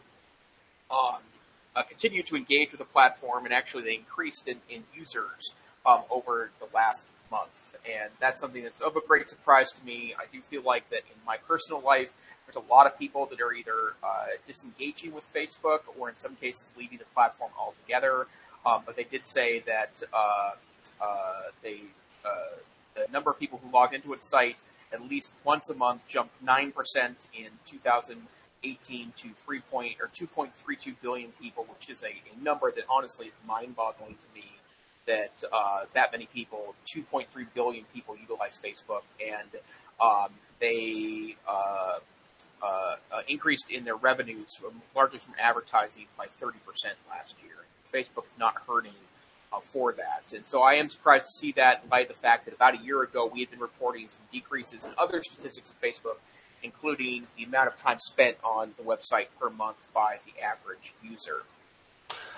um, 0.92 1.20
uh, 1.74 1.84
continue 1.84 2.20
uh, 2.20 2.24
continued 2.24 2.26
to 2.28 2.36
engage 2.36 2.72
with 2.72 2.80
the 2.80 2.86
platform, 2.86 3.46
and 3.46 3.54
actually 3.54 3.84
they 3.84 3.96
increased 3.96 4.48
in, 4.48 4.58
in 4.70 4.84
users 4.94 5.54
um, 5.86 6.02
over 6.10 6.52
the 6.60 6.68
last 6.74 7.08
month. 7.32 7.78
And 7.90 8.12
that's 8.20 8.40
something 8.40 8.64
that's 8.64 8.82
of 8.82 8.96
a 8.96 9.02
great 9.02 9.30
surprise 9.30 9.72
to 9.72 9.86
me. 9.86 10.14
I 10.18 10.26
do 10.32 10.42
feel 10.42 10.62
like 10.62 10.90
that 10.90 11.00
in 11.00 11.26
my 11.26 11.38
personal 11.38 11.82
life, 11.82 12.14
there's 12.46 12.58
a 12.58 12.72
lot 12.72 12.86
of 12.88 13.00
people 13.00 13.26
that 13.28 13.40
are 13.40 13.54
either 13.54 13.96
uh, 14.04 14.26
disengaging 14.46 15.14
with 15.14 15.32
Facebook 15.34 15.80
or 15.98 16.10
in 16.10 16.18
some 16.18 16.36
cases 16.36 16.72
leaving 16.78 16.98
the 16.98 17.06
platform 17.14 17.52
altogether. 17.58 18.28
Um, 18.66 18.84
but 18.86 18.96
they 18.96 19.06
did 19.06 19.26
say 19.26 19.60
that 19.62 20.02
uh, 20.14 20.52
uh 21.02 21.42
they, 21.64 21.82
uh, 22.26 22.58
the 22.96 23.12
number 23.12 23.32
of 23.32 23.40
people 23.40 23.60
who 23.64 23.72
logged 23.72 23.96
into 23.96 24.14
its 24.14 24.30
site 24.30 24.58
at 24.94 25.02
least 25.02 25.32
once 25.46 25.70
a 25.70 25.74
month 25.74 26.06
jumped 26.08 26.44
9% 26.46 26.74
in 27.34 27.48
2000- 27.66 28.18
18 28.64 29.14
to 29.18 29.30
3 29.34 29.60
point 29.72 29.96
or 30.02 30.08
2.32 30.08 30.96
billion 31.02 31.32
people, 31.42 31.66
which 31.66 31.90
is 31.90 32.04
a, 32.04 32.08
a 32.08 32.44
number 32.44 32.72
that 32.72 32.84
honestly 32.90 33.28
is 33.28 33.34
mind-boggling 33.48 34.16
to 34.16 34.40
me. 34.40 34.46
That 35.08 35.32
uh, 35.52 35.86
that 35.96 36.12
many 36.12 36.28
people, 36.28 36.76
2.3 36.96 37.26
billion 37.56 37.86
people, 37.92 38.16
utilize 38.16 38.60
Facebook, 38.64 39.02
and 39.20 39.50
um, 40.00 40.30
they 40.60 41.36
uh, 41.48 41.98
uh, 42.62 42.96
uh 43.12 43.22
increased 43.28 43.66
in 43.72 43.84
their 43.84 43.96
revenues 43.96 44.60
largely 44.96 45.18
from 45.18 45.34
advertising 45.40 46.06
by 46.16 46.28
30% 46.28 46.54
last 47.10 47.36
year. 47.44 47.66
Facebook 47.92 48.26
is 48.26 48.38
not 48.38 48.58
hurting 48.68 48.94
uh, 49.52 49.60
for 49.60 49.92
that. 49.94 50.32
And 50.34 50.48
so 50.48 50.62
I 50.62 50.74
am 50.74 50.88
surprised 50.88 51.26
to 51.26 51.32
see 51.32 51.52
that 51.54 51.90
by 51.90 52.04
the 52.04 52.14
fact 52.14 52.46
that 52.46 52.54
about 52.54 52.76
a 52.76 52.84
year 52.84 53.02
ago 53.02 53.30
we 53.32 53.40
had 53.40 53.50
been 53.50 53.60
reporting 53.60 54.08
some 54.10 54.24
decreases 54.32 54.86
in 54.86 54.92
other 54.98 55.22
statistics 55.22 55.72
of 55.72 55.82
Facebook 55.82 56.18
including 56.64 57.28
the 57.38 57.44
amount 57.44 57.68
of 57.68 57.78
time 57.78 58.00
spent 58.00 58.38
on 58.44 58.74
the 58.78 58.84
website 58.84 59.28
per 59.40 59.50
month 59.50 59.78
by 59.94 60.20
the 60.26 60.44
average 60.44 60.94
user. 61.04 61.44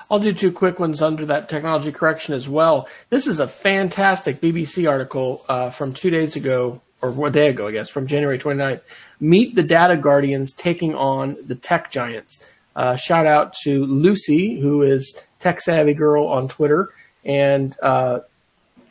I'll 0.09 0.19
do 0.19 0.33
two 0.33 0.51
quick 0.51 0.79
ones 0.79 1.01
under 1.01 1.25
that 1.27 1.49
technology 1.49 1.91
correction 1.91 2.33
as 2.33 2.47
well. 2.47 2.87
This 3.09 3.27
is 3.27 3.39
a 3.39 3.47
fantastic 3.47 4.41
BBC 4.41 4.89
article 4.89 5.45
uh, 5.49 5.69
from 5.69 5.93
two 5.93 6.09
days 6.09 6.35
ago, 6.35 6.81
or 7.01 7.11
one 7.11 7.31
day 7.31 7.49
ago, 7.49 7.67
I 7.67 7.71
guess, 7.71 7.89
from 7.89 8.07
January 8.07 8.37
29th. 8.37 8.81
Meet 9.19 9.55
the 9.55 9.63
data 9.63 9.97
guardians 9.97 10.53
taking 10.53 10.93
on 10.93 11.37
the 11.45 11.55
tech 11.55 11.91
giants. 11.91 12.43
Uh, 12.75 12.95
shout 12.95 13.25
out 13.25 13.53
to 13.63 13.85
Lucy, 13.85 14.59
who 14.59 14.81
is 14.81 15.15
tech 15.39 15.61
savvy 15.61 15.93
girl 15.93 16.27
on 16.27 16.47
Twitter 16.47 16.89
and 17.25 17.75
uh, 17.81 18.19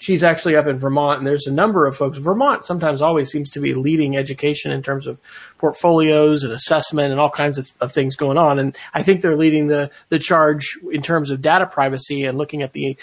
she's 0.02 0.24
actually 0.24 0.56
up 0.56 0.66
in 0.66 0.78
Vermont, 0.78 1.18
and 1.18 1.26
there's 1.26 1.46
a 1.46 1.52
number 1.52 1.86
of 1.86 1.96
folks. 1.96 2.18
Vermont 2.18 2.64
sometimes 2.66 3.00
always 3.00 3.30
seems 3.30 3.48
to 3.50 3.60
be 3.60 3.72
leading 3.72 4.16
education 4.16 4.72
in 4.72 4.82
terms 4.82 5.06
of 5.06 5.16
portfolios 5.58 6.42
and 6.42 6.52
assessment 6.52 7.12
and 7.12 7.20
all 7.20 7.30
kinds 7.30 7.56
of, 7.56 7.72
of, 7.80 7.92
things 7.92 8.16
going 8.16 8.36
on. 8.36 8.58
And 8.58 8.76
I 8.94 9.04
think 9.04 9.22
they're 9.22 9.36
leading 9.36 9.68
the 9.68 9.90
the 10.08 10.18
charge 10.18 10.76
in 10.90 11.02
terms 11.02 11.30
of 11.30 11.40
data 11.40 11.66
privacy 11.66 12.24
and 12.24 12.36
looking 12.36 12.62
at 12.62 12.72
the 12.72 12.96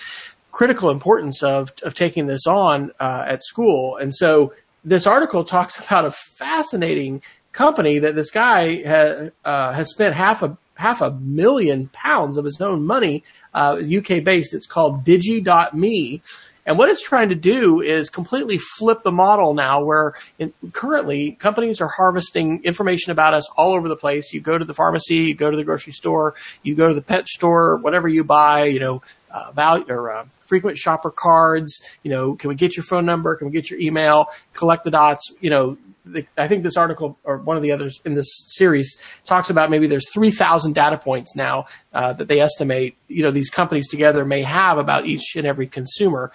critical 0.51 0.89
importance 0.89 1.41
of 1.41 1.71
of 1.83 1.93
taking 1.93 2.27
this 2.27 2.45
on 2.45 2.91
uh, 2.99 3.23
at 3.25 3.43
school. 3.43 3.95
And 3.95 4.13
so 4.13 4.53
this 4.83 5.07
article 5.07 5.45
talks 5.45 5.79
about 5.85 6.03
a 6.03 6.11
fascinating 6.11 7.23
company 7.53 7.99
that 7.99 8.15
this 8.15 8.29
guy 8.29 8.83
ha, 8.85 9.29
uh, 9.45 9.73
has 9.73 9.89
spent 9.89 10.15
half 10.15 10.43
a 10.43 10.57
half 10.75 11.01
a 11.01 11.11
million 11.11 11.89
pounds 11.93 12.37
of 12.37 12.45
his 12.45 12.59
own 12.61 12.85
money, 12.85 13.23
uh, 13.53 13.77
UK 13.79 14.23
based. 14.23 14.53
It's 14.53 14.65
called 14.65 15.05
Digi.me. 15.05 16.21
And 16.69 16.77
what 16.77 16.87
it's 16.87 17.01
trying 17.01 17.29
to 17.29 17.35
do 17.35 17.81
is 17.81 18.11
completely 18.11 18.59
flip 18.59 19.01
the 19.01 19.11
model 19.11 19.55
now 19.55 19.83
where 19.83 20.13
in, 20.37 20.53
currently 20.71 21.31
companies 21.31 21.81
are 21.81 21.87
harvesting 21.87 22.63
information 22.63 23.11
about 23.11 23.33
us 23.33 23.49
all 23.57 23.73
over 23.73 23.89
the 23.89 23.95
place. 23.95 24.31
You 24.31 24.39
go 24.39 24.55
to 24.55 24.63
the 24.63 24.75
pharmacy, 24.75 25.15
you 25.15 25.33
go 25.33 25.49
to 25.49 25.57
the 25.57 25.63
grocery 25.63 25.93
store, 25.93 26.35
you 26.61 26.75
go 26.75 26.87
to 26.87 26.93
the 26.93 27.01
pet 27.01 27.27
store, 27.27 27.77
whatever 27.77 28.07
you 28.07 28.23
buy, 28.23 28.65
you 28.65 28.79
know, 28.79 29.01
uh, 29.31 29.51
value 29.51 29.85
or 29.89 30.11
uh, 30.11 30.25
frequent 30.43 30.77
shopper 30.77 31.09
cards. 31.09 31.81
You 32.03 32.11
know, 32.11 32.35
can 32.35 32.49
we 32.49 32.55
get 32.55 32.77
your 32.77 32.83
phone 32.83 33.07
number? 33.07 33.35
Can 33.35 33.47
we 33.47 33.51
get 33.53 33.71
your 33.71 33.79
email? 33.79 34.27
Collect 34.53 34.83
the 34.83 34.91
dots. 34.91 35.33
You 35.41 35.49
know, 35.49 35.77
the, 36.11 36.25
I 36.37 36.47
think 36.47 36.63
this 36.63 36.77
article 36.77 37.17
or 37.23 37.37
one 37.37 37.57
of 37.57 37.63
the 37.63 37.71
others 37.71 37.99
in 38.05 38.15
this 38.15 38.27
series 38.47 38.97
talks 39.25 39.49
about 39.49 39.69
maybe 39.69 39.87
there's 39.87 40.09
3,000 40.11 40.73
data 40.73 40.97
points 40.97 41.35
now 41.35 41.65
uh, 41.93 42.13
that 42.13 42.27
they 42.27 42.39
estimate. 42.39 42.97
You 43.07 43.23
know, 43.23 43.31
these 43.31 43.49
companies 43.49 43.87
together 43.87 44.25
may 44.25 44.43
have 44.43 44.77
about 44.77 45.05
each 45.05 45.35
and 45.35 45.45
every 45.45 45.67
consumer. 45.67 46.31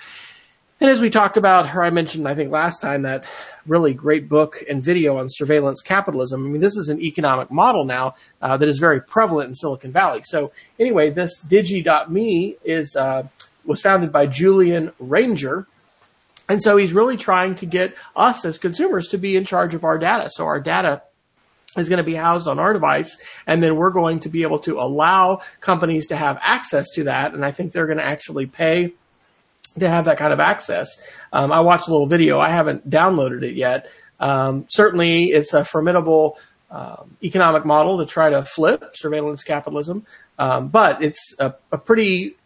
And 0.81 0.91
as 0.91 1.01
we 1.01 1.09
talked 1.09 1.37
about, 1.37 1.75
or 1.75 1.85
I 1.85 1.91
mentioned, 1.91 2.27
I 2.27 2.35
think 2.35 2.51
last 2.51 2.81
time 2.81 3.03
that 3.03 3.29
really 3.67 3.95
great 3.95 4.29
book 4.29 4.63
and 4.69 4.83
video 4.83 5.17
on 5.19 5.27
surveillance 5.29 5.81
capitalism. 5.81 6.45
I 6.45 6.49
mean, 6.49 6.61
this 6.61 6.77
is 6.77 6.89
an 6.89 7.01
economic 7.01 7.51
model 7.51 7.85
now 7.85 8.15
uh, 8.43 8.57
that 8.57 8.69
is 8.69 8.79
very 8.79 9.01
prevalent 9.01 9.49
in 9.49 9.55
Silicon 9.55 9.93
Valley. 9.93 10.23
So 10.25 10.53
anyway, 10.79 11.11
this 11.11 11.43
Digi.me 11.45 12.57
is 12.65 12.97
uh, 12.97 13.27
was 13.65 13.81
founded 13.81 14.13
by 14.13 14.27
Julian 14.27 14.93
Ranger. 14.99 15.67
And 16.49 16.63
so 16.63 16.77
he's 16.77 16.93
really 16.93 17.17
trying 17.17 17.55
to 17.57 17.67
get 17.67 17.95
us 18.15 18.45
as 18.45 18.59
consumers 18.59 19.09
to 19.09 19.19
be 19.19 19.37
in 19.37 19.45
charge 19.45 19.75
of 19.75 19.85
our 19.85 19.99
data. 19.99 20.29
So 20.31 20.45
our 20.45 20.61
data 20.61 21.03
is 21.77 21.89
going 21.89 21.99
to 21.99 22.05
be 22.05 22.15
housed 22.15 22.47
on 22.47 22.59
our 22.59 22.73
device 22.73 23.19
and 23.47 23.63
then 23.63 23.77
we're 23.77 23.91
going 23.91 24.21
to 24.21 24.29
be 24.29 24.43
able 24.43 24.59
to 24.61 24.79
allow 24.79 25.41
companies 25.61 26.07
to 26.09 26.17
have 26.17 26.39
access 26.41 26.91
to 26.95 27.05
that. 27.05 27.35
And 27.35 27.45
I 27.45 27.51
think 27.51 27.73
they're 27.73 27.87
going 27.87 27.99
to 27.99 28.05
actually 28.05 28.47
pay 28.47 28.93
to 29.79 29.89
have 29.89 30.05
that 30.05 30.19
kind 30.19 30.33
of 30.33 30.41
access. 30.41 30.97
Um, 31.33 31.51
I 31.51 31.61
watched 31.61 31.89
a 31.89 31.91
little 31.91 32.07
video. 32.07 32.39
I 32.39 32.51
haven't 32.51 32.89
downloaded 32.89 33.43
it 33.43 33.57
yet. 33.57 33.89
Um, 34.21 34.67
certainly 34.69 35.25
it's 35.25 35.53
a 35.53 35.65
formidable 35.65 36.39
um, 36.71 37.17
economic 37.23 37.65
model 37.65 37.99
to 37.99 38.07
try 38.07 38.31
to 38.31 38.45
flip 38.45 38.85
surveillance 38.95 39.43
capitalism. 39.43 40.07
Um, 40.39 40.69
but 40.69 41.03
it's 41.03 41.35
a, 41.39 41.55
a 41.73 41.79
pretty 41.79 42.37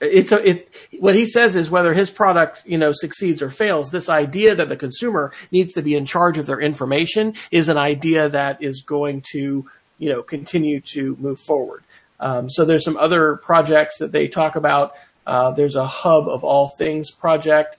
it's 0.00 0.32
a, 0.32 0.48
it, 0.48 0.74
what 1.00 1.14
he 1.14 1.26
says 1.26 1.56
is 1.56 1.70
whether 1.70 1.94
his 1.94 2.10
product, 2.10 2.62
you 2.66 2.78
know, 2.78 2.92
succeeds 2.92 3.40
or 3.40 3.50
fails, 3.50 3.90
this 3.90 4.08
idea 4.08 4.54
that 4.54 4.68
the 4.68 4.76
consumer 4.76 5.32
needs 5.50 5.72
to 5.74 5.82
be 5.82 5.94
in 5.94 6.04
charge 6.04 6.38
of 6.38 6.46
their 6.46 6.60
information 6.60 7.34
is 7.50 7.68
an 7.68 7.78
idea 7.78 8.28
that 8.28 8.62
is 8.62 8.82
going 8.82 9.22
to, 9.32 9.64
you 9.98 10.12
know, 10.12 10.22
continue 10.22 10.80
to 10.80 11.16
move 11.20 11.40
forward. 11.40 11.84
Um, 12.20 12.48
so 12.48 12.64
there's 12.64 12.84
some 12.84 12.96
other 12.96 13.36
projects 13.36 13.98
that 13.98 14.12
they 14.12 14.28
talk 14.28 14.56
about. 14.56 14.94
Uh, 15.26 15.50
there's 15.52 15.76
a 15.76 15.86
hub 15.86 16.28
of 16.28 16.44
all 16.44 16.68
things 16.68 17.10
project 17.10 17.76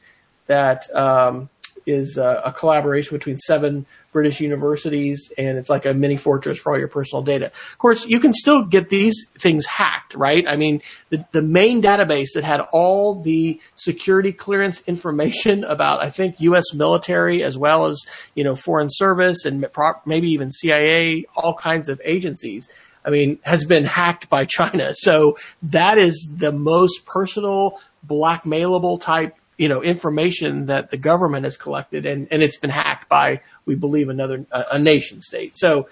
that 0.47 0.93
um, 0.95 1.49
is 1.86 2.17
a, 2.17 2.43
a 2.45 2.54
collaboration 2.54 3.15
between 3.15 3.38
seven 3.38 3.86
British 4.12 4.39
universities, 4.39 5.32
and 5.38 5.58
it's 5.58 5.69
like 5.69 5.86
a 5.86 5.93
mini 5.93 6.17
fortress 6.17 6.58
for 6.58 6.74
all 6.74 6.80
your 6.80 6.88
personal 6.88 7.21
data. 7.21 7.48
Of 7.48 7.78
course, 7.78 8.06
you 8.06 8.19
can 8.19 8.32
still 8.32 8.63
get 8.63 8.89
these 8.89 9.26
things 9.38 9.65
hacked, 9.65 10.15
right? 10.15 10.48
I 10.48 10.56
mean, 10.56 10.82
the, 11.10 11.26
the 11.32 11.41
main 11.41 11.82
database 11.82 12.30
that 12.36 12.43
had 12.43 12.62
all 12.71 13.21
the 13.21 13.60
security 13.76 14.32
clearance 14.32 14.82
information 14.88 15.63
about, 15.63 16.02
I 16.02 16.10
think, 16.10 16.39
U.S. 16.39 16.74
military 16.74 17.43
as 17.43 17.58
well 17.58 17.86
as, 17.86 18.02
you 18.36 18.43
know, 18.43 18.56
foreign 18.56 18.88
service 18.89 19.45
and 19.45 19.65
maybe 20.06 20.30
even 20.30 20.50
CIA, 20.50 21.26
all 21.36 21.54
kinds 21.54 21.89
of 21.89 22.02
agencies. 22.04 22.69
I 23.04 23.12
mean, 23.12 23.38
has 23.43 23.65
been 23.65 23.86
hacked 23.86 24.30
by 24.30 24.45
China. 24.45 24.93
So 24.95 25.38
that 25.62 25.98
is 25.98 26.28
the 26.38 26.52
most 26.52 27.06
personal, 27.06 27.80
blackmailable 28.08 29.00
type 29.00 29.36
you 29.58 29.70
know, 29.70 29.82
information 29.82 30.65
that 30.65 30.91
the 30.91 30.98
government 30.98 31.44
has 31.46 31.58
collected 31.58 32.06
and, 32.06 32.28
and 32.32 32.44
it's 32.44 32.58
been 32.58 32.70
hacked 32.70 33.08
by, 33.08 33.41
we 33.65 33.76
believe, 33.76 34.10
another, 34.10 34.46
a, 34.52 34.65
a 34.74 34.80
nation 34.80 35.22
state. 35.22 35.56
So 35.56 35.88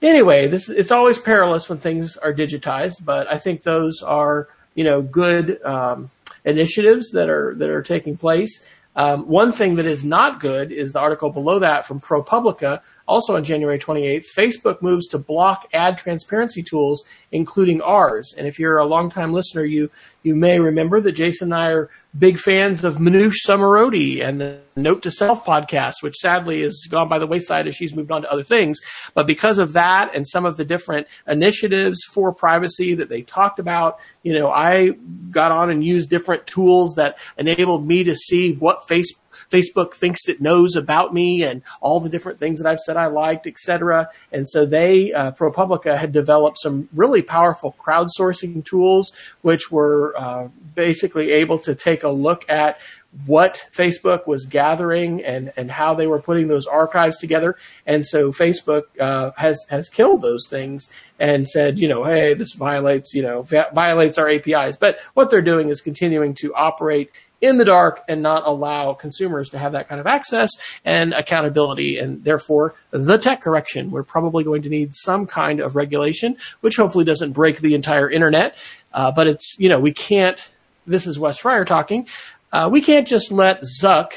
anyway, 0.00 0.48
this, 0.48 0.68
it's 0.68 0.92
always 0.92 1.18
perilous 1.18 1.68
when 1.68 1.78
things 1.78 2.16
are 2.16 2.32
digitized, 2.32 3.04
but 3.04 3.26
I 3.30 3.38
think 3.38 3.62
those 3.62 4.02
are, 4.02 4.48
you 4.74 4.84
know, 4.84 5.02
good, 5.02 5.62
um, 5.62 6.10
initiatives 6.44 7.10
that 7.10 7.28
are, 7.28 7.54
that 7.56 7.70
are 7.70 7.82
taking 7.82 8.16
place. 8.16 8.64
Um, 8.94 9.26
one 9.26 9.52
thing 9.52 9.76
that 9.76 9.86
is 9.86 10.04
not 10.04 10.40
good 10.40 10.70
is 10.70 10.92
the 10.92 11.00
article 11.00 11.30
below 11.30 11.60
that 11.60 11.86
from 11.86 12.00
ProPublica, 12.00 12.82
also 13.06 13.36
on 13.36 13.44
January 13.44 13.78
28th. 13.78 14.24
Facebook 14.36 14.82
moves 14.82 15.06
to 15.08 15.18
block 15.18 15.68
ad 15.72 15.98
transparency 15.98 16.62
tools, 16.62 17.04
including 17.30 17.80
ours. 17.80 18.34
And 18.36 18.46
if 18.46 18.58
you're 18.58 18.78
a 18.78 18.86
longtime 18.86 19.32
listener, 19.32 19.64
you 19.64 19.90
you 20.22 20.36
may 20.36 20.60
remember 20.60 21.00
that 21.00 21.12
Jason 21.12 21.52
and 21.52 21.60
I 21.60 21.70
are 21.70 21.90
big 22.16 22.38
fans 22.38 22.84
of 22.84 22.96
Manoush 22.96 23.44
Zomorodi 23.46 24.24
and 24.24 24.40
the 24.40 24.60
Note 24.76 25.02
to 25.02 25.10
Self 25.10 25.44
podcast, 25.44 25.94
which 26.00 26.16
sadly 26.16 26.62
has 26.62 26.86
gone 26.88 27.08
by 27.08 27.18
the 27.18 27.26
wayside 27.26 27.66
as 27.66 27.74
she's 27.74 27.94
moved 27.94 28.12
on 28.12 28.22
to 28.22 28.30
other 28.30 28.44
things. 28.44 28.78
But 29.14 29.26
because 29.26 29.58
of 29.58 29.72
that 29.72 30.14
and 30.14 30.26
some 30.26 30.46
of 30.46 30.56
the 30.56 30.64
different 30.64 31.08
initiatives 31.26 32.04
for 32.04 32.32
privacy 32.32 32.94
that 32.94 33.08
they 33.08 33.22
talked 33.22 33.58
about, 33.58 33.98
you 34.22 34.38
know, 34.38 34.48
I 34.48 34.90
got 35.30 35.50
on 35.50 35.70
and 35.70 35.84
used 35.84 36.08
different 36.08 36.46
tools 36.46 36.94
that 36.94 37.18
enabled 37.36 37.86
me 37.86 38.04
to 38.04 38.14
see 38.14 38.54
what 38.54 38.86
Facebook 38.88 39.21
Facebook 39.50 39.94
thinks 39.94 40.28
it 40.28 40.40
knows 40.40 40.76
about 40.76 41.14
me 41.14 41.42
and 41.42 41.62
all 41.80 42.00
the 42.00 42.08
different 42.08 42.38
things 42.38 42.60
that 42.60 42.68
I've 42.68 42.80
said 42.80 42.96
I 42.96 43.06
liked, 43.06 43.46
etc. 43.46 44.08
And 44.32 44.48
so 44.48 44.66
they, 44.66 45.12
uh, 45.12 45.32
ProPublica 45.32 45.98
had 45.98 46.12
developed 46.12 46.58
some 46.58 46.88
really 46.94 47.22
powerful 47.22 47.74
crowdsourcing 47.78 48.64
tools, 48.64 49.12
which 49.42 49.70
were 49.70 50.14
uh, 50.16 50.48
basically 50.74 51.32
able 51.32 51.58
to 51.60 51.74
take 51.74 52.02
a 52.02 52.08
look 52.08 52.48
at 52.48 52.78
what 53.26 53.66
Facebook 53.76 54.26
was 54.26 54.46
gathering 54.46 55.22
and, 55.22 55.52
and 55.56 55.70
how 55.70 55.94
they 55.94 56.06
were 56.06 56.20
putting 56.20 56.48
those 56.48 56.66
archives 56.66 57.18
together. 57.18 57.56
And 57.86 58.04
so 58.04 58.30
Facebook 58.30 58.84
uh, 58.98 59.32
has 59.36 59.64
has 59.68 59.88
killed 59.88 60.22
those 60.22 60.46
things 60.48 60.88
and 61.20 61.46
said, 61.46 61.78
you 61.78 61.88
know, 61.88 62.04
hey, 62.04 62.34
this 62.34 62.54
violates, 62.54 63.12
you 63.14 63.22
know, 63.22 63.42
violates 63.42 64.18
our 64.18 64.28
APIs. 64.28 64.76
But 64.76 64.98
what 65.14 65.30
they're 65.30 65.42
doing 65.42 65.68
is 65.68 65.80
continuing 65.80 66.34
to 66.36 66.54
operate 66.54 67.10
in 67.42 67.56
the 67.56 67.64
dark 67.64 68.02
and 68.08 68.22
not 68.22 68.46
allow 68.46 68.94
consumers 68.94 69.50
to 69.50 69.58
have 69.58 69.72
that 69.72 69.88
kind 69.88 70.00
of 70.00 70.06
access 70.06 70.50
and 70.84 71.12
accountability 71.12 71.98
and 71.98 72.22
therefore 72.22 72.74
the 72.92 73.18
tech 73.18 73.42
correction. 73.42 73.90
We're 73.90 74.04
probably 74.04 74.44
going 74.44 74.62
to 74.62 74.68
need 74.68 74.94
some 74.94 75.26
kind 75.26 75.60
of 75.60 75.74
regulation, 75.74 76.36
which 76.60 76.76
hopefully 76.76 77.04
doesn't 77.04 77.32
break 77.32 77.58
the 77.58 77.74
entire 77.74 78.08
internet. 78.08 78.56
Uh, 78.94 79.10
but 79.10 79.26
it's, 79.26 79.56
you 79.58 79.68
know, 79.68 79.80
we 79.80 79.92
can't, 79.92 80.48
this 80.86 81.06
is 81.06 81.18
Wes 81.18 81.38
Fryer 81.38 81.64
talking, 81.64 82.06
uh, 82.52 82.68
we 82.70 82.80
can't 82.80 83.08
just 83.08 83.32
let 83.32 83.62
Zuck 83.82 84.12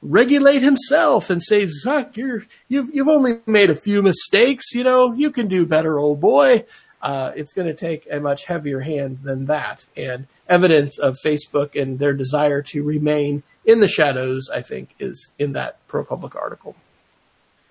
regulate 0.00 0.62
himself 0.62 1.30
and 1.30 1.42
say, 1.42 1.64
Zuck, 1.64 2.16
you're, 2.16 2.44
you've, 2.68 2.94
you've 2.94 3.08
only 3.08 3.40
made 3.46 3.70
a 3.70 3.74
few 3.74 4.02
mistakes, 4.02 4.66
you 4.72 4.84
know, 4.84 5.12
you 5.12 5.32
can 5.32 5.48
do 5.48 5.66
better, 5.66 5.98
old 5.98 6.20
boy. 6.20 6.64
Uh, 7.00 7.32
it's 7.36 7.52
going 7.52 7.68
to 7.68 7.74
take 7.74 8.06
a 8.10 8.18
much 8.18 8.44
heavier 8.44 8.80
hand 8.80 9.20
than 9.22 9.46
that. 9.46 9.86
And 9.96 10.26
evidence 10.48 10.98
of 10.98 11.16
Facebook 11.24 11.80
and 11.80 11.98
their 11.98 12.12
desire 12.12 12.62
to 12.62 12.82
remain 12.82 13.42
in 13.64 13.80
the 13.80 13.88
shadows, 13.88 14.50
I 14.50 14.62
think, 14.62 14.94
is 14.98 15.30
in 15.38 15.52
that 15.52 15.86
ProPublica 15.88 16.36
article. 16.36 16.74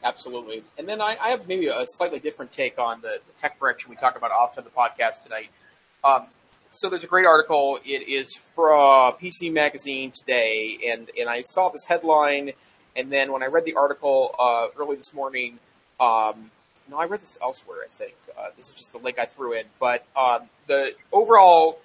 Absolutely. 0.04 0.64
And 0.78 0.88
then 0.88 1.02
I, 1.02 1.18
I, 1.22 1.30
have 1.30 1.48
maybe 1.48 1.68
a 1.68 1.84
slightly 1.86 2.20
different 2.20 2.52
take 2.52 2.78
on 2.78 3.02
the, 3.02 3.20
the 3.26 3.42
tech 3.42 3.60
correction 3.60 3.90
we 3.90 3.98
talk 3.98 4.16
about 4.16 4.32
often 4.32 4.64
on 4.64 4.70
the 4.70 4.70
podcast 4.70 5.24
tonight. 5.24 5.50
Um, 6.04 6.28
so 6.70 6.90
there's 6.90 7.04
a 7.04 7.08
great 7.08 7.26
article. 7.26 7.80
It 7.84 8.08
is 8.08 8.34
from 8.56 9.14
PC 9.14 9.52
Magazine 9.52 10.12
today, 10.12 10.78
and, 10.88 11.10
and 11.20 11.28
I 11.28 11.42
saw 11.42 11.70
this 11.70 11.86
headline, 11.86 12.52
and 12.96 13.12
then 13.12 13.32
when 13.32 13.42
I 13.42 13.48
read 13.48 13.66
the 13.66 13.74
article 13.74 14.36
uh, 14.38 14.68
early 14.80 14.98
this 14.98 15.14
morning, 15.14 15.60
um, 16.00 16.52
no, 16.90 16.98
I 16.98 17.06
read 17.06 17.22
this 17.22 17.38
elsewhere. 17.42 17.80
I 17.84 17.90
think 17.90 18.16
uh, 18.38 18.48
this 18.56 18.70
is 18.70 18.76
just 18.76 18.92
the 18.92 18.98
link 18.98 19.20
I 19.20 19.26
threw 19.26 19.54
in, 19.54 19.66
but 19.80 20.06
um, 20.16 20.50
the 20.68 20.94
overall 21.12 21.80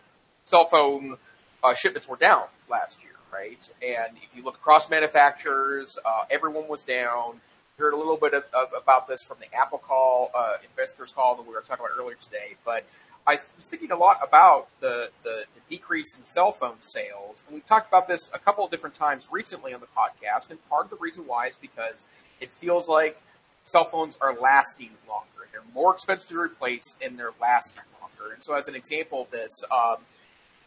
cell 0.44 0.64
phone 0.64 1.16
uh, 1.62 1.74
shipments 1.74 2.08
were 2.08 2.16
down 2.16 2.44
last 2.68 2.98
year, 3.02 3.12
right? 3.32 3.68
And 3.82 4.16
if 4.22 4.36
you 4.36 4.44
look 4.44 4.56
across 4.56 4.90
manufacturers, 4.90 5.98
uh, 6.04 6.24
everyone 6.30 6.68
was 6.68 6.84
down. 6.84 7.40
We 7.78 7.84
heard 7.84 7.94
a 7.94 7.96
little 7.96 8.16
bit 8.16 8.34
of, 8.34 8.44
of, 8.52 8.68
about 8.76 9.08
this 9.08 9.22
from 9.22 9.38
the 9.40 9.56
Apple 9.56 9.78
call, 9.78 10.30
uh, 10.34 10.56
investors 10.68 11.12
call 11.12 11.36
that 11.36 11.46
we 11.46 11.54
were 11.54 11.60
talking 11.60 11.84
about 11.84 11.98
earlier 11.98 12.16
today. 12.16 12.56
But 12.64 12.84
I 13.26 13.38
was 13.56 13.66
thinking 13.68 13.92
a 13.92 13.96
lot 13.96 14.18
about 14.22 14.68
the, 14.80 15.10
the, 15.22 15.44
the 15.54 15.60
decrease 15.68 16.14
in 16.14 16.24
cell 16.24 16.52
phone 16.52 16.80
sales. 16.80 17.42
And 17.46 17.54
we've 17.54 17.66
talked 17.66 17.88
about 17.88 18.08
this 18.08 18.30
a 18.34 18.38
couple 18.38 18.64
of 18.64 18.70
different 18.70 18.96
times 18.96 19.28
recently 19.30 19.72
on 19.72 19.80
the 19.80 19.86
podcast. 19.86 20.50
And 20.50 20.58
part 20.68 20.84
of 20.84 20.90
the 20.90 20.96
reason 20.96 21.26
why 21.26 21.48
is 21.48 21.56
because 21.56 22.04
it 22.40 22.50
feels 22.50 22.88
like 22.88 23.20
cell 23.64 23.84
phones 23.84 24.16
are 24.20 24.34
lasting 24.38 24.90
longer. 25.08 25.48
They're 25.52 25.62
more 25.74 25.92
expensive 25.92 26.28
to 26.30 26.40
replace 26.40 26.96
and 27.02 27.18
they're 27.18 27.32
lasting 27.40 27.82
longer. 28.00 28.32
And 28.32 28.42
so 28.42 28.54
as 28.54 28.68
an 28.68 28.74
example 28.74 29.22
of 29.22 29.30
this, 29.30 29.64
um, 29.70 29.96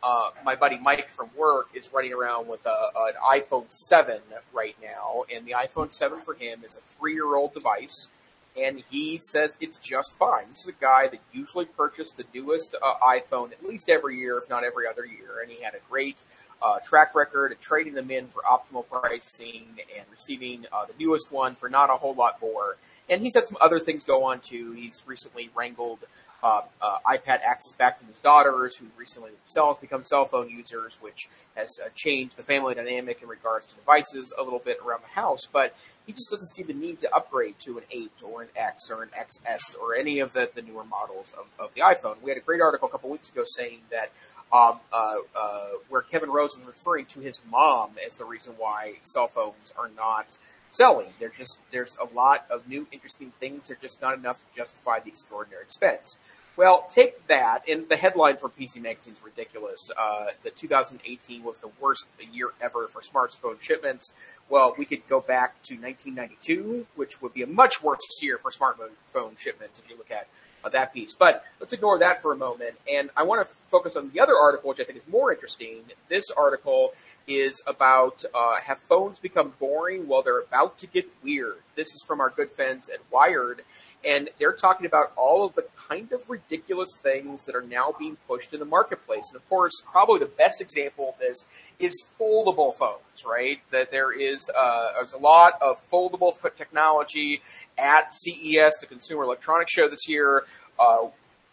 uh, 0.03 0.29
my 0.43 0.55
buddy 0.55 0.77
Mike 0.77 1.10
from 1.10 1.29
work 1.36 1.67
is 1.73 1.91
running 1.91 2.13
around 2.13 2.47
with 2.47 2.65
a, 2.65 2.89
an 2.95 3.13
iPhone 3.41 3.71
7 3.71 4.19
right 4.53 4.75
now, 4.81 5.23
and 5.34 5.47
the 5.47 5.53
iPhone 5.53 5.91
7 5.91 6.21
for 6.21 6.36
him 6.36 6.63
is 6.63 6.75
a 6.75 6.81
three-year-old 6.81 7.53
device, 7.55 8.10
and 8.55 8.84
he 8.91 9.17
says 9.17 9.58
it's 9.60 9.79
just 9.79 10.13
fine. 10.13 10.49
This 10.49 10.62
is 10.62 10.67
a 10.67 10.73
guy 10.73 11.08
that 11.08 11.21
usually 11.34 11.65
purchased 11.65 12.17
the 12.17 12.25
newest 12.36 12.75
uh, 12.75 12.93
iPhone 13.03 13.51
at 13.51 13.65
least 13.65 13.89
every 13.89 14.19
year, 14.19 14.38
if 14.38 14.47
not 14.47 14.63
every 14.63 14.86
other 14.88 15.05
year, 15.05 15.41
and 15.41 15.51
he 15.51 15.63
had 15.63 15.73
a 15.73 15.79
great 15.89 16.17
uh, 16.61 16.79
track 16.79 17.13
record 17.15 17.51
of 17.51 17.59
trading 17.59 17.93
them 17.93 18.09
in 18.09 18.27
for 18.27 18.41
optimal 18.43 18.85
pricing 18.89 19.65
and 19.95 20.05
receiving 20.11 20.65
uh, 20.71 20.85
the 20.85 20.93
newest 20.99 21.31
one 21.31 21.55
for 21.55 21.69
not 21.69 21.89
a 21.89 21.93
whole 21.93 22.13
lot 22.13 22.41
more. 22.41 22.77
And 23.09 23.21
he's 23.21 23.35
had 23.35 23.45
some 23.45 23.57
other 23.61 23.79
things 23.79 24.03
go 24.03 24.23
on 24.23 24.39
too. 24.39 24.71
He's 24.71 25.03
recently 25.05 25.49
wrangled 25.55 25.99
uh, 26.45 26.61
uh, 26.79 26.97
iPad 27.07 27.41
access 27.41 27.73
back 27.73 27.97
from 27.97 28.07
his 28.07 28.19
daughters, 28.19 28.75
who 28.75 28.85
recently 28.97 29.31
themselves 29.43 29.79
become 29.79 30.03
cell 30.03 30.25
phone 30.25 30.49
users, 30.49 30.97
which 31.01 31.27
has 31.55 31.79
uh, 31.83 31.89
changed 31.95 32.37
the 32.37 32.43
family 32.43 32.75
dynamic 32.75 33.21
in 33.21 33.27
regards 33.27 33.65
to 33.65 33.75
devices 33.75 34.31
a 34.37 34.43
little 34.43 34.59
bit 34.59 34.77
around 34.85 35.01
the 35.01 35.19
house. 35.19 35.47
But 35.51 35.75
he 36.05 36.13
just 36.13 36.29
doesn't 36.29 36.49
see 36.49 36.61
the 36.61 36.73
need 36.73 36.99
to 36.99 37.15
upgrade 37.15 37.55
to 37.61 37.79
an 37.79 37.85
8 37.89 38.11
or 38.23 38.43
an 38.43 38.49
X 38.55 38.91
or 38.91 39.01
an 39.01 39.09
XS 39.09 39.75
or 39.81 39.95
any 39.95 40.19
of 40.19 40.33
the, 40.33 40.49
the 40.53 40.61
newer 40.61 40.83
models 40.83 41.33
of, 41.37 41.45
of 41.57 41.73
the 41.73 41.81
iPhone. 41.81 42.21
We 42.21 42.29
had 42.29 42.37
a 42.37 42.41
great 42.41 42.61
article 42.61 42.87
a 42.87 42.91
couple 42.91 43.09
weeks 43.09 43.31
ago 43.31 43.43
saying 43.43 43.79
that 43.89 44.11
um, 44.53 44.79
uh, 44.93 45.15
uh, 45.36 45.67
where 45.89 46.01
Kevin 46.01 46.29
Rose 46.29 46.58
was 46.58 46.65
referring 46.65 47.05
to 47.08 47.19
his 47.19 47.39
mom 47.49 47.91
as 48.05 48.17
the 48.17 48.25
reason 48.25 48.53
why 48.58 48.95
cell 49.03 49.27
phones 49.27 49.73
are 49.77 49.89
not 49.89 50.38
selling. 50.69 51.08
They're 51.19 51.34
just 51.36 51.60
there's 51.71 51.97
a 51.97 52.13
lot 52.15 52.45
of 52.49 52.67
new 52.67 52.88
interesting 52.91 53.31
things. 53.39 53.67
They're 53.67 53.77
just 53.81 54.01
not 54.01 54.17
enough 54.17 54.39
to 54.39 54.55
justify 54.55 54.99
the 54.99 55.10
extraordinary 55.10 55.63
expense. 55.63 56.17
Well, 56.57 56.87
take 56.89 57.27
that, 57.27 57.63
and 57.67 57.89
the 57.89 57.97
headline 57.97 58.37
for 58.37 58.47
PC 58.47 58.81
Magazine 58.81 59.13
is 59.13 59.21
ridiculous. 59.21 59.91
Uh, 59.99 60.27
the 60.41 60.51
2018 60.51 61.43
was 61.43 61.59
the 61.59 61.69
worst 61.81 62.05
year 62.31 62.51
ever 62.61 62.87
for 62.87 63.01
smartphone 63.01 63.59
shipments. 63.59 64.13
Well, 64.47 64.73
we 64.77 64.85
could 64.85 65.05
go 65.09 65.19
back 65.19 65.61
to 65.63 65.75
1992, 65.75 66.87
which 66.95 67.21
would 67.21 67.33
be 67.33 67.41
a 67.41 67.47
much 67.47 67.83
worse 67.83 67.99
year 68.21 68.37
for 68.37 68.51
smartphone 68.51 69.37
shipments 69.37 69.79
if 69.79 69.89
you 69.89 69.97
look 69.97 70.11
at 70.11 70.27
uh, 70.63 70.69
that 70.69 70.93
piece. 70.93 71.13
But 71.13 71.43
let's 71.59 71.73
ignore 71.73 71.99
that 71.99 72.21
for 72.21 72.31
a 72.31 72.37
moment, 72.37 72.75
and 72.89 73.09
I 73.17 73.23
want 73.23 73.45
to 73.45 73.53
focus 73.69 73.97
on 73.97 74.11
the 74.11 74.21
other 74.21 74.37
article, 74.39 74.69
which 74.69 74.79
I 74.79 74.85
think 74.85 74.97
is 74.97 75.07
more 75.09 75.33
interesting. 75.33 75.83
This 76.07 76.31
article 76.31 76.93
is 77.27 77.61
about 77.67 78.23
uh, 78.33 78.61
have 78.61 78.79
phones 78.79 79.19
become 79.19 79.53
boring 79.59 80.07
while 80.07 80.21
they're 80.21 80.39
about 80.39 80.77
to 80.77 80.87
get 80.87 81.05
weird. 81.21 81.57
This 81.75 81.87
is 81.87 82.01
from 82.07 82.21
our 82.21 82.29
good 82.29 82.51
friends 82.51 82.89
at 82.89 82.99
Wired, 83.11 83.63
and 84.05 84.29
they're 84.39 84.53
talking 84.53 84.85
about 84.85 85.11
all 85.15 85.45
of 85.45 85.55
the 85.55 85.65
kind 85.75 86.11
of 86.11 86.29
ridiculous 86.29 86.89
things 87.01 87.45
that 87.45 87.55
are 87.55 87.61
now 87.61 87.93
being 87.97 88.17
pushed 88.27 88.53
in 88.53 88.59
the 88.59 88.65
marketplace. 88.65 89.23
And 89.29 89.35
of 89.35 89.47
course, 89.49 89.73
probably 89.91 90.19
the 90.19 90.25
best 90.25 90.61
example 90.61 91.09
of 91.09 91.19
this 91.19 91.45
is 91.79 92.05
foldable 92.19 92.73
phones, 92.75 93.25
right? 93.25 93.59
That 93.71 93.91
there 93.91 94.11
is 94.11 94.49
uh, 94.55 94.93
there's 94.95 95.13
a 95.13 95.17
lot 95.17 95.53
of 95.61 95.77
foldable 95.91 96.35
foot 96.35 96.55
technology 96.55 97.41
at 97.77 98.13
CES, 98.13 98.79
the 98.79 98.87
Consumer 98.87 99.23
Electronics 99.23 99.71
Show 99.71 99.89
this 99.89 100.07
year. 100.07 100.43
Uh, 100.79 101.07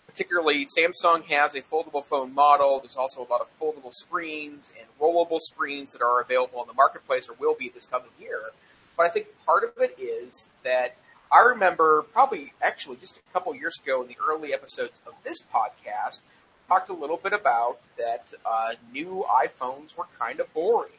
particularly, 0.06 0.66
Samsung 0.78 1.24
has 1.24 1.54
a 1.54 1.62
foldable 1.62 2.04
phone 2.04 2.34
model. 2.34 2.80
There's 2.80 2.96
also 2.96 3.22
a 3.22 3.28
lot 3.30 3.40
of 3.40 3.48
foldable 3.58 3.92
screens 3.92 4.72
and 4.78 4.86
rollable 5.00 5.40
screens 5.40 5.92
that 5.92 6.02
are 6.02 6.20
available 6.20 6.60
in 6.60 6.68
the 6.68 6.74
marketplace 6.74 7.28
or 7.28 7.34
will 7.38 7.54
be 7.58 7.70
this 7.70 7.86
coming 7.86 8.10
year. 8.20 8.40
But 8.96 9.06
I 9.06 9.08
think 9.08 9.26
part 9.46 9.64
of 9.64 9.82
it 9.82 9.96
is 9.98 10.48
that 10.64 10.96
I 11.32 11.40
remember 11.40 12.02
probably 12.12 12.52
actually 12.60 12.96
just 12.96 13.16
a 13.16 13.32
couple 13.32 13.54
years 13.54 13.80
ago 13.82 14.02
in 14.02 14.08
the 14.08 14.16
early 14.28 14.52
episodes 14.52 15.00
of 15.06 15.14
this 15.24 15.42
podcast, 15.42 16.20
talked 16.68 16.90
a 16.90 16.92
little 16.92 17.16
bit 17.16 17.32
about 17.32 17.80
that 17.96 18.34
uh, 18.44 18.72
new 18.92 19.24
iPhones 19.30 19.96
were 19.96 20.06
kind 20.18 20.40
of 20.40 20.52
boring. 20.52 20.92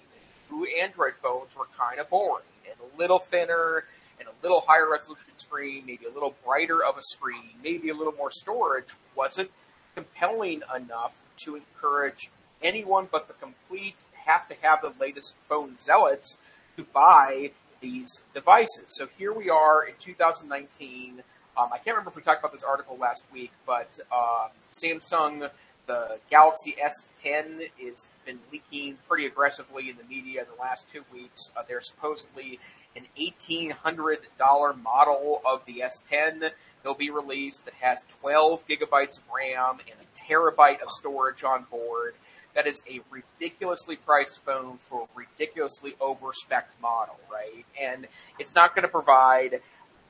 New 0.52 0.68
Android 0.82 1.14
phones 1.22 1.56
were 1.56 1.68
kind 1.78 2.00
of 2.00 2.10
boring 2.10 2.46
and 2.68 2.76
a 2.80 2.98
little 2.98 3.20
thinner 3.20 3.84
and 4.20 4.28
a 4.28 4.32
little 4.42 4.64
higher 4.68 4.90
resolution 4.90 5.36
screen, 5.36 5.84
maybe 5.86 6.06
a 6.06 6.14
little 6.14 6.36
brighter 6.44 6.84
of 6.84 6.98
a 6.98 7.04
screen, 7.04 7.52
maybe 7.64 7.90
a 7.90 7.96
little 7.96 8.14
more 8.14 8.32
storage 8.32 8.90
wasn't 9.16 9.52
compelling 9.94 10.64
enough 10.76 11.22
to 11.38 11.56
encourage 11.56 12.32
anyone 12.64 13.08
but 13.12 13.28
the 13.28 13.34
complete 13.36 13.96
have 14.26 14.48
to 14.48 14.56
have 14.62 14.82
the 14.82 14.94
latest 15.00 15.36
phone 15.48 15.76
zealots 15.78 16.38
to 16.76 16.84
buy 16.84 17.52
these 17.84 18.22
devices. 18.34 18.86
So 18.88 19.08
here 19.18 19.34
we 19.34 19.50
are 19.50 19.86
in 19.86 19.94
2019. 20.00 21.22
Um, 21.56 21.70
I 21.72 21.78
can't 21.78 21.88
remember 21.88 22.10
if 22.10 22.16
we 22.16 22.24
talked 22.24 22.40
about 22.40 22.54
this 22.54 22.64
article 22.64 22.98
last 22.98 23.24
week, 23.32 23.52
but 23.68 24.00
uh, 24.12 24.48
Samsung, 24.72 25.52
the 25.86 26.18
Galaxy 26.32 26.76
S10 26.82 27.70
has 27.86 28.10
been 28.26 28.40
leaking 28.52 28.98
pretty 29.08 29.26
aggressively 29.28 29.90
in 29.90 29.98
the 29.98 30.04
media 30.06 30.46
the 30.46 30.60
last 30.60 30.90
two 30.92 31.04
weeks. 31.14 31.52
Uh, 31.56 31.62
there's 31.68 31.88
supposedly 31.88 32.60
an 32.96 33.04
$1,800 33.20 34.82
model 34.82 35.42
of 35.46 35.62
the 35.66 35.84
S10 35.86 36.52
they'll 36.84 36.94
be 36.94 37.10
released 37.10 37.66
that 37.66 37.74
has 37.76 38.04
12 38.22 38.68
gigabytes 38.68 39.18
of 39.18 39.24
RAM 39.34 39.80
and 39.80 39.98
a 40.00 40.34
terabyte 40.34 40.82
of 40.82 40.90
storage 40.90 41.44
on 41.44 41.66
board 41.72 42.14
that 42.56 42.68
is 42.68 42.84
a 42.90 43.02
ridiculously 43.10 43.96
priced 43.96 44.40
phone 44.40 44.78
for 44.90 45.04
a 45.04 45.06
ridiculously 45.16 45.96
over-spec 46.00 46.70
model, 46.82 47.20
right? 47.32 47.66
And 47.82 48.08
it's 48.40 48.54
not 48.54 48.76
going 48.76 48.84
to 48.84 48.90
provide 48.90 49.62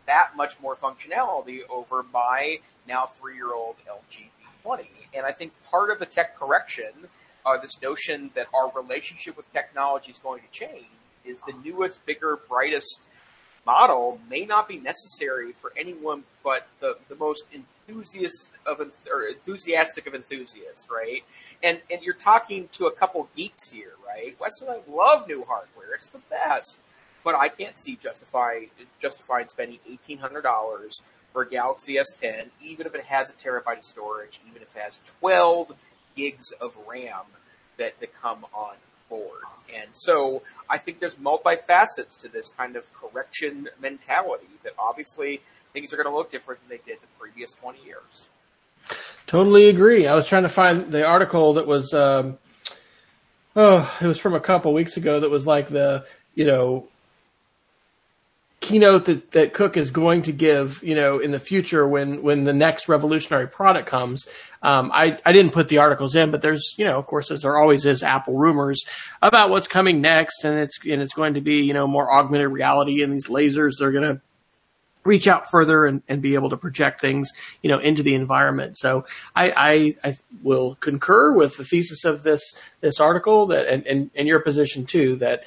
that 0.06 0.32
much 0.36 0.60
more 0.62 0.76
functionality 0.76 1.60
over 1.70 2.04
my 2.14 2.58
now 2.88 3.06
three-year-old 3.06 3.78
LG 3.88 4.30
V20. 4.66 4.88
And 5.16 5.26
I 5.26 5.32
think 5.32 5.54
part 5.70 5.90
of 5.90 6.00
the 6.00 6.06
tech 6.06 6.38
correction, 6.38 7.08
uh, 7.46 7.58
this 7.62 7.82
notion 7.82 8.32
that 8.36 8.48
our 8.54 8.72
relationship 8.72 9.38
with 9.38 9.52
technology 9.54 10.12
is 10.12 10.18
going 10.18 10.42
to 10.42 10.50
change, 10.52 10.86
is 11.26 11.40
the 11.42 11.54
newest, 11.64 12.06
bigger, 12.06 12.38
brightest 12.50 13.00
model 13.66 14.20
may 14.30 14.46
not 14.46 14.68
be 14.68 14.78
necessary 14.78 15.52
for 15.54 15.72
anyone 15.78 16.24
but 16.44 16.68
the, 16.80 16.98
the 17.08 17.16
most 17.16 17.46
enthusiast 17.54 18.52
of 18.66 18.80
or 19.10 19.24
enthusiastic 19.24 20.08
of 20.08 20.14
enthusiasts, 20.14 20.88
right? 20.92 21.24
And 21.62 21.80
and 21.90 22.02
you're 22.02 22.14
talking 22.14 22.70
to 22.74 22.86
a 22.86 22.92
couple 22.92 23.30
geeks 23.36 23.72
here, 23.72 23.94
right? 24.06 24.36
Weston, 24.40 24.70
I 24.70 24.80
love 24.90 25.28
new 25.28 25.46
hardware; 25.46 25.94
it's 25.96 26.10
the 26.10 26.22
best, 26.30 26.78
but 27.24 27.36
I 27.36 27.50
can't 27.50 27.78
see 27.78 27.96
justify 27.96 28.66
justifying 29.02 29.48
spending 29.48 29.80
eighteen 29.90 30.20
hundred 30.20 30.42
dollars 30.42 31.02
for 31.32 31.42
a 31.42 31.50
Galaxy 31.50 31.96
S10, 31.96 32.50
even 32.62 32.86
if 32.86 32.94
it 32.94 33.06
has 33.06 33.30
a 33.30 33.34
terabyte 33.34 33.80
of 33.80 33.84
storage, 33.84 34.40
even 34.48 34.62
if 34.62 34.76
it 34.76 34.82
has 34.82 35.00
twelve 35.20 35.74
gigs 36.16 36.52
of 36.60 36.78
RAM 36.88 37.26
that 37.78 38.00
that 38.00 38.14
come 38.14 38.46
on 38.54 38.76
board. 39.14 39.42
And 39.74 39.90
so 39.92 40.42
I 40.70 40.78
think 40.78 41.00
there's 41.00 41.16
multifacets 41.16 42.20
to 42.22 42.28
this 42.28 42.50
kind 42.50 42.76
of 42.76 42.84
correction 42.94 43.70
mentality 43.80 44.48
that 44.64 44.74
obviously 44.80 45.42
things 45.74 45.94
are 45.94 45.98
going 45.98 46.10
to 46.10 46.16
look 46.16 46.32
different 46.32 46.62
than 46.62 46.78
they 46.78 46.92
did 46.92 47.02
the 47.02 47.08
previous 47.20 47.54
20 47.54 47.80
years. 47.86 48.30
Totally 49.28 49.70
agree. 49.70 50.08
I 50.08 50.16
was 50.16 50.28
trying 50.28 50.44
to 50.44 50.50
find 50.50 50.92
the 50.92 51.06
article 51.06 51.54
that 51.54 51.68
was, 51.68 51.94
um, 51.94 52.38
oh, 53.56 53.98
it 54.02 54.08
was 54.08 54.20
from 54.20 54.34
a 54.34 54.40
couple 54.40 54.74
weeks 54.74 54.98
ago 54.98 55.20
that 55.20 55.30
was 55.30 55.48
like 55.48 55.68
the, 55.68 56.06
you 56.36 56.46
know, 56.46 56.88
keynote 58.64 59.06
that, 59.06 59.32
that 59.32 59.54
Cook 59.54 59.78
is 59.78 59.92
going 59.92 60.24
to 60.24 60.32
give, 60.32 60.82
you 60.82 60.96
know, 60.96 61.20
in 61.20 61.30
the 61.32 61.40
future 61.40 61.88
when, 61.88 62.24
when 62.24 62.46
the 62.46 62.54
next 62.54 62.90
revolutionary 62.90 63.48
product 63.48 63.88
comes. 63.88 64.28
Um, 64.64 64.92
I, 64.92 65.20
I 65.26 65.34
didn't 65.34 65.52
put 65.52 65.68
the 65.68 65.78
articles 65.78 66.16
in, 66.16 66.32
but 66.32 66.42
there's, 66.42 66.74
you 66.78 66.86
know, 66.86 66.98
of 66.98 67.06
course, 67.06 67.30
as 67.30 67.42
there 67.42 67.58
always 67.58 67.86
is 67.86 68.02
Apple 68.02 68.36
rumors 68.36 68.86
about 69.22 69.50
what's 69.50 69.68
coming 69.68 70.02
next. 70.02 70.46
And 70.46 70.58
it's, 70.58 70.80
and 70.84 71.02
it's 71.02 71.14
going 71.14 71.36
to 71.36 71.42
be, 71.42 71.64
you 71.64 71.74
know, 71.74 71.86
more 71.86 72.12
augmented 72.12 72.50
reality 72.50 73.04
and 73.04 73.14
these 73.14 73.28
lasers 73.28 73.74
They're 73.78 73.92
going 73.92 74.16
to 74.16 74.22
reach 75.06 75.28
out 75.28 75.50
further 75.50 75.86
and, 75.86 76.02
and 76.08 76.22
be 76.22 76.36
able 76.36 76.50
to 76.50 76.58
project 76.58 77.02
things, 77.02 77.32
you 77.62 77.70
know, 77.70 77.80
into 77.80 78.04
the 78.04 78.16
environment. 78.16 78.78
So 78.78 79.06
I, 79.36 79.52
I, 79.52 80.10
I 80.10 80.18
will 80.42 80.76
concur 80.76 81.36
with 81.36 81.58
the 81.58 81.64
thesis 81.64 82.06
of 82.06 82.24
this, 82.24 82.56
this 82.82 83.00
article 83.00 83.48
that, 83.48 83.68
and, 83.68 83.86
and, 83.86 84.12
and 84.16 84.28
your 84.28 84.40
position 84.40 84.86
too, 84.86 85.16
that 85.18 85.44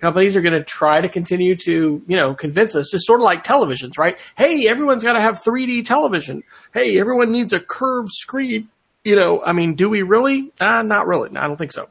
companies 0.00 0.36
are 0.36 0.42
going 0.42 0.58
to 0.58 0.64
try 0.64 1.00
to 1.00 1.08
continue 1.08 1.56
to, 1.56 2.02
you 2.06 2.16
know, 2.16 2.34
convince 2.34 2.74
us, 2.74 2.90
just 2.90 3.06
sort 3.06 3.20
of 3.20 3.24
like 3.24 3.44
televisions, 3.44 3.98
right? 3.98 4.18
Hey, 4.36 4.68
everyone's 4.68 5.02
got 5.02 5.14
to 5.14 5.20
have 5.20 5.42
3D 5.42 5.84
television. 5.84 6.42
Hey, 6.72 6.98
everyone 6.98 7.32
needs 7.32 7.52
a 7.52 7.60
curved 7.60 8.12
screen. 8.12 8.68
You 9.04 9.16
know, 9.16 9.42
I 9.42 9.52
mean, 9.52 9.74
do 9.74 9.88
we 9.88 10.02
really? 10.02 10.52
Uh, 10.60 10.82
not 10.82 11.06
really. 11.06 11.30
I 11.36 11.46
don't 11.46 11.56
think 11.56 11.72
so. 11.72 11.88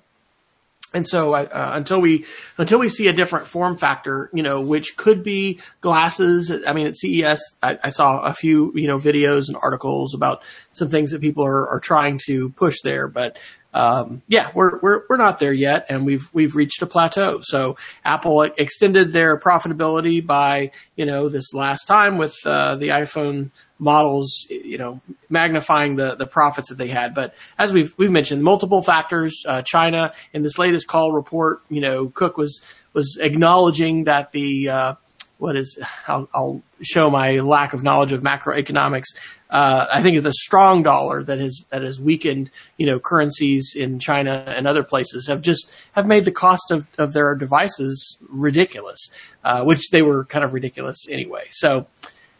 And 0.91 1.07
so 1.07 1.35
uh, 1.35 1.47
until 1.51 2.01
we 2.01 2.25
until 2.57 2.79
we 2.79 2.89
see 2.89 3.07
a 3.07 3.13
different 3.13 3.45
form 3.45 3.77
factor, 3.77 4.29
you 4.33 4.41
know, 4.41 4.61
which 4.61 4.97
could 4.97 5.23
be 5.23 5.59
glasses. 5.81 6.51
I 6.65 6.73
mean, 6.73 6.87
at 6.87 6.95
CES, 6.95 7.39
I, 7.61 7.77
I, 7.83 7.89
saw 7.91 8.21
a 8.25 8.33
few 8.33 8.71
you 8.75 8.87
know 8.87 8.97
videos 8.97 9.49
and 9.49 9.57
articles 9.61 10.15
about 10.15 10.41
some 10.71 10.89
things 10.89 11.11
that 11.11 11.21
people 11.21 11.45
are, 11.45 11.69
are 11.69 11.79
trying 11.79 12.19
to 12.25 12.49
push 12.49 12.81
there, 12.83 13.07
but 13.07 13.37
um, 13.73 14.23
yeah, 14.27 14.49
we're 14.55 14.79
we're 14.79 15.03
we're 15.07 15.17
not 15.17 15.37
there 15.37 15.53
yet, 15.53 15.85
and 15.89 16.05
we've 16.05 16.27
we've 16.33 16.55
reached 16.55 16.81
a 16.81 16.87
plateau. 16.87 17.39
So 17.43 17.77
Apple 18.03 18.41
extended 18.41 19.11
their 19.11 19.37
profitability 19.37 20.25
by 20.25 20.71
you 20.95 21.05
know 21.05 21.29
this 21.29 21.53
last 21.53 21.85
time 21.85 22.17
with 22.17 22.35
uh, 22.45 22.77
the 22.77 22.87
iPhone 22.87 23.51
models, 23.79 24.45
you 24.49 24.77
know, 24.77 25.01
magnifying 25.29 25.95
the, 25.95 26.15
the 26.15 26.27
profits 26.27 26.69
that 26.69 26.77
they 26.77 26.89
had. 26.89 27.15
But 27.15 27.33
as 27.57 27.71
we've, 27.73 27.93
we've 27.97 28.11
mentioned, 28.11 28.43
multiple 28.43 28.81
factors, 28.81 29.43
uh, 29.47 29.61
China 29.61 30.13
in 30.33 30.43
this 30.43 30.57
latest 30.57 30.87
call 30.87 31.11
report, 31.11 31.61
you 31.69 31.81
know, 31.81 32.09
Cook 32.09 32.37
was, 32.37 32.61
was 32.93 33.17
acknowledging 33.19 34.03
that 34.03 34.31
the, 34.31 34.69
uh, 34.69 34.95
what 35.39 35.55
is 35.55 35.79
I'll, 36.07 36.29
I'll, 36.33 36.61
show 36.81 37.09
my 37.09 37.39
lack 37.39 37.73
of 37.73 37.83
knowledge 37.83 38.13
of 38.13 38.21
macroeconomics. 38.21 39.07
Uh, 39.49 39.85
I 39.91 40.01
think 40.01 40.23
the 40.23 40.31
strong 40.31 40.81
dollar 40.81 41.23
that 41.23 41.39
has 41.39 41.65
that 41.71 41.81
has 41.81 41.99
weakened, 41.99 42.51
you 42.77 42.85
know, 42.85 43.01
currencies 43.01 43.73
in 43.75 43.99
China 43.99 44.45
and 44.47 44.65
other 44.65 44.83
places 44.83 45.27
have 45.27 45.41
just 45.41 45.73
have 45.91 46.07
made 46.07 46.23
the 46.23 46.31
cost 46.31 46.71
of, 46.71 46.87
of 46.97 47.11
their 47.11 47.35
devices 47.35 48.17
ridiculous, 48.29 49.09
uh, 49.43 49.63
which 49.65 49.89
they 49.89 50.01
were 50.01 50.23
kind 50.23 50.45
of 50.45 50.53
ridiculous 50.53 51.05
anyway. 51.09 51.47
So, 51.51 51.87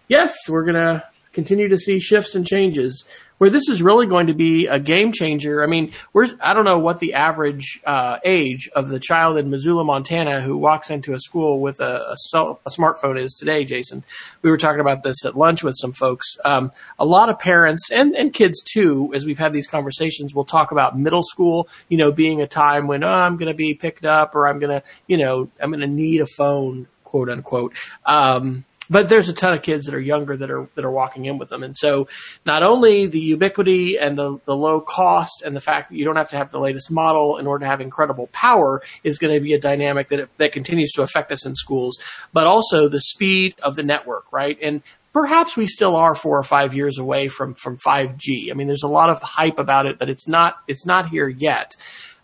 yes, 0.07 0.37
we're 0.47 0.63
gonna 0.63 1.03
continue 1.39 1.69
to 1.69 1.77
see 1.77 2.01
shifts 2.01 2.35
and 2.35 2.45
changes 2.45 3.05
where 3.37 3.49
this 3.49 3.69
is 3.69 3.81
really 3.81 4.05
going 4.05 4.27
to 4.27 4.33
be 4.33 4.67
a 4.67 4.77
game 4.77 5.13
changer. 5.13 5.63
I 5.63 5.67
mean, 5.67 5.93
we're, 6.11 6.27
I 6.41 6.53
don't 6.53 6.65
know 6.65 6.79
what 6.79 6.99
the 6.99 7.13
average 7.13 7.79
uh, 7.85 8.19
age 8.25 8.69
of 8.75 8.89
the 8.89 8.99
child 8.99 9.37
in 9.37 9.49
Missoula, 9.49 9.85
Montana, 9.85 10.41
who 10.41 10.57
walks 10.57 10.89
into 10.89 11.13
a 11.13 11.19
school 11.19 11.61
with 11.61 11.79
a, 11.79 12.11
a, 12.11 12.15
cell, 12.17 12.59
a, 12.65 12.69
smartphone 12.69 13.17
is 13.17 13.35
today, 13.39 13.63
Jason. 13.63 14.03
We 14.41 14.51
were 14.51 14.57
talking 14.57 14.81
about 14.81 15.01
this 15.01 15.23
at 15.23 15.37
lunch 15.37 15.63
with 15.63 15.75
some 15.77 15.93
folks. 15.93 16.37
Um, 16.43 16.73
a 16.99 17.05
lot 17.05 17.29
of 17.29 17.39
parents 17.39 17.89
and, 17.89 18.13
and 18.13 18.33
kids 18.33 18.61
too, 18.61 19.13
as 19.15 19.25
we've 19.25 19.39
had 19.39 19.53
these 19.53 19.67
conversations, 19.67 20.35
will 20.35 20.43
talk 20.43 20.73
about 20.73 20.99
middle 20.99 21.23
school, 21.23 21.69
you 21.87 21.97
know, 21.97 22.11
being 22.11 22.41
a 22.41 22.47
time 22.47 22.87
when, 22.87 23.05
oh, 23.05 23.07
I'm 23.07 23.37
going 23.37 23.51
to 23.51 23.57
be 23.57 23.73
picked 23.73 24.03
up 24.03 24.35
or 24.35 24.49
I'm 24.49 24.59
going 24.59 24.81
to, 24.81 24.83
you 25.07 25.15
know, 25.15 25.49
I'm 25.61 25.71
going 25.71 25.79
to 25.79 25.87
need 25.87 26.19
a 26.19 26.25
phone, 26.25 26.87
quote 27.05 27.29
unquote. 27.29 27.73
Um, 28.05 28.65
but 28.89 29.09
there's 29.09 29.29
a 29.29 29.33
ton 29.33 29.53
of 29.53 29.61
kids 29.61 29.85
that 29.85 29.93
are 29.93 29.99
younger 29.99 30.35
that 30.37 30.49
are 30.49 30.67
that 30.75 30.85
are 30.85 30.91
walking 30.91 31.25
in 31.25 31.37
with 31.37 31.49
them, 31.49 31.63
and 31.63 31.75
so 31.75 32.07
not 32.45 32.63
only 32.63 33.05
the 33.07 33.19
ubiquity 33.19 33.97
and 33.97 34.17
the 34.17 34.39
the 34.45 34.55
low 34.55 34.81
cost 34.81 35.41
and 35.43 35.55
the 35.55 35.61
fact 35.61 35.89
that 35.89 35.95
you 35.95 36.05
don't 36.05 36.15
have 36.15 36.29
to 36.29 36.37
have 36.37 36.51
the 36.51 36.59
latest 36.59 36.91
model 36.91 37.37
in 37.37 37.47
order 37.47 37.63
to 37.63 37.69
have 37.69 37.81
incredible 37.81 38.27
power 38.27 38.81
is 39.03 39.17
going 39.17 39.33
to 39.33 39.41
be 39.41 39.53
a 39.53 39.59
dynamic 39.59 40.09
that 40.09 40.29
that 40.37 40.51
continues 40.51 40.91
to 40.91 41.01
affect 41.01 41.31
us 41.31 41.45
in 41.45 41.55
schools, 41.55 41.99
but 42.33 42.47
also 42.47 42.87
the 42.87 43.01
speed 43.01 43.55
of 43.61 43.75
the 43.75 43.83
network, 43.83 44.31
right? 44.31 44.57
And 44.61 44.81
perhaps 45.13 45.57
we 45.57 45.67
still 45.67 45.95
are 45.95 46.15
four 46.15 46.37
or 46.37 46.43
five 46.43 46.73
years 46.73 46.97
away 46.97 47.27
from 47.27 47.53
from 47.53 47.77
5G. 47.77 48.51
I 48.51 48.53
mean, 48.53 48.67
there's 48.67 48.83
a 48.83 48.87
lot 48.87 49.09
of 49.09 49.21
hype 49.21 49.59
about 49.59 49.85
it, 49.85 49.99
but 49.99 50.09
it's 50.09 50.27
not 50.27 50.55
it's 50.67 50.85
not 50.85 51.09
here 51.09 51.27
yet 51.27 51.75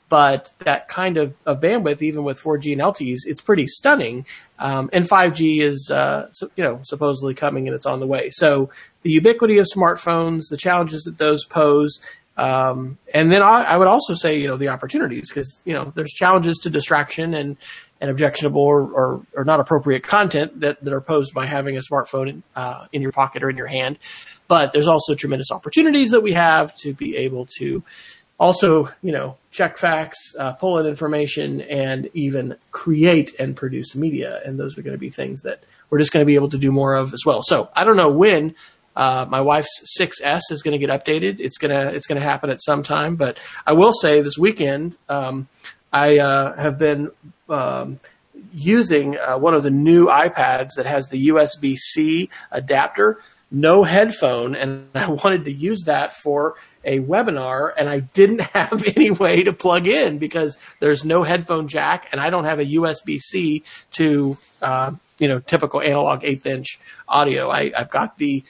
but 0.10 0.54
that 0.60 0.88
kind 0.88 1.18
of, 1.18 1.34
of 1.46 1.60
bandwidth, 1.60 2.02
even 2.02 2.24
with 2.24 2.39
4G 2.39 2.74
and 2.74 2.82
LTEs, 2.82 3.20
it's 3.26 3.41
pretty 3.41 3.68
stunning. 3.68 4.26
Um, 4.60 4.89
and 4.94 5.06
5G 5.06 5.62
is, 5.62 5.89
uh, 5.91 6.32
so, 6.32 6.50
you 6.56 6.63
know, 6.63 6.80
supposedly 6.84 7.34
coming 7.34 7.68
and 7.68 7.76
it's 7.76 7.86
on 7.86 8.00
the 8.00 8.08
way. 8.08 8.30
So 8.30 8.70
the 9.02 9.12
ubiquity 9.12 9.58
of 9.58 9.68
smartphones, 9.74 10.44
the 10.50 10.58
challenges 10.58 11.04
that 11.04 11.18
those 11.18 11.46
pose, 11.46 12.00
um, 12.38 12.98
and 13.13 13.32
then 13.32 13.41
I, 13.41 13.63
I, 13.63 13.78
would 13.78 13.88
also 13.88 14.13
say, 14.13 14.39
you 14.39 14.48
know, 14.48 14.58
the 14.58 14.68
opportunities 14.68 15.30
because, 15.30 15.62
you 15.63 15.74
know, 15.74 15.94
there's 15.96 16.12
challenges 16.12 16.58
to 16.63 16.70
distraction 16.70 17.34
and, 17.34 17.56
and 18.02 18.10
objectionable 18.10 18.62
or, 18.62 18.82
or, 18.91 19.22
or 19.34 19.46
not 19.46 19.62
appropriate 19.62 20.04
content 20.04 20.60
that, 20.60 20.84
that 20.84 20.94
are 20.94 21.00
posed 21.00 21.34
by 21.34 21.46
having 21.46 21.78
a 21.78 21.80
smartphone 21.80 22.44
uh, 22.56 22.88
in 22.91 23.02
your 23.02 23.13
pocket 23.13 23.41
or 23.41 23.50
in 23.50 23.56
your 23.56 23.68
hand. 23.68 24.00
But 24.50 24.74
there's 24.74 24.88
also 24.88 25.15
tremendous 25.15 25.50
opportunities 25.50 26.12
that 26.12 26.22
we 26.22 26.34
have 26.34 26.76
to 26.80 26.94
be 26.94 27.15
able 27.15 27.48
to 27.58 27.84
also, 28.39 28.89
you 29.02 29.12
know, 29.12 29.38
check 29.52 29.78
facts, 29.78 30.17
uh, 30.38 30.52
pull 30.54 30.78
in 30.80 30.86
information, 30.86 31.62
and 31.62 32.10
even 32.13 32.58
create 32.71 33.36
and 33.39 33.56
produce 33.56 33.95
media. 33.95 34.41
And 34.45 34.60
those 34.60 34.78
are 34.78 34.82
going 34.82 34.93
to 34.93 35.00
be 35.00 35.10
things 35.10 35.41
that 35.41 35.63
we're 35.89 36.00
just 36.00 36.12
going 36.12 36.21
to 36.21 36.28
be 36.28 36.36
able 36.36 36.50
to 36.50 36.58
do 36.58 36.71
more 36.71 36.95
of 36.95 37.13
as 37.13 37.24
well. 37.26 37.41
So 37.41 37.69
I 37.76 37.84
don't 37.84 37.98
know 37.98 38.12
when 38.12 38.56
uh, 38.95 39.26
my 39.28 39.41
wife's 39.41 39.98
6S 40.00 40.41
is 40.52 40.62
going 40.62 40.80
to 40.80 40.86
get 40.86 40.89
updated. 40.89 41.39
It's 41.39 41.58
gonna 41.58 41.91
it's 41.93 42.08
gonna 42.08 42.21
happen 42.21 42.50
at 42.50 42.62
some 42.62 42.84
time. 42.84 43.15
But 43.15 43.39
I 43.65 43.74
will 43.74 43.91
say 43.91 44.21
this 44.21 44.38
weekend, 44.38 44.98
um, 45.10 45.48
I 45.91 46.19
uh, 46.19 46.56
have 46.56 46.78
been 46.78 47.12
um, 47.50 48.00
using 48.54 49.17
uh, 49.17 49.38
one 49.38 49.54
of 49.54 49.63
the 49.63 49.69
new 49.69 50.08
iPads 50.08 50.69
that 50.78 50.86
has 50.86 51.08
the 51.08 51.28
USB 51.28 51.76
C 51.76 52.30
adapter, 52.52 53.19
no 53.51 53.84
headphone, 53.84 54.55
and 54.55 54.88
I 54.95 55.10
wanted 55.10 55.45
to 55.45 55.51
use 55.51 55.84
that 55.86 56.15
for 56.15 56.55
a 56.86 56.99
webinar 56.99 57.71
and 57.75 57.89
I 57.89 57.99
didn't 57.99 58.39
have 58.53 58.86
any 58.95 59.12
way 59.12 59.43
to 59.43 59.53
plug 59.53 59.88
in 59.88 60.19
because 60.19 60.58
there's 60.79 61.03
no 61.03 61.23
headphone 61.23 61.67
jack 61.67 62.08
and 62.12 62.21
I 62.21 62.29
don't 62.29 62.45
have 62.45 62.60
a 62.60 62.65
USB 62.65 63.19
C 63.19 63.63
to, 63.93 64.38
uh, 64.62 64.91
you 65.19 65.27
know, 65.27 65.39
typical 65.39 65.81
analog 65.81 66.23
eighth 66.23 66.45
inch 66.45 66.79
audio. 67.08 67.49
I, 67.49 67.71
I've 67.75 67.89
got 67.89 68.17
the 68.17 68.43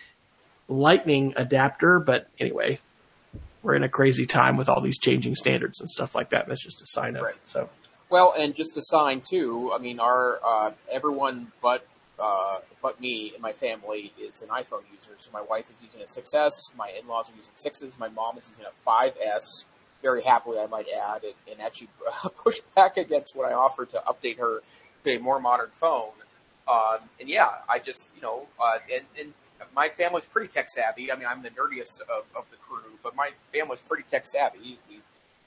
lightning 0.67 1.33
adapter, 1.35 1.99
but 1.99 2.27
anyway, 2.39 2.79
we're 3.63 3.75
in 3.75 3.83
a 3.83 3.89
crazy 3.89 4.25
time 4.25 4.57
with 4.57 4.69
all 4.69 4.81
these 4.81 4.97
changing 4.97 5.35
standards 5.35 5.79
and 5.79 5.89
stuff 5.89 6.13
like 6.13 6.29
that. 6.29 6.43
And 6.43 6.51
that's 6.51 6.63
just 6.63 6.81
a 6.81 6.85
sign 6.87 7.15
of 7.15 7.23
right. 7.23 7.35
it. 7.35 7.47
So. 7.47 7.69
Well, 8.09 8.33
and 8.37 8.55
just 8.55 8.77
a 8.77 8.83
sign 8.83 9.21
too. 9.21 9.71
I 9.73 9.79
mean, 9.79 9.99
our 9.99 10.39
uh, 10.45 10.71
everyone 10.91 11.51
but 11.61 11.85
uh, 12.19 12.59
but 12.81 12.99
me 13.01 13.31
and 13.33 13.41
my 13.41 13.51
family 13.51 14.13
is 14.21 14.41
an 14.41 14.49
iPhone 14.49 14.83
user. 14.93 15.15
So 15.17 15.29
my 15.33 15.41
wife 15.41 15.69
is 15.69 15.81
using 15.81 16.01
a 16.01 16.05
6S, 16.05 16.75
my 16.77 16.91
in-laws 16.99 17.29
are 17.29 17.35
using 17.35 17.51
6s, 17.53 17.99
my 17.99 18.09
mom 18.09 18.37
is 18.37 18.49
using 18.49 18.65
a 18.65 18.89
5S, 18.89 19.65
very 20.01 20.23
happily 20.23 20.59
I 20.59 20.67
might 20.67 20.87
add, 20.89 21.23
and, 21.23 21.33
and 21.51 21.61
actually 21.61 21.89
push 22.43 22.59
back 22.75 22.97
against 22.97 23.35
when 23.35 23.49
I 23.49 23.53
offered 23.53 23.89
to 23.91 24.03
update 24.07 24.37
her 24.39 24.61
to 25.03 25.15
a 25.15 25.19
more 25.19 25.39
modern 25.39 25.69
phone. 25.79 26.11
Um, 26.67 27.09
and 27.19 27.29
yeah, 27.29 27.49
I 27.69 27.79
just, 27.79 28.09
you 28.15 28.21
know, 28.21 28.47
uh, 28.59 28.77
and, 28.93 29.05
and 29.19 29.33
my 29.75 29.89
family's 29.89 30.25
pretty 30.25 30.51
tech 30.51 30.69
savvy. 30.69 31.11
I 31.11 31.15
mean, 31.15 31.27
I'm 31.27 31.43
the 31.43 31.49
nerdiest 31.49 32.01
of, 32.01 32.25
of 32.35 32.45
the 32.49 32.57
crew, 32.57 32.97
but 33.03 33.15
my 33.15 33.31
family's 33.53 33.81
pretty 33.81 34.03
tech 34.09 34.25
savvy. 34.25 34.79
We, 34.89 34.99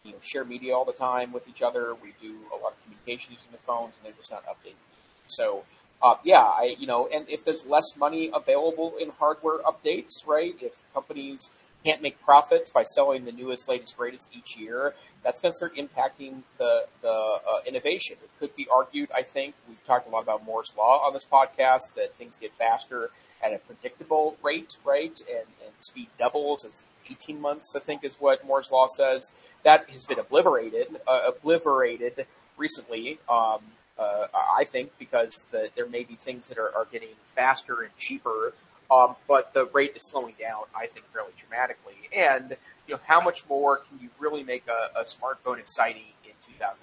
you 0.05 0.13
know, 0.13 0.19
share 0.21 0.45
media 0.45 0.75
all 0.75 0.85
the 0.85 0.93
time 0.93 1.33
with 1.33 1.49
each 1.49 1.63
other. 1.63 1.95
We 1.95 2.15
do 2.21 2.37
a 2.53 2.57
lot 2.57 2.73
of 2.73 2.83
communication 2.83 3.35
using 3.35 3.51
the 3.53 3.59
phones, 3.59 3.97
and 3.97 4.07
they're 4.07 4.19
just 4.19 4.31
not 4.31 4.45
updating. 4.47 4.79
So 5.27 5.65
uh, 6.03 6.15
yeah, 6.25 6.43
I, 6.43 6.77
you 6.79 6.87
know, 6.87 7.09
and 7.13 7.29
if 7.29 7.45
there's 7.45 7.67
less 7.67 7.97
money 7.97 8.31
available 8.33 8.95
in 9.01 9.11
hardware 9.11 9.59
updates, 9.59 10.27
right? 10.27 10.55
If 10.61 10.73
companies 10.95 11.51
can't 11.85 12.03
make 12.03 12.21
profits 12.23 12.71
by 12.71 12.83
selling 12.83 13.25
the 13.25 13.33
newest, 13.33 13.69
latest, 13.69 13.97
greatest 13.97 14.29
each 14.33 14.57
year, 14.57 14.95
that's 15.25 15.41
going 15.41 15.53
to 15.53 15.57
start 15.57 15.77
impacting 15.77 16.43
the 16.59 16.87
the 17.03 17.11
uh, 17.11 17.61
innovation. 17.67 18.17
It 18.23 18.31
could 18.39 18.55
be 18.55 18.67
argued, 18.73 19.11
I 19.15 19.23
think, 19.23 19.55
we've 19.69 19.85
talked 19.85 20.07
a 20.07 20.11
lot 20.11 20.23
about 20.23 20.45
Moore's 20.45 20.73
law 20.77 21.05
on 21.07 21.13
this 21.13 21.25
podcast 21.25 21.95
that 21.97 22.15
things 22.15 22.37
get 22.37 22.53
faster 22.57 23.11
at 23.43 23.53
a 23.53 23.59
predictable 23.59 24.37
rate, 24.43 24.77
right? 24.85 25.19
And, 25.29 25.47
and 25.65 25.73
speed 25.79 26.09
doubles. 26.19 26.65
It's 26.65 26.87
18 27.11 27.41
months, 27.41 27.75
I 27.75 27.81
think, 27.81 28.05
is 28.05 28.17
what 28.17 28.45
Moore's 28.45 28.71
law 28.71 28.87
says. 28.87 29.33
That 29.63 29.89
has 29.91 30.05
been 30.05 30.19
obliterated, 30.19 31.01
uh, 31.07 31.21
obliterated 31.29 32.27
recently. 32.57 33.19
Um, 33.29 33.61
uh, 33.99 34.27
I 34.35 34.65
think, 34.65 34.93
because 34.99 35.47
the, 35.51 35.71
there 35.77 35.89
may 35.89 36.05
be 36.05 36.15
things 36.15 36.49
that 36.49 36.59
are, 36.59 36.75
are 36.75 36.87
getting 36.91 37.11
faster 37.35 37.83
and 37.83 37.97
cheaper, 37.97 38.55
um, 38.91 39.17
but 39.27 39.53
the 39.53 39.67
rate 39.67 39.93
is 39.97 40.05
slowing 40.05 40.35
down, 40.39 40.63
I 40.75 40.87
think, 40.87 41.07
fairly 41.13 41.33
dramatically. 41.39 41.95
And, 42.15 42.57
you 42.87 42.95
know, 42.95 43.01
how 43.05 43.21
much 43.21 43.47
more 43.49 43.79
can 43.79 44.01
you 44.01 44.09
really 44.19 44.43
make 44.43 44.65
a, 44.69 44.99
a 44.99 45.05
smartphone 45.05 45.59
exciting 45.59 46.03
in 46.25 46.33
2019, 46.55 46.81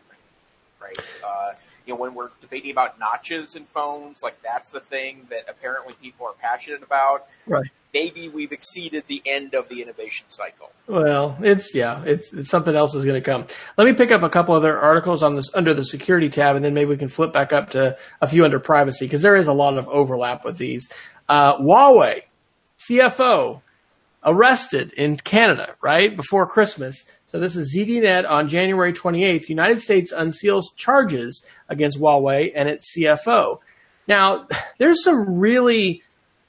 right? 0.81 0.99
Uh, 1.25 1.53
you 1.87 1.93
know, 1.93 1.99
when 1.99 2.13
we're 2.13 2.29
debating 2.41 2.71
about 2.71 2.99
notches 2.99 3.55
in 3.55 3.65
phones, 3.65 4.21
like 4.21 4.41
that's 4.41 4.71
the 4.71 4.79
thing 4.79 5.27
that 5.29 5.45
apparently 5.47 5.93
people 6.01 6.25
are 6.25 6.33
passionate 6.33 6.83
about. 6.83 7.27
Right 7.47 7.69
maybe 7.95 8.27
we've 8.27 8.51
exceeded 8.51 9.05
the 9.07 9.23
end 9.25 9.53
of 9.53 9.69
the 9.69 9.81
innovation 9.81 10.25
cycle. 10.27 10.69
Well, 10.87 11.37
it's 11.41 11.73
yeah, 11.73 12.03
it's, 12.03 12.31
it's 12.33 12.49
something 12.49 12.75
else 12.75 12.93
is 12.93 13.05
going 13.05 13.21
to 13.21 13.25
come. 13.25 13.47
Let 13.77 13.85
me 13.85 13.93
pick 13.93 14.11
up 14.11 14.21
a 14.21 14.29
couple 14.29 14.53
other 14.53 14.77
articles 14.77 15.23
on 15.23 15.35
this 15.35 15.49
under 15.53 15.73
the 15.73 15.85
security 15.85 16.29
tab, 16.29 16.57
and 16.57 16.63
then 16.63 16.73
maybe 16.73 16.89
we 16.89 16.97
can 16.97 17.07
flip 17.07 17.31
back 17.31 17.53
up 17.53 17.69
to 17.71 17.97
a 18.21 18.27
few 18.27 18.43
under 18.43 18.59
privacy 18.59 19.05
because 19.05 19.21
there 19.21 19.37
is 19.37 19.47
a 19.47 19.53
lot 19.53 19.77
of 19.77 19.87
overlap 19.87 20.43
with 20.43 20.57
these. 20.57 20.89
Uh, 21.29 21.57
Huawei 21.57 22.23
CFO 22.77 23.61
arrested 24.25 24.91
in 24.93 25.15
Canada 25.17 25.75
right 25.81 26.15
before 26.15 26.45
Christmas. 26.45 27.05
So 27.27 27.39
this 27.39 27.55
is 27.55 27.75
ZDNet 27.75 28.29
on 28.29 28.49
January 28.49 28.91
28th. 28.91 29.47
United 29.47 29.81
States 29.81 30.13
unseals 30.13 30.65
charges 30.75 31.43
against 31.69 31.99
Huawei 31.99 32.51
and 32.53 32.67
its 32.67 32.93
CFO. 32.95 33.59
Now, 34.07 34.47
there's 34.79 35.03
some 35.03 35.39
really 35.39 36.03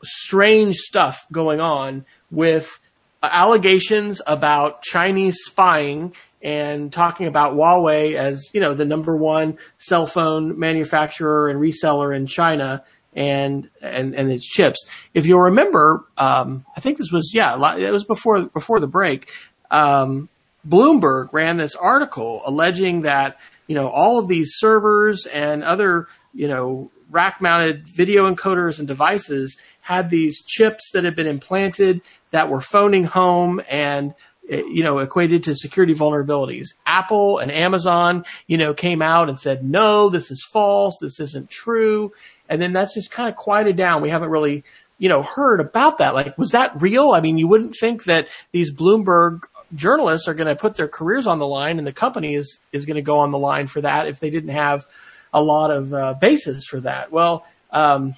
strange 0.06 0.76
stuff 0.76 1.26
going 1.32 1.60
on 1.60 2.04
with 2.30 2.80
allegations 3.22 4.20
about 4.26 4.82
Chinese 4.82 5.38
spying 5.44 6.14
and 6.42 6.92
talking 6.92 7.26
about 7.26 7.54
Huawei 7.54 8.14
as, 8.14 8.50
you 8.54 8.60
know, 8.60 8.74
the 8.74 8.84
number 8.84 9.16
one 9.16 9.58
cell 9.78 10.06
phone 10.06 10.58
manufacturer 10.58 11.48
and 11.48 11.60
reseller 11.60 12.14
in 12.14 12.26
China 12.26 12.84
and, 13.14 13.68
and, 13.80 14.14
and 14.14 14.30
its 14.30 14.46
chips. 14.46 14.84
If 15.14 15.26
you'll 15.26 15.40
remember, 15.40 16.04
um, 16.16 16.64
I 16.76 16.80
think 16.80 16.98
this 16.98 17.10
was, 17.10 17.32
yeah, 17.34 17.76
it 17.76 17.90
was 17.90 18.04
before, 18.04 18.46
before 18.46 18.78
the 18.78 18.86
break. 18.86 19.30
Um, 19.70 20.28
Bloomberg 20.68 21.32
ran 21.32 21.56
this 21.56 21.74
article 21.74 22.42
alleging 22.44 23.02
that, 23.02 23.38
you 23.66 23.74
know, 23.74 23.88
all 23.88 24.18
of 24.18 24.28
these 24.28 24.52
servers 24.54 25.26
and 25.26 25.64
other, 25.64 26.06
you 26.34 26.48
know, 26.48 26.90
rack 27.10 27.40
mounted 27.40 27.86
video 27.88 28.32
encoders 28.32 28.78
and 28.78 28.86
devices 28.86 29.58
had 29.86 30.10
these 30.10 30.42
chips 30.42 30.90
that 30.92 31.04
had 31.04 31.14
been 31.14 31.28
implanted 31.28 32.02
that 32.32 32.50
were 32.50 32.60
phoning 32.60 33.04
home 33.04 33.62
and 33.70 34.14
eh, 34.50 34.62
you 34.68 34.82
know, 34.82 34.98
equated 34.98 35.44
to 35.44 35.54
security 35.54 35.94
vulnerabilities. 35.94 36.70
Apple 36.84 37.38
and 37.38 37.52
Amazon, 37.52 38.24
you 38.48 38.58
know, 38.58 38.74
came 38.74 39.00
out 39.00 39.28
and 39.28 39.38
said, 39.38 39.62
no, 39.62 40.10
this 40.10 40.32
is 40.32 40.44
false. 40.52 40.98
This 41.00 41.20
isn't 41.20 41.50
true. 41.50 42.12
and 42.48 42.60
then 42.60 42.72
that's 42.72 42.94
just 42.94 43.12
kind 43.12 43.28
of 43.28 43.36
quieted 43.36 43.76
down. 43.76 44.02
We 44.02 44.10
haven't 44.10 44.30
really, 44.30 44.64
you 44.98 45.08
know, 45.08 45.22
heard 45.22 45.60
about 45.60 45.98
that. 45.98 46.14
Like, 46.14 46.36
was 46.36 46.50
that 46.50 46.80
real? 46.80 47.12
I 47.12 47.20
mean, 47.20 47.38
you 47.38 47.46
wouldn't 47.46 47.76
think 47.78 48.04
that 48.04 48.26
these 48.50 48.74
Bloomberg 48.74 49.42
journalists 49.72 50.26
are 50.26 50.34
going 50.34 50.48
to 50.48 50.56
put 50.56 50.74
their 50.74 50.88
careers 50.88 51.28
on 51.28 51.38
the 51.38 51.46
line, 51.46 51.78
and 51.78 51.86
the 51.86 51.92
company 51.92 52.34
is 52.34 52.58
is 52.72 52.86
going 52.86 52.96
to 52.96 53.02
go 53.02 53.18
on 53.18 53.30
the 53.30 53.38
line 53.38 53.68
for 53.68 53.82
that 53.82 54.08
if 54.08 54.18
they 54.18 54.30
didn't 54.30 54.50
have 54.50 54.84
a 55.32 55.42
lot 55.42 55.70
of 55.70 55.92
uh, 55.92 56.14
basis 56.14 56.64
for 56.66 56.80
that. 56.80 57.12
Well, 57.12 57.46
um, 57.70 58.14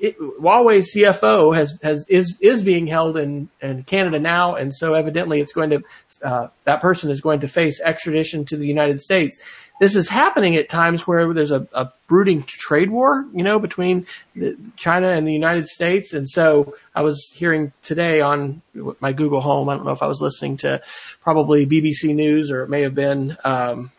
it, 0.00 0.18
Huawei's 0.18 0.94
CFO 0.94 1.54
has 1.54 1.78
has 1.82 2.06
is 2.08 2.36
is 2.40 2.62
being 2.62 2.86
held 2.86 3.16
in 3.16 3.48
in 3.60 3.84
Canada 3.84 4.18
now, 4.18 4.54
and 4.54 4.74
so 4.74 4.94
evidently 4.94 5.40
it's 5.40 5.52
going 5.52 5.70
to 5.70 5.82
uh, 6.22 6.48
that 6.64 6.80
person 6.80 7.10
is 7.10 7.20
going 7.20 7.40
to 7.40 7.48
face 7.48 7.80
extradition 7.80 8.44
to 8.46 8.56
the 8.56 8.66
United 8.66 9.00
States. 9.00 9.38
This 9.80 9.96
is 9.96 10.08
happening 10.08 10.54
at 10.54 10.68
times 10.68 11.04
where 11.04 11.34
there's 11.34 11.50
a, 11.50 11.66
a 11.72 11.92
brooding 12.06 12.44
trade 12.44 12.90
war, 12.90 13.26
you 13.34 13.42
know, 13.42 13.58
between 13.58 14.06
the, 14.36 14.56
China 14.76 15.08
and 15.08 15.26
the 15.26 15.32
United 15.32 15.66
States. 15.66 16.12
And 16.12 16.28
so 16.28 16.76
I 16.94 17.02
was 17.02 17.32
hearing 17.34 17.72
today 17.82 18.20
on 18.20 18.62
my 19.00 19.12
Google 19.12 19.40
Home. 19.40 19.68
I 19.68 19.74
don't 19.74 19.84
know 19.84 19.90
if 19.90 20.02
I 20.02 20.06
was 20.06 20.20
listening 20.20 20.58
to 20.58 20.80
probably 21.22 21.66
BBC 21.66 22.14
News 22.14 22.52
or 22.52 22.62
it 22.62 22.70
may 22.70 22.82
have 22.82 22.94
been. 22.94 23.36
Um, 23.42 23.90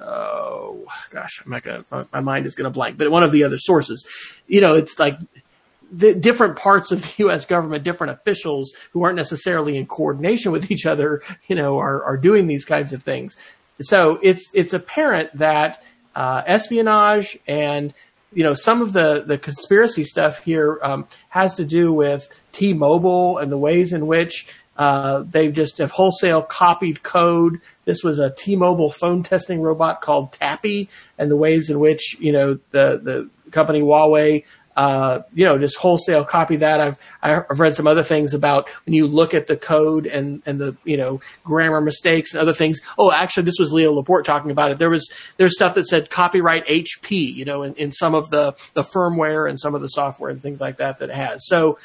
oh 0.00 0.86
gosh, 1.10 1.42
I'm 1.44 1.50
not 1.50 1.62
gonna, 1.62 2.06
my 2.12 2.20
mind 2.20 2.46
is 2.46 2.54
gonna 2.54 2.70
blank, 2.70 2.96
but 2.98 3.10
one 3.10 3.22
of 3.22 3.32
the 3.32 3.44
other 3.44 3.58
sources, 3.58 4.06
you 4.46 4.60
know, 4.60 4.74
it's 4.74 4.98
like 4.98 5.18
the 5.90 6.14
different 6.14 6.56
parts 6.56 6.92
of 6.92 7.02
the 7.02 7.14
U.S. 7.24 7.46
government, 7.46 7.84
different 7.84 8.12
officials 8.12 8.74
who 8.92 9.04
aren't 9.04 9.16
necessarily 9.16 9.76
in 9.76 9.86
coordination 9.86 10.52
with 10.52 10.70
each 10.70 10.86
other, 10.86 11.22
you 11.48 11.56
know, 11.56 11.78
are, 11.78 12.02
are 12.04 12.16
doing 12.16 12.46
these 12.46 12.64
kinds 12.64 12.92
of 12.92 13.02
things. 13.02 13.36
So 13.80 14.18
it's, 14.22 14.50
it's 14.54 14.74
apparent 14.74 15.36
that, 15.38 15.82
uh, 16.14 16.42
espionage 16.46 17.38
and, 17.46 17.94
you 18.32 18.42
know, 18.42 18.54
some 18.54 18.82
of 18.82 18.92
the, 18.92 19.22
the 19.24 19.38
conspiracy 19.38 20.04
stuff 20.04 20.40
here, 20.40 20.78
um, 20.82 21.06
has 21.28 21.56
to 21.56 21.64
do 21.64 21.92
with 21.92 22.28
T-Mobile 22.52 23.38
and 23.38 23.52
the 23.52 23.58
ways 23.58 23.92
in 23.92 24.06
which, 24.06 24.48
uh, 24.78 25.24
they 25.26 25.48
just 25.48 25.78
have 25.78 25.90
wholesale 25.90 26.42
copied 26.42 27.02
code. 27.02 27.60
This 27.84 28.02
was 28.02 28.18
a 28.18 28.30
T-Mobile 28.30 28.90
phone 28.90 29.22
testing 29.22 29.60
robot 29.60 30.00
called 30.00 30.32
Tappy 30.32 30.88
and 31.18 31.30
the 31.30 31.36
ways 31.36 31.68
in 31.68 31.80
which, 31.80 32.16
you 32.20 32.32
know, 32.32 32.58
the, 32.70 33.00
the 33.02 33.30
company 33.50 33.80
Huawei 33.80 34.44
uh, 34.78 35.22
you 35.34 35.44
know, 35.44 35.58
just 35.58 35.76
wholesale 35.76 36.24
copy 36.24 36.54
that. 36.54 36.78
I've 36.78 37.00
I've 37.20 37.58
read 37.58 37.74
some 37.74 37.88
other 37.88 38.04
things 38.04 38.32
about 38.32 38.68
when 38.86 38.94
you 38.94 39.08
look 39.08 39.34
at 39.34 39.48
the 39.48 39.56
code 39.56 40.06
and 40.06 40.40
and 40.46 40.60
the 40.60 40.76
you 40.84 40.96
know 40.96 41.20
grammar 41.42 41.80
mistakes 41.80 42.32
and 42.32 42.40
other 42.40 42.52
things. 42.52 42.78
Oh, 42.96 43.10
actually, 43.10 43.42
this 43.42 43.58
was 43.58 43.72
Leo 43.72 43.92
Laporte 43.92 44.24
talking 44.24 44.52
about 44.52 44.70
it. 44.70 44.78
There 44.78 44.88
was 44.88 45.10
there's 45.36 45.56
stuff 45.56 45.74
that 45.74 45.86
said 45.86 46.10
copyright 46.10 46.64
HP, 46.66 47.34
you 47.34 47.44
know, 47.44 47.64
in, 47.64 47.74
in 47.74 47.90
some 47.90 48.14
of 48.14 48.30
the 48.30 48.54
the 48.74 48.82
firmware 48.82 49.48
and 49.48 49.58
some 49.58 49.74
of 49.74 49.80
the 49.80 49.88
software 49.88 50.30
and 50.30 50.40
things 50.40 50.60
like 50.60 50.76
that 50.76 50.98
that 50.98 51.10
it 51.10 51.16
has. 51.16 51.44
So. 51.48 51.78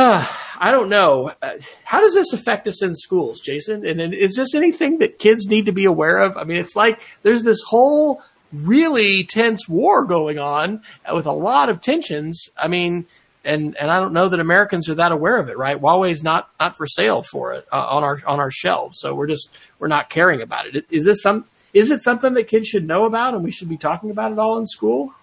I 0.00 0.70
don't 0.70 0.88
know. 0.88 1.32
Uh, 1.42 1.52
how 1.84 2.00
does 2.00 2.14
this 2.14 2.32
affect 2.32 2.66
us 2.66 2.82
in 2.82 2.94
schools, 2.94 3.40
Jason? 3.40 3.86
And, 3.86 4.00
and 4.00 4.14
is 4.14 4.34
this 4.34 4.54
anything 4.54 4.98
that 4.98 5.18
kids 5.18 5.46
need 5.46 5.66
to 5.66 5.72
be 5.72 5.84
aware 5.84 6.18
of? 6.18 6.36
I 6.36 6.44
mean, 6.44 6.56
it's 6.56 6.74
like 6.74 7.00
there's 7.22 7.42
this 7.42 7.62
whole 7.62 8.22
really 8.52 9.24
tense 9.24 9.68
war 9.68 10.04
going 10.04 10.38
on 10.38 10.82
with 11.12 11.26
a 11.26 11.32
lot 11.32 11.68
of 11.68 11.80
tensions. 11.80 12.48
I 12.56 12.68
mean, 12.68 13.06
and 13.44 13.76
and 13.76 13.90
I 13.90 14.00
don't 14.00 14.12
know 14.12 14.28
that 14.28 14.40
Americans 14.40 14.88
are 14.88 14.94
that 14.94 15.12
aware 15.12 15.38
of 15.38 15.48
it, 15.48 15.58
right? 15.58 15.80
Huawei's 15.80 16.22
not 16.22 16.48
not 16.58 16.76
for 16.76 16.86
sale 16.86 17.22
for 17.22 17.52
it 17.52 17.66
uh, 17.72 17.86
on 17.86 18.02
our 18.04 18.18
on 18.26 18.40
our 18.40 18.50
shelves, 18.50 18.98
so 19.00 19.14
we're 19.14 19.28
just 19.28 19.50
we're 19.78 19.88
not 19.88 20.10
caring 20.10 20.40
about 20.40 20.66
it. 20.66 20.86
Is 20.90 21.04
this 21.04 21.22
some 21.22 21.44
is 21.72 21.90
it 21.90 22.02
something 22.02 22.34
that 22.34 22.48
kids 22.48 22.68
should 22.68 22.86
know 22.86 23.04
about, 23.04 23.34
and 23.34 23.44
we 23.44 23.50
should 23.50 23.68
be 23.68 23.76
talking 23.76 24.10
about 24.10 24.32
it 24.32 24.38
all 24.38 24.58
in 24.58 24.66
school? 24.66 25.14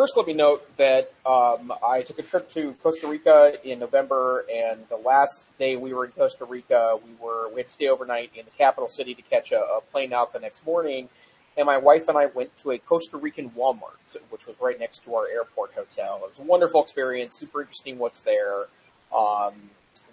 First, 0.00 0.16
let 0.16 0.26
me 0.26 0.32
note 0.32 0.62
that 0.78 1.12
um, 1.26 1.74
I 1.86 2.00
took 2.00 2.18
a 2.18 2.22
trip 2.22 2.48
to 2.52 2.72
Costa 2.82 3.06
Rica 3.06 3.58
in 3.62 3.80
November, 3.80 4.46
and 4.50 4.88
the 4.88 4.96
last 4.96 5.44
day 5.58 5.76
we 5.76 5.92
were 5.92 6.06
in 6.06 6.12
Costa 6.12 6.46
Rica, 6.46 6.98
we 7.04 7.12
were 7.22 7.50
we 7.50 7.56
had 7.56 7.66
to 7.66 7.72
stay 7.72 7.86
overnight 7.86 8.30
in 8.34 8.46
the 8.46 8.50
capital 8.52 8.88
city 8.88 9.14
to 9.14 9.20
catch 9.20 9.52
a, 9.52 9.60
a 9.60 9.82
plane 9.92 10.14
out 10.14 10.32
the 10.32 10.38
next 10.38 10.64
morning 10.64 11.10
and 11.54 11.66
my 11.66 11.76
wife 11.76 12.08
and 12.08 12.16
I 12.16 12.24
went 12.24 12.56
to 12.62 12.70
a 12.70 12.78
Costa 12.78 13.18
Rican 13.18 13.50
Walmart, 13.50 14.16
which 14.30 14.46
was 14.46 14.56
right 14.58 14.80
next 14.80 15.04
to 15.04 15.14
our 15.16 15.28
airport 15.28 15.74
hotel. 15.74 16.22
It 16.24 16.30
was 16.30 16.38
a 16.38 16.48
wonderful 16.48 16.82
experience, 16.82 17.38
super 17.38 17.60
interesting 17.60 17.98
what's 17.98 18.20
there. 18.20 18.68
Um, 19.14 19.52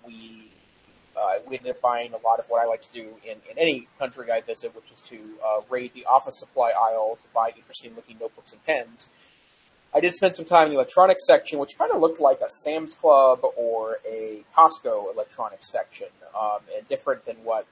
we 0.06 0.52
uh, 1.18 1.40
we 1.48 1.58
ended 1.58 1.72
up 1.72 1.82
buying 1.82 2.12
a 2.14 2.18
lot 2.28 2.40
of 2.40 2.46
what 2.50 2.62
I 2.62 2.66
like 2.66 2.82
to 2.82 2.94
do 2.94 3.08
in, 3.24 3.38
in 3.50 3.58
any 3.58 3.88
country 3.98 4.30
I 4.30 4.42
visit, 4.42 4.76
which 4.76 4.92
is 4.94 5.00
to 5.04 5.18
uh, 5.46 5.62
raid 5.70 5.94
the 5.94 6.06
office 6.06 6.38
supply 6.38 6.72
aisle 6.72 7.18
to 7.22 7.28
buy 7.34 7.54
interesting 7.56 7.96
looking 7.96 8.18
notebooks 8.20 8.52
and 8.52 8.66
pens. 8.66 9.08
I 9.96 10.00
did 10.00 10.14
spend 10.14 10.36
some 10.36 10.46
time 10.46 10.66
in 10.66 10.70
the 10.70 10.76
electronics 10.76 11.26
section, 11.26 11.60
which 11.60 11.78
kind 11.78 11.92
of 11.92 12.02
looked 12.02 12.20
like 12.20 12.40
a 12.42 12.50
Sam's 12.50 12.96
Club 12.96 13.40
or 13.56 13.98
a 14.08 14.44
Costco 14.56 15.14
electronics 15.14 15.72
section, 15.72 16.08
um, 16.40 16.60
and 16.76 16.88
different 16.88 17.26
than 17.26 17.38
what 17.44 17.66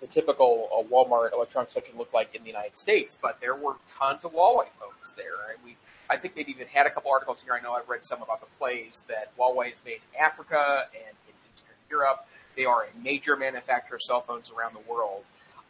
the 0.00 0.06
typical 0.06 0.68
uh, 0.72 0.82
Walmart 0.92 1.32
electronics 1.32 1.74
section 1.74 1.96
looked 1.96 2.12
like 2.12 2.34
in 2.34 2.42
the 2.42 2.48
United 2.48 2.76
States, 2.76 3.16
but 3.20 3.40
there 3.40 3.54
were 3.54 3.74
tons 3.98 4.24
of 4.24 4.32
Huawei 4.32 4.66
folks 4.78 5.12
there. 5.16 5.50
And 5.50 5.64
we, 5.64 5.76
I 6.10 6.16
think 6.16 6.34
they've 6.34 6.48
even 6.48 6.66
had 6.66 6.86
a 6.86 6.90
couple 6.90 7.10
articles 7.10 7.42
here. 7.42 7.54
I 7.54 7.60
know 7.60 7.72
I've 7.72 7.88
read 7.88 8.02
some 8.02 8.22
about 8.22 8.40
the 8.40 8.46
plays 8.58 9.02
that 9.08 9.36
Huawei 9.38 9.70
has 9.70 9.82
made 9.84 10.00
in 10.12 10.20
Africa 10.20 10.86
and 10.94 11.16
in 11.28 11.34
Eastern 11.54 11.76
Europe. 11.90 12.26
They 12.56 12.64
are 12.64 12.82
a 12.84 13.02
major 13.02 13.36
manufacturer 13.36 13.96
of 13.96 14.02
cell 14.02 14.20
phones 14.20 14.50
around 14.50 14.74
the 14.74 14.92
world. 14.92 15.24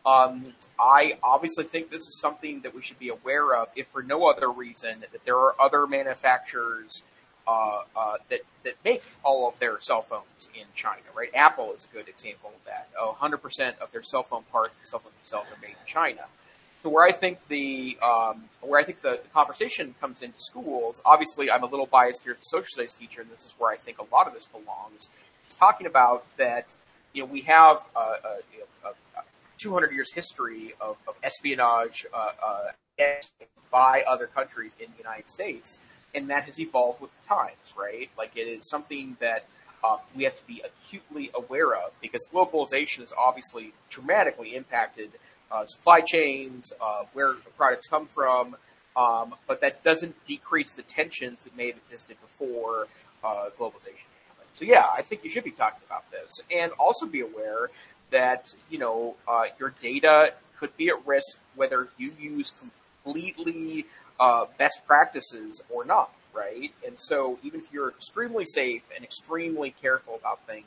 Um, 0.06 0.54
I 0.78 1.18
obviously 1.22 1.64
think 1.64 1.90
this 1.90 2.02
is 2.02 2.20
something 2.20 2.60
that 2.60 2.74
we 2.74 2.80
should 2.80 2.98
be 2.98 3.08
aware 3.08 3.56
of, 3.56 3.68
if 3.74 3.88
for 3.88 4.02
no 4.02 4.30
other 4.30 4.48
reason, 4.48 5.00
that 5.00 5.24
there 5.24 5.36
are 5.36 5.54
other 5.60 5.86
manufacturers 5.86 7.02
uh, 7.48 7.82
uh, 7.96 8.16
that 8.28 8.40
that 8.64 8.74
make 8.84 9.02
all 9.24 9.48
of 9.48 9.58
their 9.58 9.80
cell 9.80 10.02
phones 10.02 10.48
in 10.54 10.66
China, 10.74 11.02
right? 11.16 11.30
Apple 11.34 11.72
is 11.74 11.86
a 11.90 11.94
good 11.94 12.08
example 12.08 12.52
of 12.54 12.64
that. 12.64 12.88
100% 13.00 13.78
of 13.78 13.92
their 13.92 14.02
cell 14.02 14.22
phone 14.22 14.42
parts, 14.50 14.74
cell 14.90 14.98
phones 15.00 15.14
themselves, 15.16 15.48
are 15.50 15.60
made 15.60 15.70
in 15.70 15.86
China. 15.86 16.22
So 16.82 16.90
where 16.90 17.04
I 17.04 17.12
think 17.12 17.46
the 17.48 17.98
um, 18.02 18.44
where 18.60 18.80
I 18.80 18.84
think 18.84 19.02
the, 19.02 19.20
the, 19.22 19.28
conversation 19.32 19.94
comes 20.00 20.22
into 20.22 20.38
schools, 20.38 21.00
obviously 21.04 21.50
I'm 21.50 21.62
a 21.62 21.66
little 21.66 21.86
biased 21.86 22.22
here 22.22 22.32
as 22.32 22.38
a 22.38 22.48
social 22.48 22.68
studies 22.68 22.92
teacher, 22.92 23.22
and 23.22 23.30
this 23.30 23.44
is 23.44 23.54
where 23.58 23.72
I 23.72 23.76
think 23.76 23.98
a 23.98 24.14
lot 24.14 24.28
of 24.28 24.34
this 24.34 24.46
belongs. 24.46 25.08
Talking 25.50 25.86
about 25.86 26.24
that 26.36 26.74
you 27.12 27.22
know 27.22 27.32
we 27.32 27.42
have 27.42 27.78
a, 27.96 27.98
a, 27.98 28.88
a 28.88 29.22
200 29.58 29.92
years 29.92 30.12
history 30.12 30.74
of, 30.80 30.96
of 31.08 31.14
espionage 31.22 32.06
uh, 32.12 32.30
uh, 32.42 33.04
by 33.70 34.02
other 34.02 34.26
countries 34.26 34.76
in 34.78 34.86
the 34.92 34.98
United 34.98 35.28
States 35.28 35.78
and 36.16 36.30
that 36.30 36.44
has 36.44 36.58
evolved 36.58 37.00
with 37.00 37.10
the 37.20 37.28
times, 37.28 37.74
right? 37.78 38.10
Like 38.16 38.32
it 38.36 38.48
is 38.48 38.68
something 38.68 39.16
that 39.20 39.44
uh, 39.84 39.98
we 40.14 40.24
have 40.24 40.34
to 40.36 40.46
be 40.46 40.62
acutely 40.64 41.30
aware 41.34 41.74
of 41.74 41.92
because 42.00 42.26
globalization 42.32 43.00
has 43.00 43.12
obviously 43.16 43.74
dramatically 43.90 44.56
impacted 44.56 45.10
uh, 45.52 45.64
supply 45.66 46.00
chains, 46.00 46.72
uh, 46.80 47.04
where 47.12 47.34
products 47.56 47.86
come 47.86 48.06
from, 48.06 48.56
um, 48.96 49.34
but 49.46 49.60
that 49.60 49.84
doesn't 49.84 50.16
decrease 50.26 50.72
the 50.72 50.82
tensions 50.82 51.44
that 51.44 51.56
may 51.56 51.68
have 51.68 51.76
existed 51.76 52.16
before 52.20 52.88
uh, 53.22 53.50
globalization. 53.58 54.08
So 54.52 54.64
yeah, 54.64 54.86
I 54.96 55.02
think 55.02 55.22
you 55.22 55.28
should 55.28 55.44
be 55.44 55.50
talking 55.50 55.82
about 55.86 56.10
this, 56.10 56.40
and 56.50 56.72
also 56.72 57.04
be 57.04 57.20
aware 57.20 57.70
that 58.10 58.54
you 58.70 58.78
know 58.78 59.16
uh, 59.28 59.44
your 59.58 59.74
data 59.80 60.32
could 60.58 60.76
be 60.76 60.88
at 60.88 61.06
risk 61.06 61.38
whether 61.54 61.88
you 61.98 62.12
use 62.18 62.52
completely 63.04 63.86
uh, 64.20 64.46
best 64.58 64.86
practices 64.86 65.62
or 65.70 65.84
not, 65.84 66.10
right? 66.34 66.72
And 66.86 66.98
so 66.98 67.38
even 67.42 67.60
if 67.60 67.72
you're 67.72 67.90
extremely 67.90 68.44
safe 68.44 68.82
and 68.94 69.04
extremely 69.04 69.74
careful 69.80 70.14
about 70.14 70.40
things, 70.46 70.66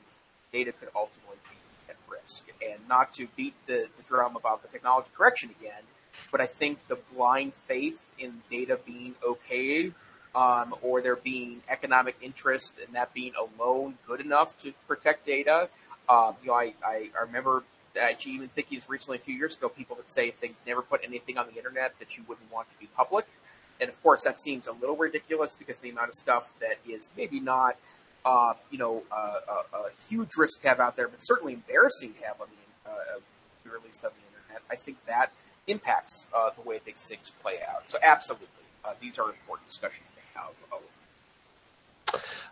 data 0.52 0.72
could 0.72 0.90
ultimately 0.96 1.38
be 1.50 1.92
at 1.92 1.96
risk. 2.10 2.48
And 2.62 2.88
not 2.88 3.12
to 3.14 3.28
beat 3.36 3.54
the, 3.68 3.88
the 3.98 4.04
drum 4.04 4.36
about 4.36 4.62
the 4.62 4.68
technology 4.68 5.10
correction 5.16 5.52
again, 5.60 5.84
but 6.32 6.42
I 6.42 6.46
think 6.46 6.88
the 6.88 6.98
blind 7.14 7.54
faith 7.54 8.06
in 8.18 8.42
data 8.50 8.80
being 8.86 9.16
okay 9.26 9.92
um, 10.36 10.76
or 10.82 11.02
there 11.02 11.16
being 11.16 11.62
economic 11.70 12.16
interest 12.22 12.74
and 12.86 12.96
that 12.96 13.14
being 13.14 13.34
alone 13.36 13.96
good 14.08 14.22
enough 14.22 14.58
to 14.60 14.74
protect 14.88 15.26
data. 15.26 15.70
Um, 16.10 16.36
you 16.41 16.49
know, 16.49 16.55
I, 16.55 16.74
I, 16.84 17.10
I 17.18 17.22
remember 17.22 17.64
actually 17.99 18.34
even 18.34 18.47
thinking 18.49 18.78
as 18.78 18.89
recently 18.89 19.18
a 19.18 19.22
few 19.22 19.36
years 19.36 19.55
ago, 19.55 19.70
people 19.70 19.95
would 19.95 20.10
say 20.10 20.32
things 20.32 20.57
never 20.66 20.82
put 20.82 21.01
anything 21.03 21.38
on 21.38 21.47
the 21.47 21.55
internet 21.55 21.93
that 21.99 22.18
you 22.18 22.24
wouldn't 22.28 22.51
want 22.51 22.70
to 22.72 22.78
be 22.80 22.88
public. 22.95 23.28
And 23.80 23.89
of 23.89 24.01
course, 24.03 24.24
that 24.24 24.39
seems 24.39 24.68
a 24.68 24.74
little 24.74 24.97
ridiculous 24.97 25.55
because 25.57 25.80
the 25.80 25.89
amount 25.89 26.10
of 26.10 26.16
stuff 26.16 26.51
that 26.60 26.78
is 26.88 27.10
maybe 27.16 27.39
not, 27.39 27.78
uh, 28.26 28.53
you 28.72 28.78
know, 28.78 29.03
uh, 29.12 29.39
a, 29.74 29.89
huge 30.10 30.36
risk 30.38 30.62
to 30.62 30.70
have 30.70 30.80
out 30.80 30.95
there, 30.95 31.07
but 31.07 31.20
certainly 31.20 31.53
embarrassing 31.53 32.14
to 32.14 32.26
have 32.26 32.41
on 32.41 32.47
the, 32.49 32.89
uh, 32.89 33.20
be 33.64 33.70
released 33.70 34.03
on 34.03 34.12
the 34.12 34.38
internet. 34.38 34.64
I 34.70 34.76
think 34.76 34.97
that 35.05 35.32
impacts 35.68 36.26
uh, 36.36 36.49
the 36.55 36.68
way 36.68 36.80
these 36.84 37.05
things 37.07 37.32
play 37.41 37.60
out. 37.62 37.84
So 37.88 37.99
absolutely, 38.01 38.47
uh, 38.84 38.93
these 38.99 39.20
are 39.20 39.30
important 39.30 39.70
discussions 39.70 40.07
to 40.16 40.39
have. 40.39 40.49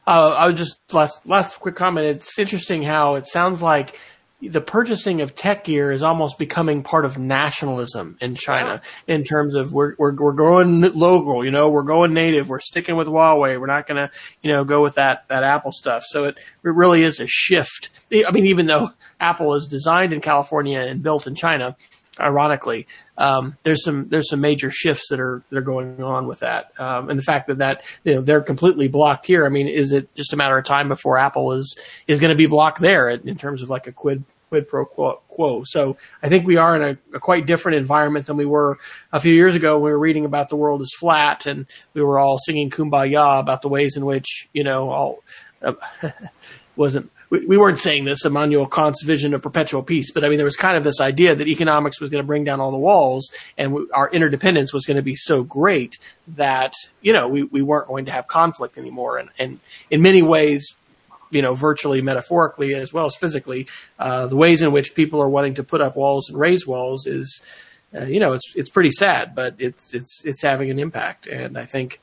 Uh, 0.06 0.30
I 0.30 0.46
would 0.48 0.58
just 0.58 0.80
last 0.94 1.26
last 1.26 1.60
quick 1.60 1.76
comment. 1.76 2.08
It's 2.08 2.40
interesting 2.40 2.84
how 2.84 3.16
it 3.16 3.28
sounds 3.28 3.62
like 3.62 4.00
the 4.42 4.62
purchasing 4.62 5.22
of 5.22 5.34
tech 5.34 5.64
gear 5.64 5.92
is 5.92 6.04
almost 6.04 6.38
becoming 6.38 6.84
part 6.84 7.06
of 7.06 7.18
nationalism 7.18 8.18
in 8.22 8.36
China 8.36 8.82
in 9.08 9.24
terms 9.24 9.56
of 9.56 9.74
we're, 9.74 9.96
we're, 9.98 10.16
we're 10.16 10.32
going 10.32 10.82
local, 10.94 11.44
you 11.44 11.50
know, 11.50 11.72
we're 11.72 11.84
going 11.84 12.14
native, 12.14 12.48
we're 12.48 12.60
sticking 12.60 12.96
with 12.96 13.08
Huawei, 13.08 13.60
we're 13.60 13.66
not 13.66 13.88
going 13.88 13.98
to, 13.98 14.12
you 14.44 14.52
know, 14.52 14.64
go 14.64 14.84
with 14.84 14.96
that, 14.96 15.28
that 15.30 15.44
Apple 15.44 15.72
stuff. 15.72 16.04
So 16.06 16.26
it, 16.26 16.38
it 16.38 16.46
really 16.62 17.02
is 17.02 17.20
a 17.20 17.26
shift. 17.26 17.90
I 18.12 18.30
mean, 18.32 18.46
even 18.46 18.68
though 18.68 18.92
Apple 19.20 19.56
is 19.56 19.68
designed 19.68 20.14
in 20.14 20.22
California 20.22 20.82
and 20.82 21.02
built 21.02 21.26
in 21.26 21.34
China, 21.34 21.76
ironically, 22.20 22.88
um, 23.18 23.58
there's 23.64 23.84
some 23.84 24.10
there's 24.10 24.30
some 24.30 24.42
major 24.42 24.72
shifts 24.72 25.08
that 25.10 25.20
are 25.20 25.44
that 25.50 25.58
are 25.58 25.62
going 25.62 26.02
on 26.02 26.28
with 26.28 26.40
that, 26.40 26.72
um, 26.80 27.10
and 27.10 27.20
the 27.20 27.24
fact 27.24 27.48
that 27.48 27.58
that 27.60 27.84
you 28.04 28.16
know 28.16 28.22
they're 28.22 28.42
completely 28.42 28.88
blocked 28.88 29.26
here. 29.26 29.46
I 29.46 29.50
mean, 29.50 29.68
is 29.68 29.92
it 29.92 30.14
just 30.16 30.34
a 30.34 30.38
matter 30.38 30.58
of 30.58 30.66
time 30.66 30.88
before 30.88 31.18
Apple 31.18 31.54
is 31.54 31.78
is 32.08 32.20
going 32.20 32.32
to 32.32 32.38
be 32.38 32.48
blocked 32.48 32.80
there 32.80 33.10
in 33.10 33.36
terms 33.38 33.62
of 33.62 33.70
like 33.70 33.88
a 33.88 33.92
quid 33.92 34.24
quid 34.50 34.68
pro 34.68 34.86
quo. 34.86 35.64
So 35.66 35.98
I 36.24 36.30
think 36.30 36.46
we 36.46 36.58
are 36.58 36.76
in 36.76 36.82
a, 36.82 37.16
a, 37.18 37.20
quite 37.20 37.46
different 37.46 37.78
environment 37.78 38.26
than 38.26 38.38
we 38.38 38.46
were 38.46 38.78
a 39.12 39.20
few 39.20 39.34
years 39.34 39.56
ago. 39.56 39.76
When 39.76 39.86
we 39.86 39.92
were 39.92 40.00
reading 40.00 40.26
about 40.26 40.50
the 40.50 40.56
world 40.56 40.82
is 40.82 40.96
flat, 41.00 41.46
and 41.46 41.66
we 41.94 42.02
were 42.02 42.20
all 42.20 42.38
singing 42.38 42.70
"Kumbaya" 42.70 43.40
about 43.40 43.62
the 43.62 43.70
ways 43.70 43.98
in 43.98 44.06
which 44.06 44.48
you 44.54 44.64
know 44.64 44.90
all 44.90 45.24
uh, 45.62 45.74
wasn't 46.76 47.12
we, 47.30 47.46
we 47.46 47.58
weren't 47.58 47.80
saying 47.80 48.06
this, 48.06 48.26
Immanuel 48.26 48.68
Kant's 48.68 49.04
vision 49.04 49.34
of 49.34 49.42
perpetual 49.42 49.84
peace, 49.84 50.12
but 50.12 50.24
I 50.24 50.30
mean, 50.30 50.38
there 50.38 50.46
was 50.46 50.56
kind 50.56 50.78
of 50.78 50.84
this 50.84 51.02
idea 51.02 51.36
that 51.36 51.48
economics 51.48 52.00
was 52.00 52.10
going 52.10 52.24
to 52.24 52.28
bring 52.28 52.44
down 52.44 52.60
all 52.60 52.72
the 52.72 52.78
walls 52.78 53.32
and 53.58 53.74
we, 53.74 53.88
our 53.94 54.10
interdependence 54.10 54.74
was 54.74 54.86
going 54.86 54.98
to 54.98 55.04
be 55.04 55.16
so 55.16 55.44
great 55.44 55.98
that, 56.36 56.74
you 57.02 57.14
know, 57.14 57.28
we, 57.28 57.44
we 57.44 57.62
weren't 57.62 57.88
going 57.88 58.06
to 58.06 58.12
have 58.12 58.28
conflict 58.28 58.78
anymore. 58.78 59.18
And, 59.18 59.30
and 59.38 59.60
in 59.90 60.02
many 60.02 60.22
ways, 60.22 60.74
you 61.30 61.42
know, 61.42 61.54
virtually 61.54 62.02
metaphorically 62.02 62.74
as 62.74 62.94
well 62.94 63.06
as 63.06 63.16
physically, 63.16 63.68
uh, 64.00 64.28
the 64.28 64.36
ways 64.38 64.62
in 64.62 64.72
which 64.72 64.96
people 64.96 65.22
are 65.22 65.30
wanting 65.30 65.56
to 65.56 65.64
put 65.64 65.82
up 65.82 65.96
walls 65.96 66.30
and 66.30 66.40
raise 66.40 66.66
walls 66.66 67.06
is, 67.06 67.42
uh, 67.94 68.06
you 68.06 68.20
know, 68.20 68.34
it's, 68.34 68.54
it's 68.56 68.70
pretty 68.70 68.92
sad, 68.92 69.36
but 69.36 69.56
it's, 69.60 69.94
it's, 69.94 70.26
it's 70.26 70.42
having 70.42 70.70
an 70.72 70.80
impact. 70.80 71.28
And 71.28 71.58
I 71.58 71.66
think, 71.66 72.00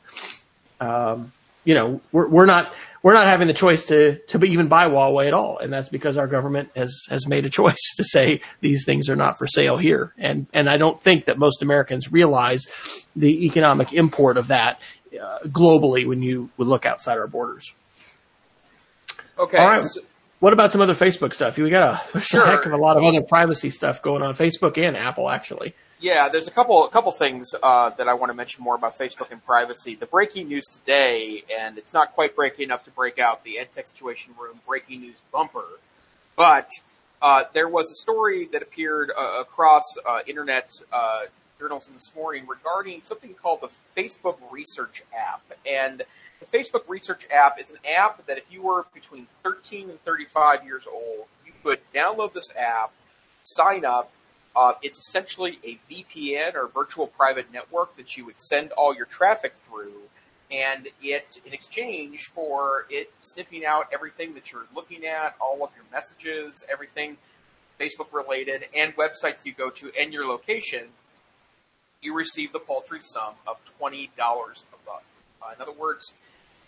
um, 0.80 1.32
you 1.64 1.74
know, 1.74 2.00
we're, 2.12 2.28
we're 2.28 2.46
not, 2.46 2.74
we're 3.04 3.12
not 3.12 3.26
having 3.26 3.48
the 3.48 3.54
choice 3.54 3.84
to, 3.84 4.18
to 4.28 4.42
even 4.44 4.66
buy 4.66 4.86
Huawei 4.86 5.26
at 5.26 5.34
all. 5.34 5.58
And 5.58 5.70
that's 5.70 5.90
because 5.90 6.16
our 6.16 6.26
government 6.26 6.70
has, 6.74 7.02
has 7.10 7.28
made 7.28 7.44
a 7.44 7.50
choice 7.50 7.78
to 7.98 8.02
say 8.02 8.40
these 8.62 8.84
things 8.86 9.10
are 9.10 9.14
not 9.14 9.36
for 9.38 9.46
sale 9.46 9.76
here. 9.76 10.14
And, 10.16 10.46
and 10.54 10.70
I 10.70 10.78
don't 10.78 11.00
think 11.00 11.26
that 11.26 11.38
most 11.38 11.62
Americans 11.62 12.10
realize 12.10 12.62
the 13.14 13.44
economic 13.44 13.92
import 13.92 14.38
of 14.38 14.46
that 14.46 14.80
uh, 15.22 15.40
globally 15.44 16.08
when 16.08 16.22
you 16.22 16.48
would 16.56 16.66
look 16.66 16.86
outside 16.86 17.18
our 17.18 17.28
borders. 17.28 17.74
Okay. 19.38 19.58
All 19.58 19.68
right. 19.68 19.84
What 20.40 20.54
about 20.54 20.72
some 20.72 20.80
other 20.80 20.94
Facebook 20.94 21.34
stuff? 21.34 21.58
We 21.58 21.68
got 21.68 22.02
a, 22.14 22.20
sure. 22.20 22.42
a 22.42 22.50
heck 22.50 22.64
of 22.64 22.72
a 22.72 22.76
lot 22.78 22.96
of 22.96 23.04
other 23.04 23.22
privacy 23.22 23.68
stuff 23.68 24.00
going 24.00 24.22
on 24.22 24.34
Facebook 24.34 24.78
and 24.78 24.96
Apple 24.96 25.28
actually. 25.28 25.74
Yeah, 26.04 26.28
there's 26.28 26.46
a 26.46 26.50
couple 26.50 26.84
a 26.84 26.90
couple 26.90 27.12
things 27.12 27.54
uh, 27.62 27.88
that 27.88 28.08
I 28.08 28.12
want 28.12 28.28
to 28.28 28.34
mention 28.34 28.62
more 28.62 28.74
about 28.74 28.98
Facebook 28.98 29.32
and 29.32 29.42
privacy. 29.42 29.94
The 29.94 30.04
breaking 30.04 30.48
news 30.48 30.66
today, 30.66 31.44
and 31.58 31.78
it's 31.78 31.94
not 31.94 32.12
quite 32.12 32.36
breaking 32.36 32.64
enough 32.64 32.84
to 32.84 32.90
break 32.90 33.18
out 33.18 33.42
the 33.42 33.58
EdTech 33.58 33.86
Situation 33.86 34.34
Room 34.38 34.60
breaking 34.66 35.00
news 35.00 35.16
bumper, 35.32 35.64
but 36.36 36.68
uh, 37.22 37.44
there 37.54 37.70
was 37.70 37.90
a 37.90 37.94
story 37.94 38.46
that 38.52 38.60
appeared 38.60 39.12
uh, 39.16 39.40
across 39.40 39.82
uh, 40.06 40.18
internet 40.26 40.68
uh, 40.92 41.20
journalism 41.58 41.94
this 41.94 42.12
morning 42.14 42.46
regarding 42.46 43.00
something 43.00 43.32
called 43.32 43.62
the 43.62 43.70
Facebook 43.98 44.36
Research 44.50 45.04
app. 45.18 45.40
And 45.64 46.02
the 46.38 46.46
Facebook 46.58 46.86
Research 46.86 47.26
app 47.34 47.58
is 47.58 47.70
an 47.70 47.78
app 47.96 48.26
that 48.26 48.36
if 48.36 48.52
you 48.52 48.60
were 48.60 48.84
between 48.92 49.26
13 49.42 49.88
and 49.88 50.04
35 50.04 50.66
years 50.66 50.86
old, 50.86 51.28
you 51.46 51.52
could 51.62 51.78
download 51.94 52.34
this 52.34 52.50
app, 52.58 52.92
sign 53.40 53.86
up, 53.86 54.12
uh, 54.56 54.72
it's 54.82 54.98
essentially 54.98 55.58
a 55.64 55.78
VPN 55.90 56.54
or 56.54 56.68
virtual 56.68 57.06
private 57.06 57.52
network 57.52 57.96
that 57.96 58.16
you 58.16 58.24
would 58.24 58.38
send 58.38 58.72
all 58.72 58.94
your 58.94 59.06
traffic 59.06 59.54
through, 59.68 60.02
and 60.50 60.88
it, 61.02 61.38
in 61.44 61.52
exchange 61.52 62.30
for 62.34 62.86
it 62.88 63.10
sniffing 63.18 63.64
out 63.64 63.86
everything 63.92 64.34
that 64.34 64.52
you're 64.52 64.66
looking 64.74 65.04
at, 65.04 65.34
all 65.40 65.64
of 65.64 65.70
your 65.74 65.84
messages, 65.92 66.64
everything 66.70 67.16
Facebook 67.80 68.12
related, 68.12 68.66
and 68.76 68.94
websites 68.96 69.44
you 69.44 69.52
go 69.52 69.70
to, 69.70 69.90
and 69.98 70.12
your 70.12 70.26
location, 70.26 70.88
you 72.00 72.14
receive 72.14 72.52
the 72.52 72.60
paltry 72.60 73.00
sum 73.00 73.34
of 73.46 73.56
$20 73.80 74.08
a 74.16 74.20
month. 74.20 75.04
Uh, 75.42 75.54
in 75.54 75.60
other 75.60 75.72
words, 75.72 76.12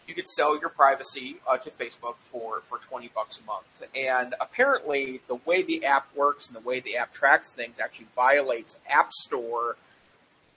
you 0.07 0.15
could 0.15 0.29
sell 0.29 0.59
your 0.59 0.69
privacy 0.69 1.37
uh, 1.49 1.57
to 1.59 1.71
Facebook 1.71 2.17
for, 2.31 2.63
for 2.69 2.79
20 2.79 3.11
bucks 3.15 3.39
a 3.39 3.47
month. 3.47 3.83
And 3.95 4.35
apparently 4.41 5.21
the 5.27 5.37
way 5.37 5.63
the 5.63 5.85
app 5.85 6.09
works 6.15 6.49
and 6.49 6.57
the 6.57 6.67
way 6.67 6.81
the 6.81 6.97
app 6.97 7.13
tracks 7.13 7.51
things 7.51 7.81
actually 7.81 8.07
violates 8.15 8.79
App 8.89 9.13
Store 9.13 9.77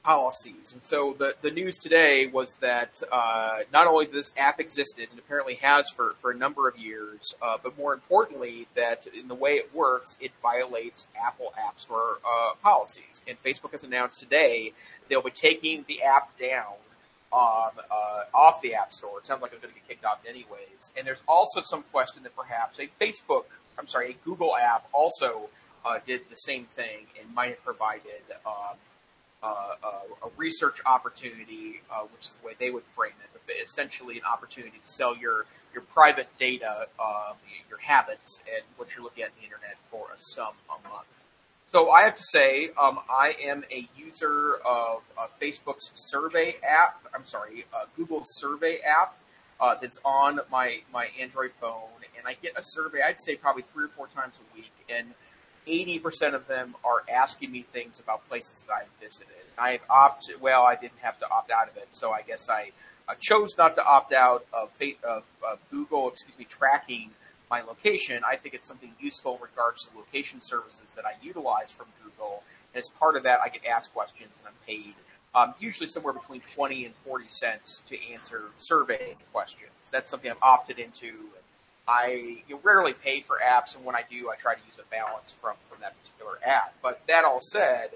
policies. 0.04 0.72
And 0.74 0.84
so 0.84 1.16
the, 1.18 1.36
the 1.42 1.52
news 1.52 1.78
today 1.78 2.28
was 2.28 2.56
that 2.62 3.02
uh, 3.12 3.60
not 3.74 3.86
only 3.86 4.06
this 4.06 4.34
app 4.38 4.60
existed 4.60 5.08
and 5.12 5.20
apparently 5.20 5.56
has 5.56 5.90
for, 5.90 6.16
for 6.22 6.32
a 6.32 6.36
number 6.36 6.68
of 6.68 6.78
years, 6.78 7.36
uh, 7.42 7.58
but 7.62 7.78
more 7.78 7.94
importantly, 7.94 8.68
that 8.76 9.08
in 9.08 9.28
the 9.28 9.36
way 9.36 9.52
it 9.54 9.74
works, 9.74 10.18
it 10.22 10.32
violates 10.42 11.08
Apple 11.22 11.54
App 11.58 11.80
Store 11.80 12.20
uh, 12.26 12.56
policies. 12.64 13.22
And 13.28 13.42
Facebook 13.44 13.72
has 13.74 13.84
announced 13.84 14.20
today 14.20 14.74
they'll 15.10 15.22
be 15.22 15.32
taking 15.32 15.86
the 15.88 16.04
app 16.04 16.38
down 16.40 16.76
um, 17.32 17.72
uh, 17.92 18.24
off 18.34 18.62
the 18.62 18.74
App 18.74 18.92
Store. 18.92 19.20
It 19.20 19.28
sounds 19.28 19.42
like 19.42 19.54
it's 19.54 19.62
going 19.62 19.74
to 19.74 19.80
get 19.80 19.88
kicked 19.88 20.06
off 20.06 20.20
anyways. 20.28 20.92
And 20.98 21.06
there's 21.06 21.22
also 21.28 21.62
some 21.62 21.84
question 21.92 22.24
that 22.24 22.36
perhaps 22.36 22.80
a 22.80 22.90
Facebook, 23.02 23.46
I'm 23.78 23.88
sorry, 23.88 24.12
a 24.12 24.26
Google 24.26 24.56
app 24.56 24.88
also 24.94 25.50
uh, 25.86 26.00
did 26.06 26.22
the 26.30 26.36
same 26.36 26.66
thing 26.66 27.06
and 27.20 27.34
might 27.34 27.50
have 27.50 27.64
provided 27.64 28.24
um, 28.46 28.78
uh, 29.42 29.46
uh 29.82 30.28
a 30.28 30.30
research 30.36 30.82
opportunity, 30.86 31.82
uh, 31.92 32.02
which 32.02 32.28
is 32.28 32.34
the 32.34 32.46
way 32.46 32.54
they 32.60 32.72
would 32.72 32.84
frame 32.96 33.14
it, 33.24 33.42
but 33.46 33.56
essentially 33.64 34.18
an 34.18 34.24
opportunity 34.26 34.78
to 34.84 34.92
sell 34.92 35.16
your 35.16 35.46
your 35.74 35.84
private 35.84 36.28
data, 36.40 36.88
um, 37.00 37.36
your 37.70 37.80
habits, 37.80 38.44
and 38.54 38.64
what 38.76 38.94
you're 38.94 39.04
looking 39.04 39.24
at 39.24 39.30
the 39.38 39.44
internet 39.44 39.78
for 39.92 40.08
a 40.14 40.20
sum 40.20 40.54
a 40.70 40.90
month. 40.90 41.19
So 41.72 41.92
I 41.92 42.02
have 42.02 42.16
to 42.16 42.24
say, 42.24 42.72
um, 42.82 43.00
I 43.12 43.36
am 43.44 43.64
a 43.72 43.88
user 43.96 44.56
of 44.66 45.04
uh, 45.16 45.28
Facebook's 45.40 45.92
survey 45.94 46.56
app. 46.68 47.00
I'm 47.14 47.28
sorry, 47.28 47.66
uh, 47.72 47.86
Google's 47.96 48.26
survey 48.38 48.80
app 48.80 49.20
uh, 49.62 49.76
that's 49.80 50.00
on 50.04 50.40
my 50.52 50.80
my 50.92 51.10
Android 51.20 51.52
phone, 51.62 52.02
and 52.18 52.28
I 52.28 52.36
get 52.42 52.54
a 52.58 52.64
survey. 52.64 53.02
I'd 53.06 53.20
say 53.20 53.36
probably 53.36 53.62
three 53.62 53.86
or 53.86 53.90
four 53.90 54.08
times 54.08 54.34
a 54.40 54.56
week, 54.56 54.72
and 54.90 55.14
80% 55.68 56.34
of 56.34 56.48
them 56.48 56.76
are 56.84 57.04
asking 57.08 57.52
me 57.52 57.62
things 57.62 58.00
about 58.00 58.28
places 58.28 58.66
that 58.68 58.74
I've 58.74 59.00
visited. 59.00 59.28
And 59.56 59.60
I 59.60 59.72
have 59.74 59.82
opted. 59.92 60.42
Well, 60.42 60.64
I 60.64 60.74
didn't 60.74 61.00
have 61.02 61.20
to 61.20 61.30
opt 61.30 61.52
out 61.52 61.70
of 61.70 61.78
it, 61.78 61.90
so 61.92 62.10
I 62.10 62.24
guess 62.24 62.50
I 62.50 62.72
chose 63.20 63.50
not 63.60 63.76
to 63.76 63.84
opt 63.84 64.12
out 64.12 64.46
of, 64.52 64.72
of, 65.04 65.24
of 65.48 65.60
Google, 65.70 66.10
excuse 66.10 66.38
me, 66.40 66.46
tracking 66.46 67.12
my 67.50 67.62
location, 67.62 68.22
I 68.26 68.36
think 68.36 68.54
it's 68.56 68.68
something 68.68 68.92
useful 69.00 69.36
in 69.36 69.42
regards 69.42 69.86
to 69.86 69.98
location 69.98 70.42
services 70.42 70.92
that 70.96 71.06
I 71.06 71.14
utilize 71.22 71.72
from 71.72 71.88
Google. 72.04 72.44
And 72.74 72.80
as 72.80 72.90
part 72.90 73.16
of 73.16 73.24
that, 73.24 73.40
I 73.44 73.50
get 73.50 73.66
asked 73.66 73.94
questions 73.94 74.32
and 74.38 74.48
I'm 74.48 74.68
paid 74.68 74.94
um, 75.36 75.54
usually 75.60 75.88
somewhere 75.88 76.14
between 76.14 76.42
20 76.56 76.86
and 76.86 76.96
40 77.06 77.26
cents 77.30 77.82
to 77.90 77.98
answer 78.12 78.46
survey 78.58 79.16
questions. 79.32 79.72
That's 79.92 80.10
something 80.10 80.30
I've 80.30 80.38
opted 80.42 80.80
into. 80.80 81.14
I 81.88 82.44
rarely 82.64 82.94
pay 82.94 83.22
for 83.22 83.38
apps, 83.44 83.76
and 83.76 83.84
when 83.84 83.96
I 83.96 84.04
do, 84.10 84.30
I 84.30 84.36
try 84.36 84.54
to 84.54 84.62
use 84.68 84.80
a 84.80 84.88
balance 84.92 85.34
from, 85.42 85.56
from 85.68 85.80
that 85.82 85.96
particular 86.02 86.38
app. 86.46 86.76
But 86.84 87.02
that 87.08 87.26
all 87.26 87.42
said, 87.42 87.92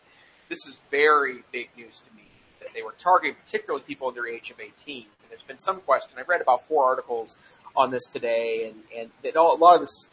this 0.49 0.65
is 0.65 0.77
very 0.89 1.43
big 1.51 1.69
news 1.77 1.99
to 1.99 2.15
me 2.15 2.23
that 2.59 2.69
they 2.73 2.81
were 2.81 2.95
targeting 2.97 3.35
particularly 3.43 3.83
people 3.85 4.07
under 4.07 4.23
the 4.23 4.29
age 4.29 4.49
of 4.49 4.59
18. 4.59 4.97
And 4.97 5.05
there's 5.29 5.43
been 5.43 5.59
some 5.59 5.81
question. 5.81 6.17
I've 6.17 6.27
read 6.27 6.41
about 6.41 6.67
four 6.67 6.83
articles 6.85 7.37
on 7.75 7.91
this 7.91 8.03
today, 8.11 8.67
and 8.67 8.83
and 8.95 9.09
it, 9.23 9.35
all, 9.35 9.55
a 9.55 9.59
lot 9.59 9.75
of 9.75 9.81
this 9.81 10.09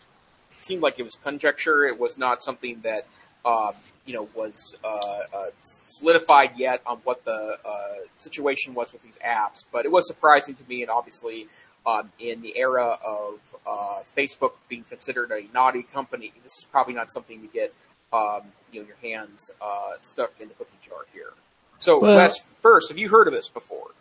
seemed 0.60 0.82
like 0.82 0.98
it 0.98 1.02
was 1.02 1.16
conjecture. 1.22 1.84
It 1.86 1.98
was 1.98 2.18
not 2.18 2.42
something 2.42 2.80
that 2.82 3.06
um, 3.44 3.72
you 4.06 4.14
know 4.14 4.28
was 4.34 4.74
uh, 4.84 4.88
uh, 4.88 5.50
solidified 5.86 6.52
yet 6.56 6.82
on 6.86 6.98
what 6.98 7.24
the 7.24 7.58
uh, 7.64 8.06
situation 8.14 8.74
was 8.74 8.92
with 8.92 9.02
these 9.02 9.18
apps, 9.24 9.64
but 9.72 9.84
it 9.84 9.92
was 9.92 10.06
surprising 10.06 10.54
to 10.54 10.64
me, 10.68 10.82
and 10.82 10.90
obviously. 10.90 11.46
Um, 11.86 12.12
in 12.18 12.42
the 12.42 12.58
era 12.58 12.98
of 13.02 13.38
uh, 13.66 14.02
Facebook 14.14 14.52
being 14.68 14.84
considered 14.84 15.30
a 15.30 15.50
naughty 15.54 15.82
company, 15.82 16.30
this 16.42 16.58
is 16.58 16.66
probably 16.70 16.92
not 16.92 17.10
something 17.10 17.40
to 17.40 17.46
get 17.46 17.72
um, 18.12 18.42
you 18.70 18.82
know 18.82 18.86
your 18.86 18.96
hands 18.96 19.50
uh, 19.62 19.92
stuck 20.00 20.34
in 20.40 20.48
the 20.48 20.54
cookie 20.54 20.76
jar 20.86 21.06
here. 21.14 21.32
So, 21.78 21.98
well, 21.98 22.16
Wes, 22.16 22.38
first, 22.60 22.90
have 22.90 22.98
you 22.98 23.08
heard 23.08 23.28
of 23.28 23.32
this 23.32 23.48
before? 23.48 23.92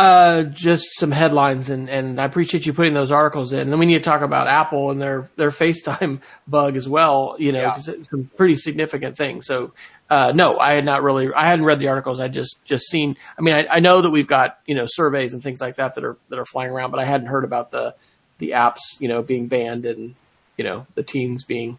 Uh, 0.00 0.44
just 0.44 0.94
some 0.94 1.10
headlines, 1.10 1.68
and, 1.68 1.90
and 1.90 2.18
I 2.18 2.24
appreciate 2.24 2.64
you 2.64 2.72
putting 2.72 2.94
those 2.94 3.12
articles 3.12 3.52
in. 3.52 3.60
And 3.60 3.70
then 3.70 3.78
we 3.78 3.84
need 3.84 3.98
to 3.98 4.00
talk 4.00 4.22
about 4.22 4.48
Apple 4.48 4.90
and 4.90 4.98
their, 4.98 5.28
their 5.36 5.50
FaceTime 5.50 6.22
bug 6.48 6.78
as 6.78 6.88
well, 6.88 7.36
you 7.38 7.52
know, 7.52 7.60
yeah. 7.60 7.74
it's 7.76 8.08
some 8.08 8.30
pretty 8.34 8.56
significant 8.56 9.18
things. 9.18 9.46
So, 9.46 9.74
uh, 10.08 10.32
no, 10.34 10.58
I 10.58 10.72
had 10.72 10.86
not 10.86 11.02
really, 11.02 11.30
I 11.34 11.46
hadn't 11.48 11.66
read 11.66 11.80
the 11.80 11.88
articles. 11.88 12.18
I 12.18 12.28
just, 12.28 12.56
just 12.64 12.86
seen, 12.86 13.14
I 13.38 13.42
mean, 13.42 13.52
I, 13.52 13.66
I 13.66 13.80
know 13.80 14.00
that 14.00 14.08
we've 14.08 14.26
got, 14.26 14.58
you 14.64 14.74
know, 14.74 14.86
surveys 14.88 15.34
and 15.34 15.42
things 15.42 15.60
like 15.60 15.76
that 15.76 15.96
that 15.96 16.04
are, 16.04 16.16
that 16.30 16.38
are 16.38 16.46
flying 16.46 16.70
around, 16.70 16.92
but 16.92 17.00
I 17.00 17.04
hadn't 17.04 17.26
heard 17.26 17.44
about 17.44 17.70
the, 17.70 17.94
the 18.38 18.52
apps, 18.52 18.80
you 19.00 19.08
know, 19.08 19.20
being 19.20 19.48
banned 19.48 19.84
and, 19.84 20.14
you 20.56 20.64
know, 20.64 20.86
the 20.94 21.02
teens 21.02 21.44
being 21.44 21.76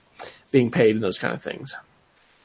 being 0.52 0.70
paid 0.70 0.94
and 0.94 1.04
those 1.04 1.18
kind 1.18 1.34
of 1.34 1.42
things. 1.42 1.76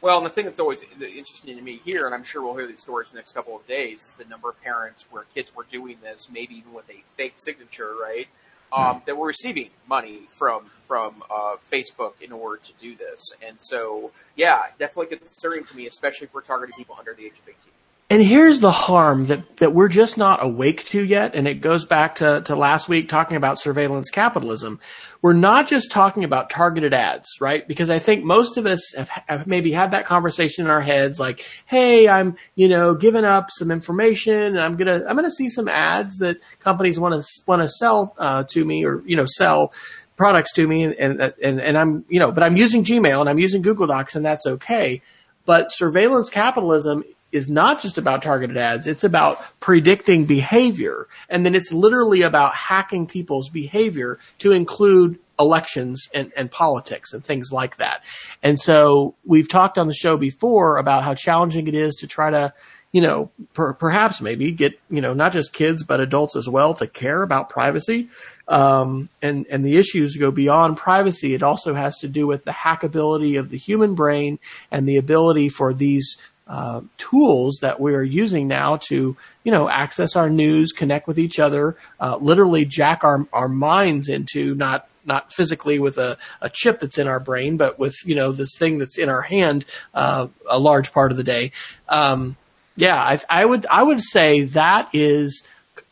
Well, 0.02 0.18
and 0.18 0.26
the 0.26 0.30
thing 0.30 0.44
that's 0.44 0.60
always 0.60 0.82
interesting 1.00 1.56
to 1.56 1.62
me 1.62 1.80
here, 1.84 2.04
and 2.06 2.14
I'm 2.14 2.22
sure 2.22 2.42
we'll 2.42 2.54
hear 2.54 2.66
these 2.66 2.80
stories 2.80 3.08
in 3.08 3.14
the 3.14 3.18
next 3.18 3.32
couple 3.32 3.56
of 3.56 3.66
days, 3.66 4.04
is 4.04 4.14
the 4.14 4.26
number 4.26 4.50
of 4.50 4.60
parents 4.62 5.06
where 5.10 5.24
kids 5.34 5.54
were 5.54 5.64
doing 5.70 5.96
this, 6.02 6.28
maybe 6.30 6.56
even 6.56 6.74
with 6.74 6.88
a 6.90 7.02
fake 7.16 7.34
signature, 7.36 7.94
right? 8.00 8.28
Um, 8.72 8.96
mm 8.96 9.04
that 9.06 9.16
were 9.16 9.28
receiving 9.28 9.70
money 9.88 10.22
from 10.36 10.66
from 10.88 11.22
uh, 11.30 11.54
Facebook 11.72 12.20
in 12.20 12.32
order 12.32 12.60
to 12.64 12.72
do 12.80 12.96
this, 12.96 13.20
and 13.46 13.58
so 13.60 14.10
yeah, 14.34 14.62
definitely 14.76 15.16
concerning 15.16 15.64
to 15.64 15.76
me, 15.76 15.86
especially 15.86 16.26
if 16.26 16.34
we're 16.34 16.40
targeting 16.40 16.74
people 16.76 16.96
under 16.98 17.14
the 17.14 17.26
age 17.26 17.38
of 17.40 17.48
18. 17.48 17.75
And 18.08 18.22
here's 18.22 18.60
the 18.60 18.70
harm 18.70 19.24
that, 19.26 19.56
that 19.56 19.74
we're 19.74 19.88
just 19.88 20.16
not 20.16 20.44
awake 20.44 20.84
to 20.86 21.04
yet. 21.04 21.34
And 21.34 21.48
it 21.48 21.60
goes 21.60 21.84
back 21.84 22.16
to, 22.16 22.40
to 22.42 22.54
last 22.54 22.88
week 22.88 23.08
talking 23.08 23.36
about 23.36 23.58
surveillance 23.58 24.10
capitalism. 24.10 24.78
We're 25.22 25.32
not 25.32 25.66
just 25.66 25.90
talking 25.90 26.22
about 26.22 26.48
targeted 26.48 26.94
ads, 26.94 27.28
right? 27.40 27.66
Because 27.66 27.90
I 27.90 27.98
think 27.98 28.24
most 28.24 28.58
of 28.58 28.66
us 28.66 28.94
have, 28.96 29.08
have 29.08 29.46
maybe 29.48 29.72
had 29.72 29.90
that 29.90 30.06
conversation 30.06 30.66
in 30.66 30.70
our 30.70 30.80
heads 30.80 31.18
like, 31.18 31.44
Hey, 31.66 32.08
I'm, 32.08 32.36
you 32.54 32.68
know, 32.68 32.94
giving 32.94 33.24
up 33.24 33.50
some 33.50 33.72
information 33.72 34.34
and 34.34 34.60
I'm 34.60 34.76
going 34.76 35.00
to, 35.00 35.04
I'm 35.04 35.16
going 35.16 35.28
to 35.28 35.34
see 35.34 35.48
some 35.48 35.66
ads 35.66 36.18
that 36.18 36.36
companies 36.60 37.00
want 37.00 37.20
to, 37.20 37.28
want 37.48 37.62
to 37.62 37.68
sell, 37.68 38.14
uh, 38.18 38.44
to 38.50 38.64
me 38.64 38.84
or, 38.84 39.02
you 39.04 39.16
know, 39.16 39.26
sell 39.26 39.72
products 40.16 40.52
to 40.52 40.68
me 40.68 40.84
and, 40.84 40.94
and, 40.94 41.34
and, 41.42 41.60
and 41.60 41.76
I'm, 41.76 42.04
you 42.08 42.20
know, 42.20 42.30
but 42.30 42.44
I'm 42.44 42.56
using 42.56 42.84
Gmail 42.84 43.20
and 43.20 43.28
I'm 43.28 43.40
using 43.40 43.62
Google 43.62 43.88
Docs 43.88 44.14
and 44.14 44.24
that's 44.24 44.46
okay. 44.46 45.02
But 45.44 45.72
surveillance 45.72 46.30
capitalism 46.30 47.02
is 47.32 47.48
not 47.48 47.82
just 47.82 47.98
about 47.98 48.22
targeted 48.22 48.56
ads. 48.56 48.86
It's 48.86 49.04
about 49.04 49.42
predicting 49.60 50.24
behavior. 50.24 51.08
And 51.28 51.44
then 51.44 51.54
it's 51.54 51.72
literally 51.72 52.22
about 52.22 52.54
hacking 52.54 53.06
people's 53.06 53.50
behavior 53.50 54.18
to 54.38 54.52
include 54.52 55.18
elections 55.38 56.08
and, 56.14 56.32
and 56.36 56.50
politics 56.50 57.12
and 57.12 57.24
things 57.24 57.52
like 57.52 57.76
that. 57.76 58.02
And 58.42 58.58
so 58.58 59.14
we've 59.24 59.48
talked 59.48 59.78
on 59.78 59.86
the 59.86 59.94
show 59.94 60.16
before 60.16 60.78
about 60.78 61.04
how 61.04 61.14
challenging 61.14 61.68
it 61.68 61.74
is 61.74 61.96
to 61.96 62.06
try 62.06 62.30
to, 62.30 62.54
you 62.92 63.02
know, 63.02 63.30
per, 63.52 63.74
perhaps 63.74 64.22
maybe 64.22 64.52
get, 64.52 64.80
you 64.88 65.02
know, 65.02 65.12
not 65.12 65.32
just 65.32 65.52
kids, 65.52 65.82
but 65.82 66.00
adults 66.00 66.36
as 66.36 66.48
well 66.48 66.72
to 66.74 66.86
care 66.86 67.22
about 67.22 67.50
privacy. 67.50 68.08
Um, 68.48 69.10
and, 69.20 69.46
and 69.50 69.64
the 69.64 69.76
issues 69.76 70.16
go 70.16 70.30
beyond 70.30 70.78
privacy. 70.78 71.34
It 71.34 71.42
also 71.42 71.74
has 71.74 71.98
to 71.98 72.08
do 72.08 72.26
with 72.26 72.44
the 72.44 72.52
hackability 72.52 73.38
of 73.38 73.50
the 73.50 73.58
human 73.58 73.94
brain 73.94 74.38
and 74.70 74.88
the 74.88 74.96
ability 74.96 75.50
for 75.50 75.74
these 75.74 76.16
uh, 76.46 76.80
tools 76.96 77.58
that 77.62 77.80
we 77.80 77.94
are 77.94 78.02
using 78.02 78.46
now 78.46 78.76
to, 78.76 79.16
you 79.42 79.52
know, 79.52 79.68
access 79.68 80.14
our 80.14 80.30
news, 80.30 80.72
connect 80.72 81.08
with 81.08 81.18
each 81.18 81.40
other, 81.40 81.76
uh, 82.00 82.16
literally 82.20 82.64
jack 82.64 83.02
our, 83.04 83.26
our 83.32 83.48
minds 83.48 84.08
into 84.08 84.54
not 84.54 84.88
not 85.04 85.32
physically 85.32 85.78
with 85.78 85.98
a, 85.98 86.18
a 86.40 86.50
chip 86.50 86.80
that's 86.80 86.98
in 86.98 87.06
our 87.06 87.20
brain, 87.20 87.56
but 87.56 87.78
with 87.78 87.94
you 88.04 88.14
know 88.14 88.32
this 88.32 88.56
thing 88.58 88.78
that's 88.78 88.98
in 88.98 89.08
our 89.08 89.22
hand 89.22 89.64
uh, 89.94 90.26
a 90.48 90.58
large 90.58 90.92
part 90.92 91.10
of 91.10 91.16
the 91.16 91.24
day. 91.24 91.52
Um, 91.88 92.36
yeah, 92.76 92.96
I, 92.96 93.18
I 93.28 93.44
would 93.44 93.66
I 93.66 93.82
would 93.82 94.02
say 94.02 94.42
that 94.42 94.90
is 94.92 95.42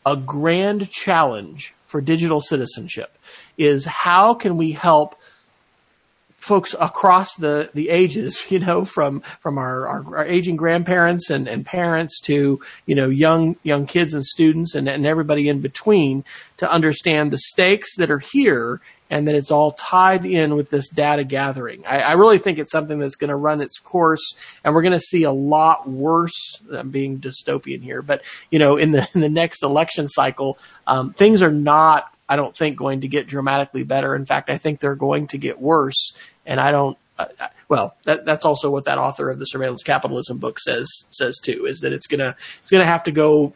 a 0.05 0.15
grand 0.15 0.89
challenge 0.89 1.73
for 1.87 2.01
digital 2.01 2.41
citizenship. 2.41 3.17
Is 3.57 3.85
how 3.85 4.33
can 4.33 4.57
we 4.57 4.73
help 4.73 5.15
folks 6.45 6.75
across 6.79 7.35
the, 7.35 7.71
the 7.73 7.89
ages, 7.89 8.45
you 8.49 8.59
know, 8.59 8.85
from, 8.85 9.21
from 9.41 9.57
our, 9.57 9.87
our, 9.87 10.17
our, 10.17 10.25
aging 10.25 10.55
grandparents 10.55 11.29
and, 11.31 11.47
and 11.47 11.65
parents 11.65 12.19
to, 12.21 12.59
you 12.85 12.95
know, 12.95 13.09
young, 13.09 13.55
young 13.63 13.87
kids 13.87 14.13
and 14.13 14.23
students 14.23 14.75
and, 14.75 14.87
and 14.87 15.07
everybody 15.07 15.49
in 15.49 15.59
between 15.59 16.23
to 16.57 16.71
understand 16.71 17.31
the 17.31 17.37
stakes 17.37 17.95
that 17.97 18.11
are 18.11 18.19
here 18.19 18.79
and 19.09 19.27
that 19.27 19.35
it's 19.35 19.51
all 19.51 19.71
tied 19.71 20.25
in 20.25 20.55
with 20.55 20.69
this 20.69 20.87
data 20.89 21.23
gathering. 21.23 21.83
I, 21.85 21.99
I 21.99 22.11
really 22.13 22.37
think 22.37 22.59
it's 22.59 22.71
something 22.71 22.99
that's 22.99 23.15
going 23.15 23.29
to 23.29 23.35
run 23.35 23.61
its 23.61 23.77
course, 23.79 24.35
and 24.63 24.73
we're 24.73 24.81
going 24.81 24.93
to 24.93 24.99
see 24.99 25.23
a 25.23 25.31
lot 25.31 25.87
worse. 25.87 26.61
I'm 26.71 26.89
being 26.89 27.19
dystopian 27.19 27.83
here, 27.83 28.01
but 28.01 28.23
you 28.49 28.57
know, 28.57 28.77
in 28.77 28.91
the 28.91 29.07
in 29.13 29.21
the 29.21 29.29
next 29.29 29.61
election 29.61 30.07
cycle, 30.07 30.57
um, 30.87 31.13
things 31.13 31.43
are 31.43 31.51
not 31.51 32.14
I 32.27 32.35
don't 32.35 32.55
think 32.55 32.77
going 32.77 33.01
to 33.01 33.07
get 33.07 33.27
dramatically 33.27 33.83
better. 33.83 34.15
In 34.15 34.25
fact, 34.25 34.49
I 34.49 34.57
think 34.57 34.79
they're 34.79 34.95
going 34.95 35.27
to 35.27 35.37
get 35.37 35.59
worse. 35.61 36.13
And 36.45 36.59
I 36.59 36.71
don't, 36.71 36.97
uh, 37.17 37.25
well, 37.69 37.95
that, 38.03 38.25
that's 38.25 38.45
also 38.45 38.69
what 38.69 38.85
that 38.85 38.97
author 38.97 39.29
of 39.29 39.39
the 39.39 39.45
surveillance 39.45 39.83
capitalism 39.83 40.37
book 40.37 40.59
says, 40.59 40.87
says 41.11 41.37
too, 41.37 41.65
is 41.67 41.79
that 41.81 41.93
it's 41.93 42.07
gonna, 42.07 42.35
it's 42.61 42.71
gonna 42.71 42.85
have 42.85 43.03
to 43.03 43.11
go, 43.11 43.53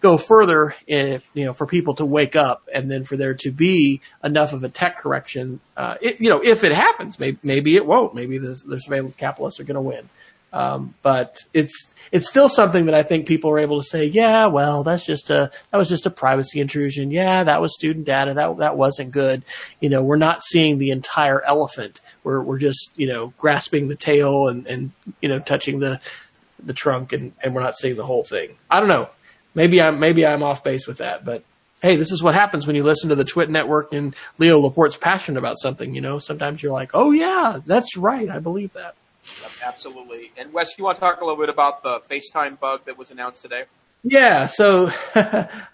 go 0.00 0.16
further 0.16 0.74
if, 0.86 1.28
you 1.34 1.44
know, 1.44 1.52
for 1.52 1.66
people 1.66 1.94
to 1.96 2.04
wake 2.04 2.36
up 2.36 2.68
and 2.72 2.90
then 2.90 3.04
for 3.04 3.16
there 3.16 3.34
to 3.34 3.50
be 3.50 4.00
enough 4.24 4.52
of 4.52 4.64
a 4.64 4.68
tech 4.68 4.96
correction, 4.96 5.60
uh, 5.76 5.96
it, 6.00 6.20
you 6.20 6.30
know, 6.30 6.40
if 6.42 6.64
it 6.64 6.72
happens, 6.72 7.18
maybe, 7.18 7.38
maybe 7.42 7.76
it 7.76 7.84
won't. 7.84 8.14
Maybe 8.14 8.38
the, 8.38 8.60
the 8.66 8.78
surveillance 8.78 9.14
capitalists 9.14 9.60
are 9.60 9.64
going 9.64 9.74
to 9.74 9.80
win. 9.80 10.08
Um, 10.52 10.94
but 11.02 11.38
it's 11.54 11.92
it's 12.12 12.28
still 12.28 12.48
something 12.48 12.86
that 12.86 12.94
I 12.94 13.02
think 13.02 13.26
people 13.26 13.50
are 13.50 13.58
able 13.58 13.80
to 13.80 13.86
say, 13.86 14.06
yeah, 14.06 14.46
well, 14.46 14.82
that's 14.82 15.06
just 15.06 15.30
a 15.30 15.50
that 15.70 15.78
was 15.78 15.88
just 15.88 16.06
a 16.06 16.10
privacy 16.10 16.60
intrusion. 16.60 17.10
Yeah, 17.10 17.44
that 17.44 17.60
was 17.60 17.74
student 17.74 18.04
data. 18.04 18.34
That 18.34 18.58
that 18.58 18.76
wasn't 18.76 19.12
good. 19.12 19.44
You 19.80 19.88
know, 19.88 20.02
we're 20.02 20.16
not 20.16 20.42
seeing 20.42 20.78
the 20.78 20.90
entire 20.90 21.42
elephant. 21.42 22.00
We're 22.24 22.40
we're 22.40 22.58
just 22.58 22.90
you 22.96 23.06
know 23.06 23.32
grasping 23.38 23.88
the 23.88 23.96
tail 23.96 24.48
and 24.48 24.66
and 24.66 24.92
you 25.20 25.28
know 25.28 25.38
touching 25.38 25.78
the 25.78 26.00
the 26.62 26.74
trunk 26.74 27.12
and 27.12 27.32
and 27.42 27.54
we're 27.54 27.62
not 27.62 27.76
seeing 27.76 27.96
the 27.96 28.06
whole 28.06 28.24
thing. 28.24 28.56
I 28.68 28.80
don't 28.80 28.88
know. 28.88 29.08
Maybe 29.54 29.80
I'm 29.80 30.00
maybe 30.00 30.26
I'm 30.26 30.42
off 30.42 30.64
base 30.64 30.86
with 30.86 30.98
that, 30.98 31.24
but 31.24 31.44
hey, 31.82 31.96
this 31.96 32.12
is 32.12 32.22
what 32.22 32.34
happens 32.34 32.66
when 32.66 32.76
you 32.76 32.82
listen 32.82 33.08
to 33.08 33.14
the 33.14 33.24
Twit 33.24 33.50
Network 33.50 33.92
and 33.92 34.14
Leo 34.38 34.58
Laporte's 34.58 34.96
passionate 34.96 35.38
about 35.38 35.58
something. 35.58 35.94
You 35.94 36.00
know, 36.00 36.18
sometimes 36.18 36.62
you're 36.62 36.72
like, 36.72 36.90
oh 36.94 37.12
yeah, 37.12 37.60
that's 37.66 37.96
right, 37.96 38.28
I 38.28 38.38
believe 38.38 38.72
that. 38.74 38.96
Yep, 39.42 39.50
absolutely. 39.64 40.32
And 40.36 40.52
Wes, 40.52 40.78
you 40.78 40.84
want 40.84 40.96
to 40.96 41.00
talk 41.00 41.20
a 41.20 41.24
little 41.24 41.38
bit 41.38 41.48
about 41.48 41.82
the 41.82 42.00
FaceTime 42.10 42.58
bug 42.58 42.86
that 42.86 42.96
was 42.96 43.10
announced 43.10 43.42
today? 43.42 43.64
Yeah, 44.02 44.46
so 44.46 44.90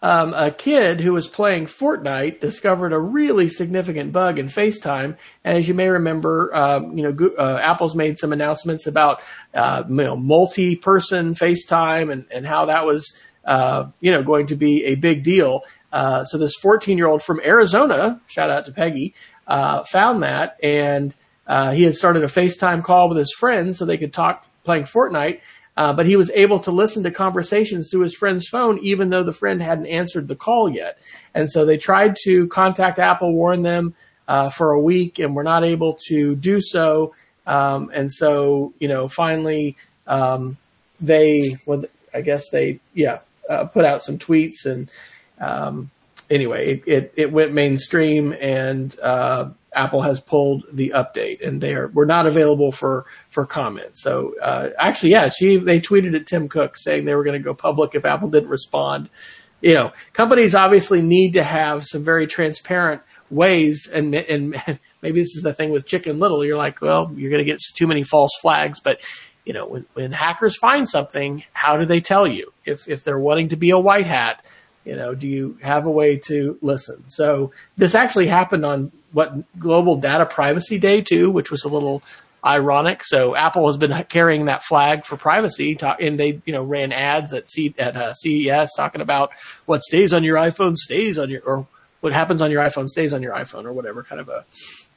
um, 0.02 0.34
a 0.34 0.50
kid 0.50 1.00
who 1.00 1.12
was 1.12 1.28
playing 1.28 1.66
Fortnite 1.66 2.40
discovered 2.40 2.92
a 2.92 2.98
really 2.98 3.48
significant 3.48 4.12
bug 4.12 4.40
in 4.40 4.46
FaceTime. 4.46 5.16
And 5.44 5.58
as 5.58 5.68
you 5.68 5.74
may 5.74 5.88
remember, 5.88 6.54
um, 6.54 6.98
you 6.98 7.04
know, 7.04 7.30
uh, 7.38 7.58
Apple's 7.58 7.94
made 7.94 8.18
some 8.18 8.32
announcements 8.32 8.88
about 8.88 9.22
uh, 9.54 9.84
you 9.88 9.94
know 9.94 10.16
multi-person 10.16 11.34
FaceTime 11.34 12.10
and, 12.10 12.26
and 12.32 12.44
how 12.44 12.66
that 12.66 12.84
was 12.84 13.16
uh, 13.44 13.86
you 14.00 14.10
know 14.10 14.24
going 14.24 14.48
to 14.48 14.56
be 14.56 14.86
a 14.86 14.96
big 14.96 15.22
deal. 15.22 15.62
Uh, 15.92 16.24
so 16.24 16.36
this 16.36 16.58
14-year-old 16.60 17.22
from 17.22 17.40
Arizona, 17.44 18.20
shout 18.26 18.50
out 18.50 18.66
to 18.66 18.72
Peggy, 18.72 19.14
uh, 19.46 19.84
found 19.84 20.24
that 20.24 20.58
and 20.64 21.14
uh, 21.46 21.72
he 21.72 21.84
had 21.84 21.94
started 21.94 22.24
a 22.24 22.26
FaceTime 22.26 22.82
call 22.82 23.08
with 23.08 23.18
his 23.18 23.32
friends 23.32 23.78
so 23.78 23.84
they 23.84 23.98
could 23.98 24.12
talk 24.12 24.46
playing 24.64 24.84
Fortnite. 24.84 25.40
Uh, 25.76 25.92
but 25.92 26.06
he 26.06 26.16
was 26.16 26.30
able 26.30 26.58
to 26.60 26.70
listen 26.70 27.02
to 27.02 27.10
conversations 27.10 27.90
through 27.90 28.00
his 28.00 28.14
friend's 28.14 28.48
phone, 28.48 28.78
even 28.78 29.10
though 29.10 29.22
the 29.22 29.32
friend 29.32 29.60
hadn't 29.60 29.86
answered 29.86 30.26
the 30.26 30.34
call 30.34 30.70
yet. 30.70 30.98
And 31.34 31.50
so 31.50 31.66
they 31.66 31.76
tried 31.76 32.16
to 32.24 32.46
contact 32.48 32.98
Apple, 32.98 33.34
warn 33.34 33.62
them 33.62 33.94
uh, 34.26 34.48
for 34.48 34.72
a 34.72 34.80
week, 34.80 35.18
and 35.18 35.36
were 35.36 35.42
not 35.42 35.64
able 35.64 35.98
to 36.08 36.34
do 36.34 36.62
so. 36.62 37.14
Um, 37.46 37.90
and 37.92 38.10
so, 38.10 38.72
you 38.78 38.88
know, 38.88 39.06
finally, 39.06 39.76
um, 40.06 40.56
they, 40.98 41.58
well, 41.66 41.84
I 42.12 42.22
guess 42.22 42.48
they, 42.48 42.80
yeah, 42.94 43.18
uh, 43.50 43.64
put 43.66 43.84
out 43.84 44.02
some 44.02 44.18
tweets 44.18 44.64
and, 44.64 44.90
um, 45.40 45.90
anyway, 46.30 46.80
it, 46.86 46.88
it, 46.88 47.12
it, 47.16 47.32
went 47.32 47.52
mainstream 47.52 48.34
and, 48.40 48.98
uh, 49.00 49.50
Apple 49.76 50.02
has 50.02 50.18
pulled 50.18 50.64
the 50.72 50.92
update 50.94 51.46
and 51.46 51.60
they 51.60 51.74
are 51.74 51.88
were 51.88 52.06
not 52.06 52.26
available 52.26 52.72
for 52.72 53.04
for 53.28 53.46
comment. 53.46 53.96
So 53.96 54.34
uh, 54.42 54.70
actually, 54.78 55.10
yeah, 55.10 55.28
she 55.28 55.58
they 55.58 55.80
tweeted 55.80 56.16
at 56.16 56.26
Tim 56.26 56.48
Cook 56.48 56.76
saying 56.76 57.04
they 57.04 57.14
were 57.14 57.24
going 57.24 57.40
to 57.40 57.44
go 57.44 57.54
public 57.54 57.94
if 57.94 58.04
Apple 58.04 58.30
didn't 58.30 58.48
respond. 58.48 59.10
You 59.60 59.74
know, 59.74 59.92
companies 60.12 60.54
obviously 60.54 61.02
need 61.02 61.32
to 61.32 61.44
have 61.44 61.84
some 61.84 62.04
very 62.04 62.26
transparent 62.26 63.02
ways, 63.30 63.86
and 63.86 64.14
and 64.14 64.50
maybe 65.02 65.20
this 65.20 65.36
is 65.36 65.42
the 65.42 65.54
thing 65.54 65.70
with 65.70 65.86
Chicken 65.86 66.18
Little. 66.18 66.44
You're 66.44 66.56
like, 66.56 66.80
well, 66.80 67.12
you're 67.14 67.30
going 67.30 67.44
to 67.44 67.50
get 67.50 67.60
too 67.74 67.86
many 67.86 68.02
false 68.02 68.32
flags, 68.40 68.80
but 68.80 69.00
you 69.44 69.52
know, 69.52 69.66
when, 69.66 69.86
when 69.94 70.12
hackers 70.12 70.56
find 70.56 70.88
something, 70.88 71.44
how 71.52 71.76
do 71.76 71.86
they 71.86 72.00
tell 72.00 72.26
you 72.26 72.52
if 72.64 72.88
if 72.88 73.04
they're 73.04 73.18
wanting 73.18 73.50
to 73.50 73.56
be 73.56 73.70
a 73.70 73.78
white 73.78 74.06
hat? 74.06 74.44
You 74.86 74.94
know, 74.94 75.14
do 75.14 75.28
you 75.28 75.58
have 75.62 75.86
a 75.86 75.90
way 75.90 76.16
to 76.26 76.56
listen? 76.62 77.08
So 77.08 77.50
this 77.76 77.96
actually 77.96 78.28
happened 78.28 78.64
on 78.64 78.92
what 79.12 79.58
Global 79.58 79.96
Data 79.96 80.24
Privacy 80.24 80.78
Day 80.78 81.00
too, 81.00 81.30
which 81.30 81.50
was 81.50 81.64
a 81.64 81.68
little 81.68 82.02
ironic. 82.44 83.02
So 83.04 83.34
Apple 83.34 83.66
has 83.66 83.76
been 83.76 84.04
carrying 84.04 84.44
that 84.44 84.62
flag 84.62 85.04
for 85.04 85.16
privacy, 85.16 85.76
and 85.82 86.18
they 86.18 86.40
you 86.46 86.52
know 86.52 86.62
ran 86.62 86.92
ads 86.92 87.34
at 87.34 87.50
C, 87.50 87.74
at 87.78 87.96
uh, 87.96 88.12
CES 88.12 88.70
talking 88.76 89.00
about 89.00 89.32
what 89.66 89.82
stays 89.82 90.12
on 90.12 90.22
your 90.22 90.36
iPhone 90.36 90.76
stays 90.76 91.18
on 91.18 91.30
your 91.30 91.42
or 91.42 91.66
what 92.00 92.12
happens 92.12 92.40
on 92.40 92.52
your 92.52 92.62
iPhone 92.62 92.88
stays 92.88 93.12
on 93.12 93.22
your 93.22 93.34
iPhone 93.34 93.64
or 93.64 93.72
whatever 93.72 94.04
kind 94.04 94.20
of 94.20 94.28
a 94.28 94.44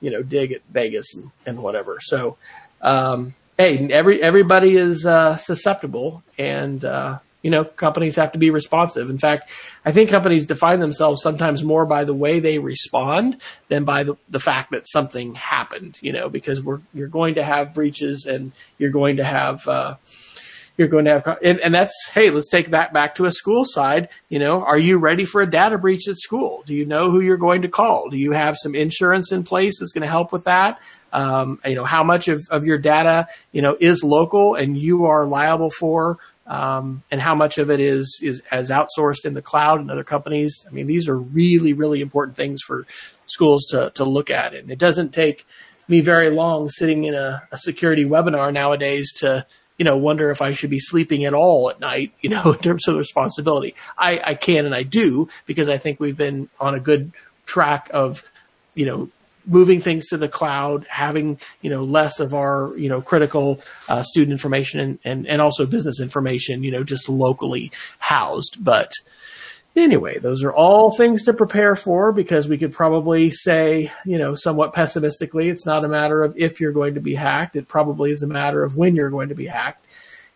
you 0.01 0.11
know 0.11 0.21
dig 0.21 0.51
at 0.51 0.61
Vegas 0.69 1.15
and, 1.15 1.31
and 1.47 1.63
whatever. 1.63 1.97
So 1.99 2.37
um, 2.81 3.33
hey, 3.57 3.89
every 3.91 4.21
everybody 4.21 4.77
is 4.77 5.05
uh, 5.05 5.35
susceptible, 5.37 6.21
and 6.37 6.85
uh, 6.85 7.19
you 7.41 7.49
know, 7.49 7.63
companies 7.63 8.15
have 8.17 8.33
to 8.33 8.39
be 8.39 8.49
responsive. 8.49 9.09
In 9.09 9.17
fact, 9.17 9.49
I 9.85 9.91
think 9.91 10.09
companies 10.09 10.45
define 10.45 10.79
themselves 10.79 11.21
sometimes 11.21 11.63
more 11.63 11.85
by 11.85 12.03
the 12.03 12.13
way 12.13 12.39
they 12.39 12.59
respond 12.59 13.41
than 13.69 13.85
by 13.85 14.03
the, 14.03 14.17
the 14.29 14.39
fact 14.39 14.71
that 14.71 14.87
something 14.87 15.35
happened, 15.35 15.97
you 16.01 16.11
know, 16.11 16.29
because 16.29 16.61
we're, 16.61 16.81
you're 16.93 17.07
going 17.07 17.35
to 17.35 17.43
have 17.43 17.73
breaches 17.73 18.25
and 18.25 18.51
you're 18.77 18.91
going 18.91 19.17
to 19.17 19.23
have, 19.23 19.65
uh, 19.67 19.95
you're 20.77 20.87
going 20.87 21.05
to 21.05 21.11
have, 21.11 21.37
and, 21.43 21.59
and 21.59 21.73
that's, 21.73 21.93
hey, 22.13 22.29
let's 22.29 22.49
take 22.49 22.69
that 22.69 22.93
back 22.93 23.15
to 23.15 23.25
a 23.25 23.31
school 23.31 23.63
side. 23.65 24.09
You 24.29 24.39
know, 24.39 24.63
are 24.63 24.77
you 24.77 24.97
ready 24.97 25.25
for 25.25 25.41
a 25.41 25.49
data 25.49 25.77
breach 25.77 26.07
at 26.07 26.17
school? 26.17 26.63
Do 26.65 26.73
you 26.73 26.85
know 26.85 27.11
who 27.11 27.19
you're 27.19 27.37
going 27.37 27.63
to 27.63 27.67
call? 27.67 28.09
Do 28.09 28.17
you 28.17 28.31
have 28.31 28.57
some 28.57 28.75
insurance 28.75 29.31
in 29.31 29.43
place 29.43 29.79
that's 29.79 29.91
going 29.91 30.03
to 30.03 30.09
help 30.09 30.31
with 30.31 30.45
that? 30.45 30.79
Um, 31.11 31.59
you 31.65 31.75
know, 31.75 31.85
how 31.85 32.03
much 32.03 32.27
of, 32.27 32.47
of 32.49 32.65
your 32.65 32.77
data, 32.77 33.27
you 33.51 33.61
know, 33.61 33.75
is 33.79 34.03
local 34.03 34.55
and 34.55 34.77
you 34.77 35.05
are 35.05 35.25
liable 35.25 35.69
for, 35.69 36.19
um, 36.49 37.03
and 37.11 37.21
how 37.21 37.35
much 37.35 37.59
of 37.59 37.69
it 37.69 37.79
is, 37.79 38.19
is 38.23 38.41
as 38.51 38.71
outsourced 38.71 39.23
in 39.23 39.35
the 39.35 39.41
cloud 39.41 39.79
and 39.79 39.91
other 39.91 40.03
companies. 40.03 40.65
I 40.67 40.71
mean, 40.71 40.87
these 40.87 41.07
are 41.07 41.17
really, 41.17 41.73
really 41.73 42.01
important 42.01 42.35
things 42.35 42.61
for 42.65 42.87
schools 43.27 43.65
to, 43.67 43.91
to 43.91 44.03
look 44.03 44.31
at. 44.31 44.55
And 44.55 44.71
it 44.71 44.79
doesn't 44.79 45.13
take 45.13 45.45
me 45.87 46.01
very 46.01 46.31
long 46.31 46.69
sitting 46.69 47.03
in 47.03 47.13
a, 47.13 47.43
a 47.51 47.57
security 47.57 48.03
webinar 48.03 48.51
nowadays 48.51 49.13
to, 49.17 49.45
you 49.77 49.85
know, 49.85 49.95
wonder 49.95 50.31
if 50.31 50.41
I 50.41 50.51
should 50.51 50.71
be 50.71 50.79
sleeping 50.79 51.23
at 51.23 51.35
all 51.35 51.69
at 51.69 51.79
night, 51.79 52.13
you 52.19 52.29
know, 52.31 52.51
in 52.53 52.59
terms 52.59 52.87
of 52.87 52.97
responsibility. 52.97 53.75
I, 53.95 54.19
I 54.25 54.33
can 54.33 54.65
and 54.65 54.73
I 54.73 54.81
do 54.81 55.29
because 55.45 55.69
I 55.69 55.77
think 55.77 55.99
we've 55.99 56.17
been 56.17 56.49
on 56.59 56.73
a 56.73 56.79
good 56.79 57.11
track 57.45 57.91
of, 57.93 58.23
you 58.73 58.87
know, 58.87 59.09
moving 59.49 59.81
things 59.81 60.07
to 60.07 60.17
the 60.17 60.29
cloud, 60.29 60.85
having, 60.89 61.39
you 61.61 61.69
know, 61.69 61.83
less 61.83 62.19
of 62.19 62.33
our, 62.33 62.73
you 62.77 62.87
know, 62.87 63.01
critical 63.01 63.59
uh, 63.89 64.03
student 64.03 64.31
information 64.31 64.79
and, 64.79 64.99
and, 65.03 65.27
and 65.27 65.41
also 65.41 65.65
business 65.65 65.99
information, 65.99 66.63
you 66.63 66.71
know, 66.71 66.83
just 66.83 67.09
locally 67.09 67.71
housed. 67.99 68.63
But, 68.63 68.91
Anyway, 69.75 70.17
those 70.17 70.43
are 70.43 70.53
all 70.53 70.95
things 70.95 71.23
to 71.23 71.33
prepare 71.33 71.75
for 71.75 72.11
because 72.11 72.47
we 72.47 72.57
could 72.57 72.73
probably 72.73 73.29
say, 73.29 73.91
you 74.03 74.17
know, 74.17 74.33
somewhat 74.33 74.73
pessimistically, 74.73 75.47
it's 75.47 75.65
not 75.65 75.85
a 75.85 75.87
matter 75.87 76.23
of 76.23 76.35
if 76.35 76.59
you're 76.59 76.71
going 76.71 76.95
to 76.95 76.99
be 76.99 77.13
hacked. 77.13 77.55
It 77.55 77.67
probably 77.67 78.11
is 78.11 78.23
a 78.23 78.27
matter 78.27 78.63
of 78.63 78.75
when 78.75 78.95
you're 78.95 79.11
going 79.11 79.29
to 79.29 79.35
be 79.35 79.45
hacked. 79.45 79.87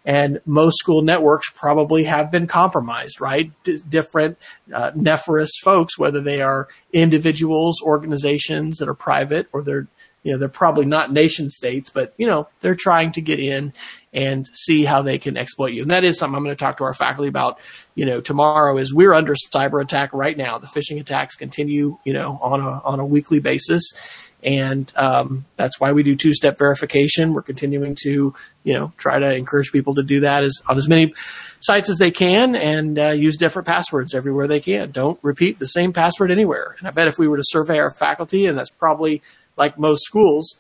And 0.06 0.42
most 0.46 0.78
school 0.78 1.02
networks 1.02 1.50
probably 1.50 2.04
have 2.04 2.30
been 2.30 2.46
compromised, 2.46 3.22
right? 3.22 3.52
D- 3.64 3.82
different 3.88 4.38
uh, 4.74 4.92
nefarious 4.96 5.52
folks, 5.64 5.98
whether 5.98 6.22
they 6.22 6.42
are 6.42 6.68
individuals, 6.92 7.82
organizations 7.82 8.78
that 8.80 8.90
are 8.90 8.94
private, 8.94 9.48
or 9.54 9.64
they're 9.64 9.88
you 10.24 10.32
know, 10.32 10.38
they're 10.38 10.48
probably 10.48 10.86
not 10.86 11.12
nation 11.12 11.50
states, 11.50 11.90
but 11.90 12.14
you 12.18 12.26
know, 12.26 12.48
they're 12.62 12.76
trying 12.76 13.12
to 13.14 13.22
get 13.22 13.40
in 13.40 13.74
and 14.14 14.48
see 14.54 14.86
how 14.86 15.02
they 15.02 15.18
can 15.18 15.38
exploit 15.38 15.74
you. 15.74 15.82
And 15.82 15.92
that 15.92 16.04
is 16.04 16.18
something 16.18 16.36
I'm 16.36 16.44
going 16.44 16.56
to 16.56 16.60
talk 16.60 16.78
to 16.78 16.86
our 16.86 16.94
faculty 16.94 17.28
about, 17.28 17.60
you 17.94 18.06
know, 18.06 18.22
tomorrow 18.22 18.78
is 18.78 18.94
we're 18.94 19.14
under 19.14 19.36
cyber 19.54 19.82
attack 19.82 20.12
right 20.14 20.38
now. 20.38 20.58
The 20.60 20.68
phishing 20.68 21.00
attacks 21.00 21.36
continue, 21.36 21.98
you 22.06 22.14
know, 22.14 22.40
on 22.42 22.62
a, 22.62 22.82
on 22.84 23.00
a 23.00 23.06
weekly 23.06 23.40
basis. 23.40 23.84
And, 24.44 24.92
um, 24.96 25.46
that's 25.56 25.80
why 25.80 25.92
we 25.92 26.04
do 26.04 26.16
two 26.16 26.34
step 26.34 26.58
verification. 26.58 27.34
We're 27.34 27.42
continuing 27.42 27.96
to, 28.04 28.34
you 28.64 28.74
know, 28.74 28.92
try 28.98 29.20
to 29.20 29.34
encourage 29.34 29.72
people 29.72 29.96
to 29.96 30.04
do 30.04 30.22
that 30.22 30.44
as 30.44 30.62
on 30.68 30.78
as 30.78 30.88
many 30.88 31.14
sites 31.60 31.90
as 31.90 31.98
they 31.98 32.12
can 32.12 32.56
and 32.56 33.00
uh, 33.00 33.12
use 33.12 33.38
different 33.38 33.68
passwords 33.68 34.14
everywhere 34.14 34.48
they 34.48 34.60
can. 34.60 34.92
Don't 34.92 35.18
repeat 35.22 35.60
the 35.60 35.66
same 35.68 35.94
password 35.94 36.30
anywhere. 36.30 36.76
And 36.80 36.88
I 36.88 36.92
bet 36.92 37.08
if 37.08 37.18
we 37.18 37.28
were 37.28 37.38
to 37.38 37.44
survey 37.46 37.80
our 37.80 37.92
faculty, 37.92 38.46
and 38.46 38.58
that's 38.58 38.70
probably 38.70 39.22
like 39.56 39.80
most 39.80 40.04
schools, 40.04 40.56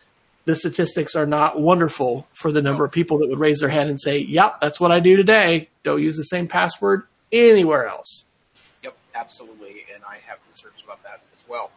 the 0.45 0.55
statistics 0.55 1.15
are 1.15 1.25
not 1.25 1.59
wonderful 1.59 2.27
for 2.33 2.51
the 2.51 2.61
number 2.61 2.85
of 2.85 2.91
people 2.91 3.17
that 3.19 3.29
would 3.29 3.39
raise 3.39 3.59
their 3.59 3.69
hand 3.69 3.89
and 3.89 3.99
say, 3.99 4.19
"Yep, 4.19 4.61
that's 4.61 4.79
what 4.79 4.91
I 4.91 4.99
do 4.99 5.15
today. 5.15 5.69
Don't 5.83 6.01
use 6.01 6.17
the 6.17 6.23
same 6.23 6.47
password 6.47 7.03
anywhere 7.31 7.87
else." 7.87 8.25
Yep, 8.83 8.95
absolutely, 9.15 9.85
and 9.93 10.03
I 10.03 10.19
have 10.27 10.43
concerns 10.45 10.81
about 10.83 11.01
that 11.03 11.21
as 11.37 11.47
well. 11.47 11.71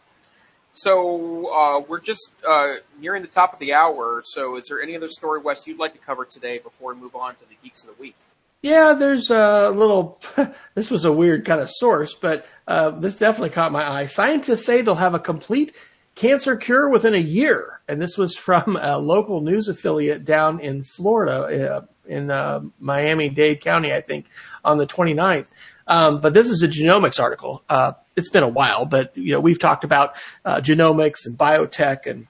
So 0.76 1.50
uh, 1.50 1.80
we're 1.88 2.00
just 2.00 2.30
uh, 2.46 2.74
nearing 3.00 3.22
the 3.22 3.28
top 3.28 3.54
of 3.54 3.58
the 3.58 3.72
hour. 3.72 4.22
So, 4.26 4.56
is 4.56 4.66
there 4.68 4.82
any 4.82 4.94
other 4.94 5.08
story, 5.08 5.40
Wes, 5.40 5.66
you'd 5.66 5.78
like 5.78 5.94
to 5.94 5.98
cover 5.98 6.26
today 6.26 6.58
before 6.58 6.92
we 6.92 7.00
move 7.00 7.16
on 7.16 7.34
to 7.36 7.48
the 7.48 7.56
geeks 7.62 7.80
of 7.80 7.86
the 7.86 7.94
week? 7.94 8.14
Yeah, 8.60 8.92
there's 8.92 9.30
a 9.30 9.70
little. 9.70 10.20
this 10.74 10.90
was 10.90 11.06
a 11.06 11.12
weird 11.12 11.46
kind 11.46 11.62
of 11.62 11.70
source, 11.70 12.12
but 12.12 12.44
uh, 12.68 12.90
this 12.90 13.16
definitely 13.16 13.50
caught 13.50 13.72
my 13.72 13.90
eye. 13.90 14.04
Scientists 14.04 14.66
say 14.66 14.82
they'll 14.82 14.94
have 14.96 15.14
a 15.14 15.18
complete 15.18 15.74
cancer 16.14 16.56
cure 16.56 16.90
within 16.90 17.14
a 17.14 17.18
year. 17.18 17.80
And 17.88 18.02
this 18.02 18.18
was 18.18 18.36
from 18.36 18.76
a 18.76 18.98
local 18.98 19.40
news 19.40 19.68
affiliate 19.68 20.26
down 20.26 20.60
in 20.60 20.82
Florida, 20.82 21.76
uh, 21.76 21.86
in 22.06 22.30
uh, 22.30 22.60
Miami 22.78 23.30
Dade 23.30 23.62
County, 23.62 23.94
I 23.94 24.02
think, 24.02 24.26
on 24.62 24.76
the 24.76 24.86
29th. 24.86 25.50
Um, 25.86 26.20
but 26.20 26.34
this 26.34 26.48
is 26.48 26.62
a 26.62 26.68
genomics 26.68 27.20
article. 27.20 27.62
Uh, 27.68 27.92
it's 28.16 28.30
been 28.30 28.42
a 28.42 28.48
while, 28.48 28.86
but 28.86 29.16
you 29.16 29.32
know 29.32 29.40
we've 29.40 29.58
talked 29.58 29.84
about 29.84 30.16
uh, 30.44 30.60
genomics 30.60 31.26
and 31.26 31.38
biotech 31.38 32.06
and 32.06 32.26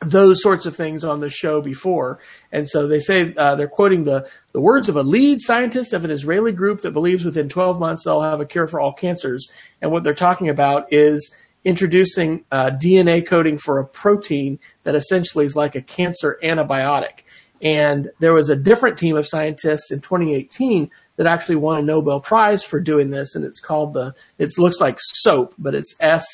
those 0.00 0.40
sorts 0.42 0.64
of 0.64 0.76
things 0.76 1.04
on 1.04 1.20
the 1.20 1.30
show 1.30 1.60
before. 1.60 2.20
And 2.52 2.68
so 2.68 2.86
they 2.86 3.00
say 3.00 3.34
uh, 3.36 3.56
they're 3.56 3.68
quoting 3.68 4.04
the 4.04 4.28
the 4.52 4.60
words 4.60 4.88
of 4.88 4.96
a 4.96 5.02
lead 5.02 5.40
scientist 5.40 5.92
of 5.92 6.04
an 6.04 6.10
Israeli 6.10 6.52
group 6.52 6.82
that 6.82 6.92
believes 6.92 7.24
within 7.24 7.48
12 7.48 7.80
months 7.80 8.04
they'll 8.04 8.22
have 8.22 8.40
a 8.40 8.46
cure 8.46 8.66
for 8.66 8.80
all 8.80 8.92
cancers. 8.92 9.48
And 9.82 9.90
what 9.90 10.04
they're 10.04 10.14
talking 10.14 10.48
about 10.48 10.92
is 10.92 11.34
introducing 11.64 12.44
uh, 12.52 12.70
DNA 12.70 13.26
coding 13.26 13.58
for 13.58 13.78
a 13.78 13.86
protein 13.86 14.58
that 14.84 14.94
essentially 14.94 15.44
is 15.44 15.56
like 15.56 15.74
a 15.74 15.82
cancer 15.82 16.38
antibiotic. 16.44 17.24
And 17.60 18.10
there 18.20 18.32
was 18.32 18.50
a 18.50 18.56
different 18.56 18.98
team 18.98 19.16
of 19.16 19.26
scientists 19.26 19.90
in 19.90 20.00
2018 20.00 20.90
that 21.18 21.26
actually 21.26 21.56
won 21.56 21.78
a 21.78 21.82
Nobel 21.82 22.20
Prize 22.20 22.64
for 22.64 22.80
doing 22.80 23.10
this, 23.10 23.34
and 23.34 23.44
it's 23.44 23.60
called 23.60 23.92
the. 23.92 24.14
It 24.38 24.56
looks 24.56 24.80
like 24.80 24.98
SoAP, 25.24 25.52
but 25.58 25.74
it's 25.74 25.94
S, 26.00 26.24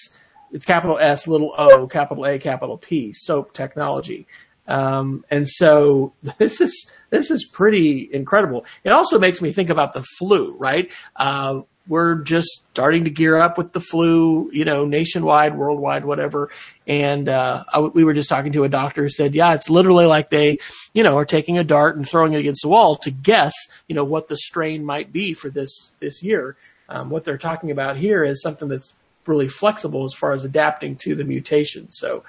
it's 0.53 0.64
capital 0.64 0.99
S, 1.01 1.26
little 1.26 1.53
O, 1.59 1.89
capital 1.89 2.24
A, 2.26 2.39
capital 2.39 2.78
P, 2.78 3.12
SoAP 3.12 3.53
technology. 3.55 4.26
Um, 4.68 5.24
and 5.30 5.49
so 5.49 6.14
this 6.39 6.61
is 6.61 6.91
this 7.11 7.30
is 7.30 7.49
pretty 7.53 8.09
incredible. 8.12 8.64
It 8.85 8.91
also 8.91 9.18
makes 9.18 9.43
me 9.43 9.53
think 9.53 9.70
about 9.70 9.95
the 9.95 10.05
flu, 10.18 10.57
right? 10.57 10.93
Uh, 11.16 11.62
we're 11.87 12.16
just 12.16 12.62
starting 12.70 13.05
to 13.05 13.11
gear 13.11 13.39
up 13.39 13.59
with 13.59 13.72
the 13.72 13.80
flu, 13.80 14.51
you 14.53 14.64
know, 14.64 14.87
nationwide, 14.87 15.57
worldwide, 15.57 16.05
whatever. 16.05 16.51
And 16.87 17.28
uh, 17.28 17.64
I, 17.72 17.80
we 17.80 18.05
were 18.05 18.14
just 18.14 18.28
talking 18.28 18.53
to 18.53 18.64
a 18.64 18.68
doctor 18.68 19.03
who 19.03 19.09
said, 19.09 19.35
yeah, 19.35 19.55
it's 19.55 19.68
literally 19.68 20.07
like 20.07 20.30
they, 20.30 20.59
you 20.95 21.03
know, 21.03 21.18
are 21.18 21.26
taking 21.26 21.59
a 21.59 21.64
dart 21.64 21.97
and 21.97 22.09
throwing 22.09 22.32
it 22.32 22.39
against 22.39 22.62
the 22.62 22.68
wall 22.68 22.97
to 22.97 23.11
guess, 23.11 23.53
you 23.87 23.95
know, 23.95 24.05
what 24.05 24.28
the 24.28 24.37
strain 24.37 24.85
might 24.85 25.12
be 25.12 25.35
for 25.35 25.51
this 25.51 25.93
this 26.01 26.22
year. 26.22 26.57
Um, 26.89 27.11
what 27.11 27.24
they're 27.24 27.39
talking 27.39 27.70
about 27.70 27.97
here 27.97 28.24
is 28.24 28.43
something 28.43 28.68
that's 28.68 28.93
really 29.26 29.49
flexible 29.49 30.05
as 30.05 30.14
far 30.14 30.32
as 30.32 30.45
adapting 30.45 30.97
to 30.97 31.14
the 31.14 31.24
mutation. 31.24 31.91
So, 31.91 32.24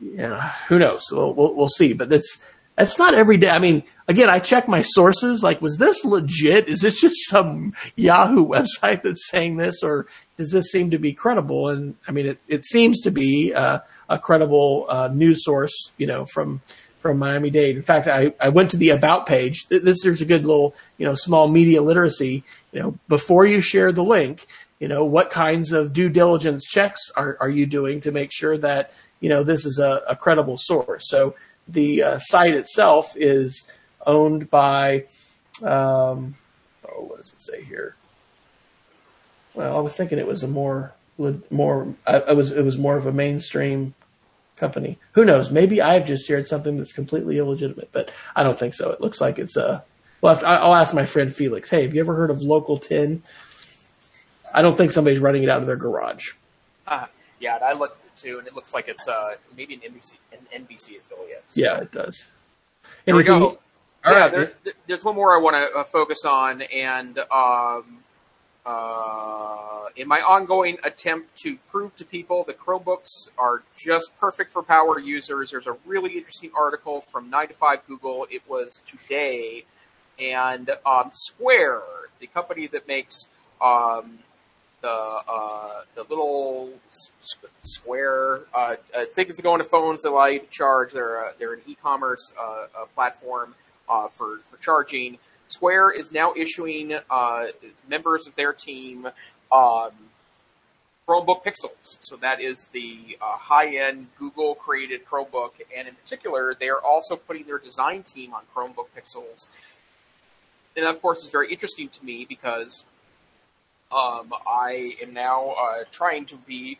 yeah, 0.00 0.52
who 0.68 0.78
knows? 0.78 1.10
We'll, 1.10 1.32
we'll, 1.32 1.54
we'll 1.54 1.68
see. 1.68 1.92
But 1.92 2.08
that's 2.08 2.38
that's 2.76 2.98
not 2.98 3.14
every 3.14 3.36
day. 3.36 3.50
I 3.50 3.58
mean, 3.58 3.84
again, 4.08 4.30
I 4.30 4.38
check 4.38 4.68
my 4.68 4.82
sources. 4.82 5.42
Like, 5.42 5.62
was 5.62 5.76
this 5.76 6.04
legit? 6.04 6.68
Is 6.68 6.80
this 6.80 7.00
just 7.00 7.16
some 7.28 7.74
Yahoo 7.96 8.46
website 8.48 9.02
that's 9.02 9.28
saying 9.28 9.56
this, 9.56 9.82
or 9.82 10.06
does 10.36 10.50
this 10.50 10.70
seem 10.70 10.90
to 10.90 10.98
be 10.98 11.12
credible? 11.12 11.68
And 11.68 11.96
I 12.06 12.12
mean, 12.12 12.26
it, 12.26 12.38
it 12.48 12.64
seems 12.64 13.00
to 13.02 13.10
be 13.10 13.52
uh, 13.54 13.80
a 14.08 14.18
credible 14.18 14.86
uh, 14.88 15.08
news 15.08 15.44
source, 15.44 15.92
you 15.96 16.06
know, 16.06 16.26
from 16.26 16.60
from 17.00 17.18
Miami 17.18 17.50
Dade. 17.50 17.76
In 17.76 17.82
fact, 17.82 18.08
I, 18.08 18.32
I 18.40 18.48
went 18.48 18.70
to 18.70 18.78
the 18.78 18.88
about 18.88 19.26
page. 19.26 19.66
This 19.68 20.02
there's 20.02 20.22
a 20.22 20.26
good 20.26 20.46
little, 20.46 20.74
you 20.96 21.06
know, 21.06 21.14
small 21.14 21.48
media 21.48 21.82
literacy. 21.82 22.44
You 22.72 22.80
know, 22.80 22.98
before 23.08 23.44
you 23.44 23.60
share 23.60 23.92
the 23.92 24.02
link, 24.02 24.46
you 24.80 24.88
know, 24.88 25.04
what 25.04 25.30
kinds 25.30 25.72
of 25.72 25.92
due 25.92 26.08
diligence 26.08 26.64
checks 26.64 27.00
are 27.16 27.36
are 27.40 27.50
you 27.50 27.66
doing 27.66 28.00
to 28.00 28.10
make 28.10 28.32
sure 28.32 28.56
that 28.58 28.92
you 29.20 29.28
know 29.28 29.42
this 29.42 29.66
is 29.66 29.78
a, 29.78 30.02
a 30.08 30.16
credible 30.16 30.56
source? 30.58 31.08
So 31.08 31.34
the 31.68 32.02
uh, 32.02 32.18
site 32.18 32.54
itself 32.54 33.12
is 33.16 33.66
owned 34.06 34.50
by, 34.50 35.06
um, 35.62 36.36
oh, 36.88 37.02
what 37.02 37.18
does 37.18 37.32
it 37.32 37.40
say 37.40 37.62
here? 37.64 37.96
Well, 39.54 39.76
I 39.76 39.80
was 39.80 39.96
thinking 39.96 40.18
it 40.18 40.26
was 40.26 40.42
a 40.42 40.48
more, 40.48 40.94
more, 41.50 41.94
I, 42.06 42.16
I 42.20 42.32
was, 42.32 42.52
it 42.52 42.64
was 42.64 42.76
more 42.76 42.96
of 42.96 43.06
a 43.06 43.12
mainstream 43.12 43.94
company. 44.56 44.98
Who 45.12 45.24
knows? 45.24 45.50
Maybe 45.50 45.80
I've 45.80 46.06
just 46.06 46.26
shared 46.26 46.46
something 46.46 46.76
that's 46.76 46.92
completely 46.92 47.38
illegitimate, 47.38 47.90
but 47.92 48.10
I 48.34 48.42
don't 48.42 48.58
think 48.58 48.74
so. 48.74 48.90
It 48.90 49.00
looks 49.00 49.20
like 49.20 49.38
it's 49.38 49.56
a. 49.56 49.66
Uh, 49.66 49.80
well, 50.20 50.40
I'll 50.44 50.74
ask 50.74 50.94
my 50.94 51.04
friend 51.04 51.34
Felix. 51.34 51.68
Hey, 51.68 51.82
have 51.82 51.94
you 51.94 52.00
ever 52.00 52.14
heard 52.14 52.30
of 52.30 52.40
Local 52.40 52.78
Ten? 52.78 53.22
I 54.54 54.62
don't 54.62 54.76
think 54.76 54.90
somebody's 54.90 55.18
running 55.18 55.42
it 55.42 55.50
out 55.50 55.60
of 55.60 55.66
their 55.66 55.76
garage. 55.76 56.30
Uh, 56.86 57.06
yeah, 57.40 57.58
I 57.62 57.74
looked 57.74 58.00
too, 58.16 58.38
and 58.38 58.46
it 58.46 58.54
looks 58.54 58.72
like 58.72 58.88
it's 58.88 59.06
uh, 59.06 59.34
maybe 59.56 59.74
an 59.74 59.80
NBC 59.80 60.14
an 60.32 60.64
NBC 60.64 60.98
affiliate. 60.98 61.44
So. 61.48 61.60
Yeah, 61.60 61.78
it 61.78 61.92
does. 61.92 62.24
Here 63.04 63.14
we 63.14 63.22
go. 63.22 63.58
All 64.04 64.12
yeah, 64.12 64.18
right. 64.18 64.64
there, 64.64 64.74
there's 64.86 65.02
one 65.02 65.14
more 65.14 65.34
I 65.34 65.40
want 65.40 65.56
to 65.56 65.78
uh, 65.78 65.84
focus 65.84 66.26
on, 66.26 66.60
and 66.60 67.18
um, 67.18 68.00
uh, 68.66 69.86
in 69.96 70.06
my 70.06 70.20
ongoing 70.20 70.76
attempt 70.84 71.36
to 71.38 71.56
prove 71.70 71.96
to 71.96 72.04
people 72.04 72.44
that 72.44 72.58
Chromebooks 72.58 73.28
are 73.38 73.62
just 73.74 74.10
perfect 74.20 74.52
for 74.52 74.62
power 74.62 74.98
users, 74.98 75.52
there's 75.52 75.66
a 75.66 75.76
really 75.86 76.18
interesting 76.18 76.50
article 76.54 77.06
from 77.10 77.30
9 77.30 77.48
to 77.48 77.54
5 77.54 77.78
Google. 77.88 78.26
It 78.30 78.42
was 78.46 78.82
today, 78.86 79.64
and 80.18 80.70
um, 80.84 81.08
Square 81.10 81.80
the 82.20 82.26
company 82.26 82.66
that 82.66 82.86
makes 82.86 83.28
um, 83.60 84.18
the 84.82 84.88
uh, 84.88 85.82
the 85.94 86.04
little 86.10 86.72
square 87.62 88.40
uh, 88.54 88.76
uh, 88.94 89.04
things 89.12 89.36
that 89.36 89.42
go 89.42 89.54
into 89.54 89.64
phones 89.64 90.02
that 90.02 90.10
allow 90.10 90.26
you 90.26 90.40
to 90.40 90.46
charge. 90.46 90.92
They're 90.92 91.32
they're 91.38 91.54
an 91.54 91.62
e-commerce 91.66 92.32
uh, 92.38 92.66
platform 92.94 93.54
uh, 93.88 94.08
for 94.08 94.38
for 94.50 94.56
charging. 94.58 95.18
Square 95.48 95.92
is 95.92 96.10
now 96.10 96.32
issuing 96.36 96.98
members 97.88 98.26
of 98.26 98.34
their 98.34 98.52
team. 98.52 99.08
Um, 99.52 99.90
Chromebook 101.06 101.44
Pixels. 101.44 101.98
So 102.00 102.16
that 102.16 102.40
is 102.40 102.68
the 102.72 103.18
uh, 103.20 103.36
high-end 103.36 104.08
Google 104.18 104.54
created 104.54 105.04
Chromebook, 105.04 105.52
and 105.76 105.86
in 105.86 105.94
particular, 105.94 106.56
they 106.58 106.68
are 106.68 106.80
also 106.80 107.16
putting 107.16 107.44
their 107.44 107.58
design 107.58 108.02
team 108.02 108.32
on 108.32 108.42
Chromebook 108.54 108.86
Pixels. 108.96 109.46
And 110.76 110.86
of 110.86 111.00
course, 111.02 111.24
is 111.24 111.30
very 111.30 111.52
interesting 111.52 111.88
to 111.90 112.04
me 112.04 112.26
because 112.28 112.84
um, 113.92 114.32
I 114.46 114.96
am 115.02 115.12
now 115.12 115.50
uh, 115.50 115.84
trying 115.92 116.24
to 116.26 116.36
be 116.36 116.78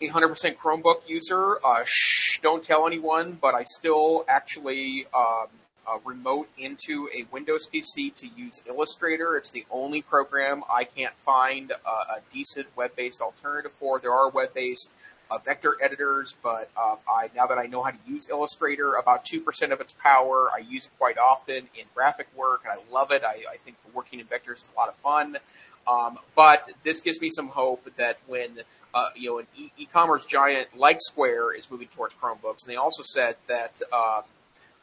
a 0.00 0.08
100% 0.08 0.56
Chromebook 0.56 1.08
user. 1.08 1.64
Uh, 1.64 1.84
shh, 1.86 2.40
don't 2.42 2.64
tell 2.64 2.86
anyone, 2.86 3.38
but 3.40 3.54
I 3.54 3.62
still 3.62 4.24
actually 4.28 5.06
um, 5.14 5.46
uh, 5.86 5.98
remote 6.04 6.48
into 6.58 7.08
a 7.14 7.24
Windows 7.32 7.68
PC 7.72 8.14
to 8.16 8.26
use 8.26 8.60
Illustrator. 8.66 9.36
It's 9.36 9.50
the 9.50 9.66
only 9.70 10.02
program 10.02 10.62
I 10.72 10.84
can't 10.84 11.14
find 11.16 11.72
uh, 11.72 12.16
a 12.16 12.20
decent 12.32 12.68
web-based 12.76 13.20
alternative 13.20 13.72
for. 13.72 13.98
There 13.98 14.12
are 14.12 14.28
web-based 14.28 14.88
uh, 15.30 15.38
vector 15.38 15.76
editors, 15.82 16.34
but 16.42 16.70
uh, 16.76 16.96
I 17.08 17.30
now 17.34 17.46
that 17.46 17.58
I 17.58 17.66
know 17.66 17.82
how 17.82 17.90
to 17.90 17.98
use 18.06 18.28
Illustrator, 18.28 18.94
about 18.94 19.24
two 19.24 19.40
percent 19.40 19.72
of 19.72 19.80
its 19.80 19.92
power. 19.92 20.50
I 20.54 20.58
use 20.58 20.86
it 20.86 20.90
quite 20.98 21.16
often 21.18 21.56
in 21.56 21.84
graphic 21.94 22.28
work, 22.36 22.62
and 22.64 22.78
I 22.78 22.92
love 22.92 23.10
it. 23.10 23.22
I, 23.24 23.42
I 23.50 23.56
think 23.64 23.76
working 23.94 24.20
in 24.20 24.26
vectors 24.26 24.56
is 24.58 24.68
a 24.74 24.78
lot 24.78 24.88
of 24.88 24.94
fun. 24.96 25.38
Um, 25.86 26.18
but 26.36 26.70
this 26.82 27.00
gives 27.00 27.20
me 27.20 27.30
some 27.30 27.48
hope 27.48 27.90
that 27.96 28.18
when 28.26 28.60
uh, 28.94 29.06
you 29.16 29.30
know 29.30 29.38
an 29.38 29.46
e- 29.56 29.86
commerce 29.86 30.26
giant 30.26 30.76
like 30.76 30.98
Square 31.00 31.54
is 31.54 31.70
moving 31.70 31.88
towards 31.88 32.14
Chromebooks, 32.14 32.64
and 32.64 32.68
they 32.68 32.76
also 32.76 33.02
said 33.02 33.36
that 33.48 33.80
um, 33.92 34.22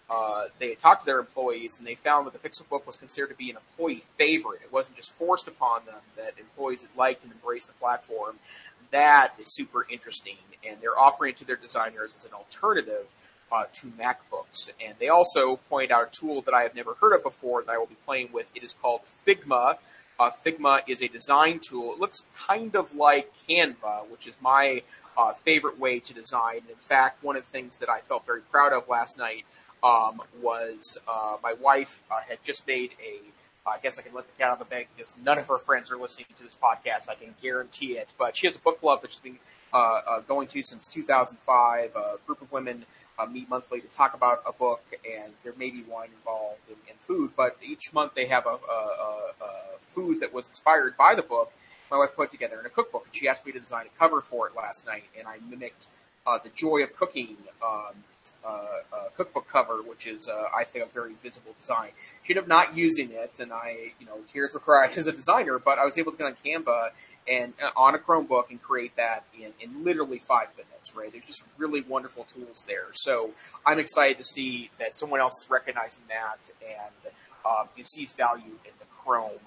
uh, 0.09 0.45
they 0.57 0.73
talked 0.75 1.01
to 1.01 1.05
their 1.05 1.19
employees 1.19 1.77
and 1.77 1.85
they 1.85 1.95
found 1.95 2.25
that 2.25 2.33
the 2.33 2.49
Pixelbook 2.49 2.85
was 2.87 2.97
considered 2.97 3.29
to 3.29 3.35
be 3.35 3.51
an 3.51 3.57
employee 3.57 4.03
favorite. 4.17 4.61
It 4.63 4.73
wasn't 4.73 4.97
just 4.97 5.11
forced 5.11 5.47
upon 5.47 5.85
them 5.85 6.01
that 6.15 6.33
employees 6.39 6.81
had 6.81 6.89
liked 6.97 7.23
and 7.23 7.31
embraced 7.31 7.67
the 7.67 7.73
platform. 7.73 8.37
That 8.91 9.33
is 9.39 9.53
super 9.53 9.85
interesting, 9.89 10.37
and 10.67 10.77
they're 10.81 10.97
offering 10.97 11.33
it 11.33 11.37
to 11.37 11.45
their 11.45 11.55
designers 11.55 12.15
as 12.17 12.25
an 12.25 12.33
alternative 12.33 13.05
uh, 13.51 13.65
to 13.73 13.87
MacBooks. 13.87 14.71
And 14.83 14.95
they 14.99 15.09
also 15.09 15.57
point 15.69 15.91
out 15.91 16.07
a 16.07 16.19
tool 16.19 16.41
that 16.41 16.53
I 16.53 16.63
have 16.63 16.75
never 16.75 16.95
heard 16.95 17.13
of 17.13 17.23
before 17.23 17.63
that 17.63 17.71
I 17.71 17.77
will 17.77 17.87
be 17.87 17.97
playing 18.05 18.29
with. 18.31 18.49
It 18.55 18.63
is 18.63 18.73
called 18.73 19.01
Figma. 19.27 19.77
Uh, 20.19 20.31
Figma 20.45 20.81
is 20.87 21.01
a 21.03 21.07
design 21.07 21.59
tool. 21.59 21.93
It 21.93 21.99
looks 21.99 22.23
kind 22.35 22.75
of 22.75 22.95
like 22.95 23.31
Canva, 23.47 24.09
which 24.09 24.27
is 24.27 24.33
my 24.41 24.81
uh, 25.15 25.33
favorite 25.33 25.79
way 25.79 25.99
to 25.99 26.13
design. 26.13 26.61
In 26.69 26.75
fact, 26.81 27.23
one 27.23 27.35
of 27.35 27.43
the 27.43 27.49
things 27.49 27.77
that 27.77 27.89
I 27.89 27.99
felt 28.01 28.25
very 28.25 28.41
proud 28.41 28.73
of 28.73 28.89
last 28.89 29.17
night 29.17 29.45
um, 29.83 30.21
was 30.41 30.97
uh, 31.07 31.37
my 31.41 31.53
wife 31.53 32.03
uh, 32.11 32.19
had 32.27 32.43
just 32.43 32.67
made 32.67 32.91
a. 33.03 33.19
I 33.67 33.77
guess 33.77 33.99
I 33.99 34.01
can 34.01 34.13
let 34.15 34.25
the 34.25 34.33
cat 34.39 34.47
out 34.47 34.53
of 34.53 34.59
the 34.59 34.65
bag 34.65 34.87
because 34.95 35.13
none 35.23 35.37
of 35.37 35.47
her 35.47 35.59
friends 35.59 35.91
are 35.91 35.97
listening 35.97 36.25
to 36.37 36.43
this 36.43 36.55
podcast. 36.55 37.07
I 37.07 37.15
can 37.15 37.35
guarantee 37.41 37.97
it. 37.97 38.09
But 38.17 38.35
she 38.35 38.47
has 38.47 38.55
a 38.55 38.59
book 38.59 38.79
club 38.79 39.01
that 39.01 39.11
she's 39.11 39.19
been 39.19 39.37
uh, 39.73 40.01
uh, 40.09 40.19
going 40.21 40.47
to 40.47 40.63
since 40.63 40.87
2005. 40.87 41.95
A 41.95 42.15
group 42.25 42.41
of 42.41 42.51
women 42.51 42.85
uh, 43.19 43.25
meet 43.25 43.49
monthly 43.49 43.81
to 43.81 43.87
talk 43.87 44.13
about 44.13 44.41
a 44.47 44.53
book, 44.53 44.81
and 45.05 45.33
there 45.43 45.53
may 45.57 45.69
be 45.69 45.83
wine 45.83 46.09
involved 46.17 46.61
and, 46.67 46.77
and 46.89 46.99
food. 46.99 47.31
But 47.35 47.57
each 47.61 47.93
month 47.93 48.13
they 48.15 48.27
have 48.27 48.45
a, 48.45 48.49
a, 48.49 48.53
a, 48.53 49.45
a 49.45 49.51
food 49.93 50.21
that 50.21 50.33
was 50.33 50.49
inspired 50.49 50.97
by 50.97 51.13
the 51.15 51.21
book. 51.21 51.51
My 51.91 51.97
wife 51.97 52.15
put 52.15 52.31
together 52.31 52.59
in 52.59 52.65
a 52.65 52.69
cookbook, 52.69 53.05
and 53.05 53.15
she 53.15 53.27
asked 53.27 53.45
me 53.45 53.51
to 53.51 53.59
design 53.59 53.85
a 53.85 53.99
cover 53.99 54.21
for 54.21 54.47
it 54.47 54.55
last 54.55 54.85
night, 54.85 55.03
and 55.17 55.27
I 55.27 55.37
mimicked 55.49 55.87
uh, 56.25 56.37
the 56.43 56.49
joy 56.49 56.83
of 56.83 56.95
cooking 56.95 57.37
um, 57.63 58.03
cookbook 59.17 59.47
cover, 59.49 59.81
which 59.81 60.07
is, 60.07 60.27
uh, 60.27 60.45
I 60.55 60.63
think, 60.63 60.85
a 60.85 60.89
very 60.89 61.13
visible 61.21 61.55
design. 61.59 61.89
She 62.23 62.33
ended 62.33 62.43
up 62.43 62.47
not 62.47 62.77
using 62.77 63.11
it, 63.11 63.39
and 63.39 63.51
I, 63.51 63.93
you 63.99 64.05
know, 64.05 64.19
tears 64.31 64.53
were 64.53 64.59
crying 64.59 64.91
as 64.97 65.07
a 65.07 65.11
designer, 65.11 65.59
but 65.59 65.77
I 65.77 65.85
was 65.85 65.97
able 65.97 66.11
to 66.11 66.17
get 66.17 66.27
on 66.27 66.35
Canva 66.45 66.89
and 67.27 67.53
uh, 67.61 67.71
on 67.75 67.95
a 67.95 67.99
Chromebook 67.99 68.49
and 68.49 68.61
create 68.61 68.95
that 68.95 69.25
in, 69.37 69.51
in 69.59 69.83
literally 69.83 70.19
five 70.19 70.47
minutes, 70.55 70.95
right? 70.95 71.11
There's 71.11 71.25
just 71.25 71.43
really 71.57 71.81
wonderful 71.81 72.25
tools 72.33 72.63
there. 72.67 72.87
So 72.93 73.31
I'm 73.65 73.79
excited 73.79 74.17
to 74.17 74.23
see 74.23 74.71
that 74.79 74.97
someone 74.97 75.19
else 75.19 75.43
is 75.43 75.49
recognizing 75.49 76.03
that 76.07 76.39
and 76.61 76.89
sees 77.89 78.13
value 78.13 78.57
in 78.65 78.71
the 78.79 78.85
Chrome 78.85 79.39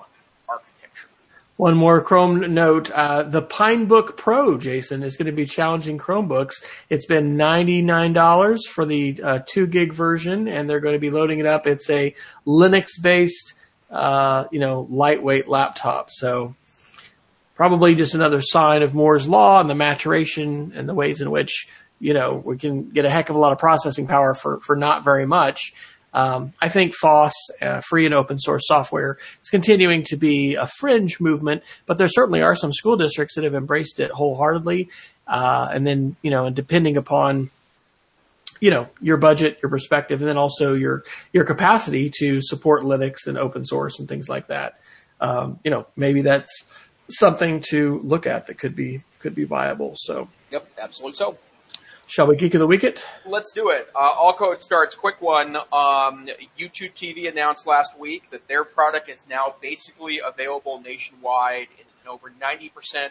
one 1.56 1.76
more 1.76 2.00
Chrome 2.00 2.54
note. 2.54 2.90
Uh, 2.90 3.24
the 3.24 3.42
Pinebook 3.42 4.16
Pro, 4.16 4.58
Jason, 4.58 5.02
is 5.02 5.16
going 5.16 5.26
to 5.26 5.32
be 5.32 5.46
challenging 5.46 5.98
Chromebooks. 5.98 6.64
It's 6.88 7.06
been 7.06 7.36
$99 7.36 8.58
for 8.68 8.84
the 8.84 9.20
uh, 9.22 9.38
2 9.46 9.66
gig 9.66 9.92
version, 9.92 10.48
and 10.48 10.68
they're 10.68 10.80
going 10.80 10.94
to 10.94 11.00
be 11.00 11.10
loading 11.10 11.40
it 11.40 11.46
up. 11.46 11.66
It's 11.66 11.88
a 11.90 12.14
Linux 12.46 13.00
based, 13.00 13.54
uh, 13.90 14.44
you 14.50 14.60
know, 14.60 14.86
lightweight 14.90 15.48
laptop. 15.48 16.10
So 16.10 16.54
probably 17.54 17.94
just 17.94 18.14
another 18.14 18.40
sign 18.40 18.82
of 18.82 18.94
Moore's 18.94 19.28
Law 19.28 19.60
and 19.60 19.68
the 19.68 19.74
maturation 19.74 20.72
and 20.74 20.88
the 20.88 20.94
ways 20.94 21.20
in 21.20 21.30
which, 21.30 21.68
you 22.00 22.14
know, 22.14 22.42
we 22.44 22.56
can 22.56 22.88
get 22.88 23.04
a 23.04 23.10
heck 23.10 23.28
of 23.28 23.36
a 23.36 23.38
lot 23.38 23.52
of 23.52 23.58
processing 23.58 24.06
power 24.06 24.34
for, 24.34 24.58
for 24.60 24.74
not 24.74 25.04
very 25.04 25.26
much. 25.26 25.74
Um, 26.14 26.52
I 26.60 26.68
think 26.68 26.94
FOSS, 26.94 27.32
uh, 27.60 27.80
free 27.80 28.04
and 28.04 28.14
open 28.14 28.38
source 28.38 28.66
software, 28.66 29.18
is 29.40 29.48
continuing 29.48 30.02
to 30.04 30.16
be 30.16 30.54
a 30.54 30.66
fringe 30.66 31.20
movement, 31.20 31.62
but 31.86 31.98
there 31.98 32.08
certainly 32.08 32.42
are 32.42 32.54
some 32.54 32.72
school 32.72 32.96
districts 32.96 33.34
that 33.36 33.44
have 33.44 33.54
embraced 33.54 33.98
it 34.00 34.10
wholeheartedly. 34.10 34.90
Uh, 35.26 35.68
and 35.72 35.86
then, 35.86 36.16
you 36.22 36.30
know, 36.30 36.46
and 36.46 36.56
depending 36.56 36.96
upon, 36.96 37.50
you 38.60 38.70
know, 38.70 38.88
your 39.00 39.16
budget, 39.16 39.58
your 39.62 39.70
perspective, 39.70 40.20
and 40.20 40.28
then 40.28 40.36
also 40.36 40.74
your, 40.74 41.04
your 41.32 41.44
capacity 41.44 42.10
to 42.18 42.40
support 42.40 42.82
Linux 42.82 43.26
and 43.26 43.38
open 43.38 43.64
source 43.64 43.98
and 43.98 44.08
things 44.08 44.28
like 44.28 44.48
that. 44.48 44.78
Um, 45.20 45.60
you 45.64 45.70
know, 45.70 45.86
maybe 45.96 46.22
that's 46.22 46.64
something 47.08 47.60
to 47.70 48.00
look 48.04 48.26
at 48.26 48.46
that 48.46 48.58
could 48.58 48.76
be, 48.76 49.02
could 49.20 49.34
be 49.34 49.44
viable. 49.44 49.94
So. 49.96 50.28
Yep, 50.50 50.68
absolutely 50.80 51.14
so. 51.14 51.38
Shall 52.06 52.26
we 52.26 52.36
geek 52.36 52.54
of 52.54 52.60
the 52.60 52.66
week 52.66 52.84
it? 52.84 53.06
Let's 53.24 53.52
do 53.52 53.70
it. 53.70 53.88
Uh, 53.94 53.98
All 53.98 54.34
Code 54.34 54.60
starts. 54.60 54.94
Quick 54.94 55.22
one. 55.22 55.56
Um, 55.56 56.28
YouTube 56.58 56.94
TV 56.94 57.28
announced 57.28 57.66
last 57.66 57.98
week 57.98 58.24
that 58.30 58.46
their 58.48 58.64
product 58.64 59.08
is 59.08 59.24
now 59.28 59.54
basically 59.62 60.20
available 60.24 60.80
nationwide 60.80 61.68
in, 61.78 62.08
over 62.08 62.30
90% 62.30 62.70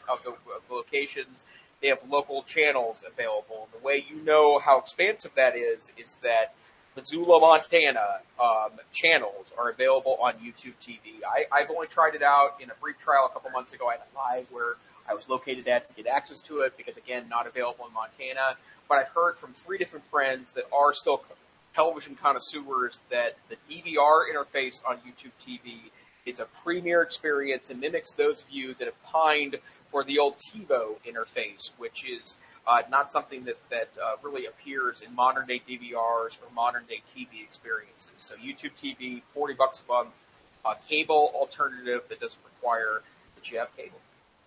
of 0.10 0.22
the, 0.24 0.32
of 0.32 0.62
locations. 0.70 1.46
They 1.82 1.88
have 1.88 2.00
local 2.08 2.44
channels 2.44 3.04
available. 3.08 3.70
The 3.72 3.80
way 3.80 4.06
you 4.08 4.22
know 4.22 4.60
how 4.60 4.78
expansive 4.80 5.32
that 5.36 5.56
is 5.56 5.92
is 5.98 6.18
that 6.22 6.54
Missoula, 6.96 7.40
Montana 7.40 8.20
um, 8.40 8.72
channels 8.92 9.54
are 9.58 9.70
available 9.70 10.18
on 10.22 10.34
YouTube 10.34 10.74
TV. 10.82 11.24
I, 11.26 11.46
I've 11.52 11.72
only 11.72 11.88
tried 11.88 12.16
it 12.16 12.22
out 12.22 12.58
in 12.62 12.70
a 12.70 12.74
brief 12.82 13.00
trial 13.00 13.28
a 13.30 13.34
couple 13.34 13.50
months 13.52 13.74
ago. 13.74 13.88
I 13.88 13.94
had 13.94 14.02
a 14.02 14.18
live 14.18 14.52
where 14.52 14.74
I 15.12 15.14
was 15.14 15.28
located 15.28 15.68
at 15.68 15.90
to 15.90 16.04
get 16.04 16.12
access 16.12 16.40
to 16.44 16.62
it 16.62 16.78
because 16.78 16.96
again, 16.96 17.28
not 17.30 17.46
available 17.46 17.86
in 17.86 17.94
Montana 17.94 18.56
but 18.92 18.98
I've 18.98 19.08
heard 19.08 19.38
from 19.38 19.54
three 19.54 19.78
different 19.78 20.06
friends 20.08 20.52
that 20.52 20.66
are 20.74 20.94
still 20.94 21.24
television 21.74 22.18
connoisseurs 22.22 23.00
that 23.10 23.38
the 23.48 23.56
DVR 23.70 24.24
interface 24.30 24.82
on 24.86 24.98
YouTube 24.98 25.32
TV 25.42 25.92
is 26.26 26.42
a 26.42 26.46
premier 26.62 27.02
experience 27.02 27.70
and 27.70 27.80
mimics 27.80 28.12
those 28.18 28.42
of 28.42 28.50
you 28.50 28.74
that 28.76 28.86
have 28.86 29.04
pined 29.04 29.56
for 29.90 30.04
the 30.04 30.20
old 30.20 30.36
TiVo 30.38 30.96
interface, 31.08 31.72
which 31.78 32.06
is 32.06 32.36
uh, 32.68 32.82
not 32.90 33.14
something 33.14 33.46
that 33.46 33.58
that 33.70 33.90
uh, 34.04 34.16
really 34.22 34.46
appears 34.46 35.02
in 35.02 35.16
modern 35.16 35.48
day 35.48 35.62
DVRs 35.68 36.38
or 36.42 36.52
modern 36.54 36.84
day 36.90 37.02
TV 37.16 37.42
experiences. 37.42 38.12
So 38.18 38.36
YouTube 38.36 38.72
TV, 38.82 39.22
forty 39.34 39.54
bucks 39.54 39.82
a 39.88 39.92
month, 39.92 40.14
a 40.66 40.76
cable 40.90 41.32
alternative 41.34 42.02
that 42.10 42.20
doesn't 42.20 42.42
require 42.44 43.04
that 43.36 43.50
you 43.50 43.58
have 43.58 43.76
cable. 43.78 44.00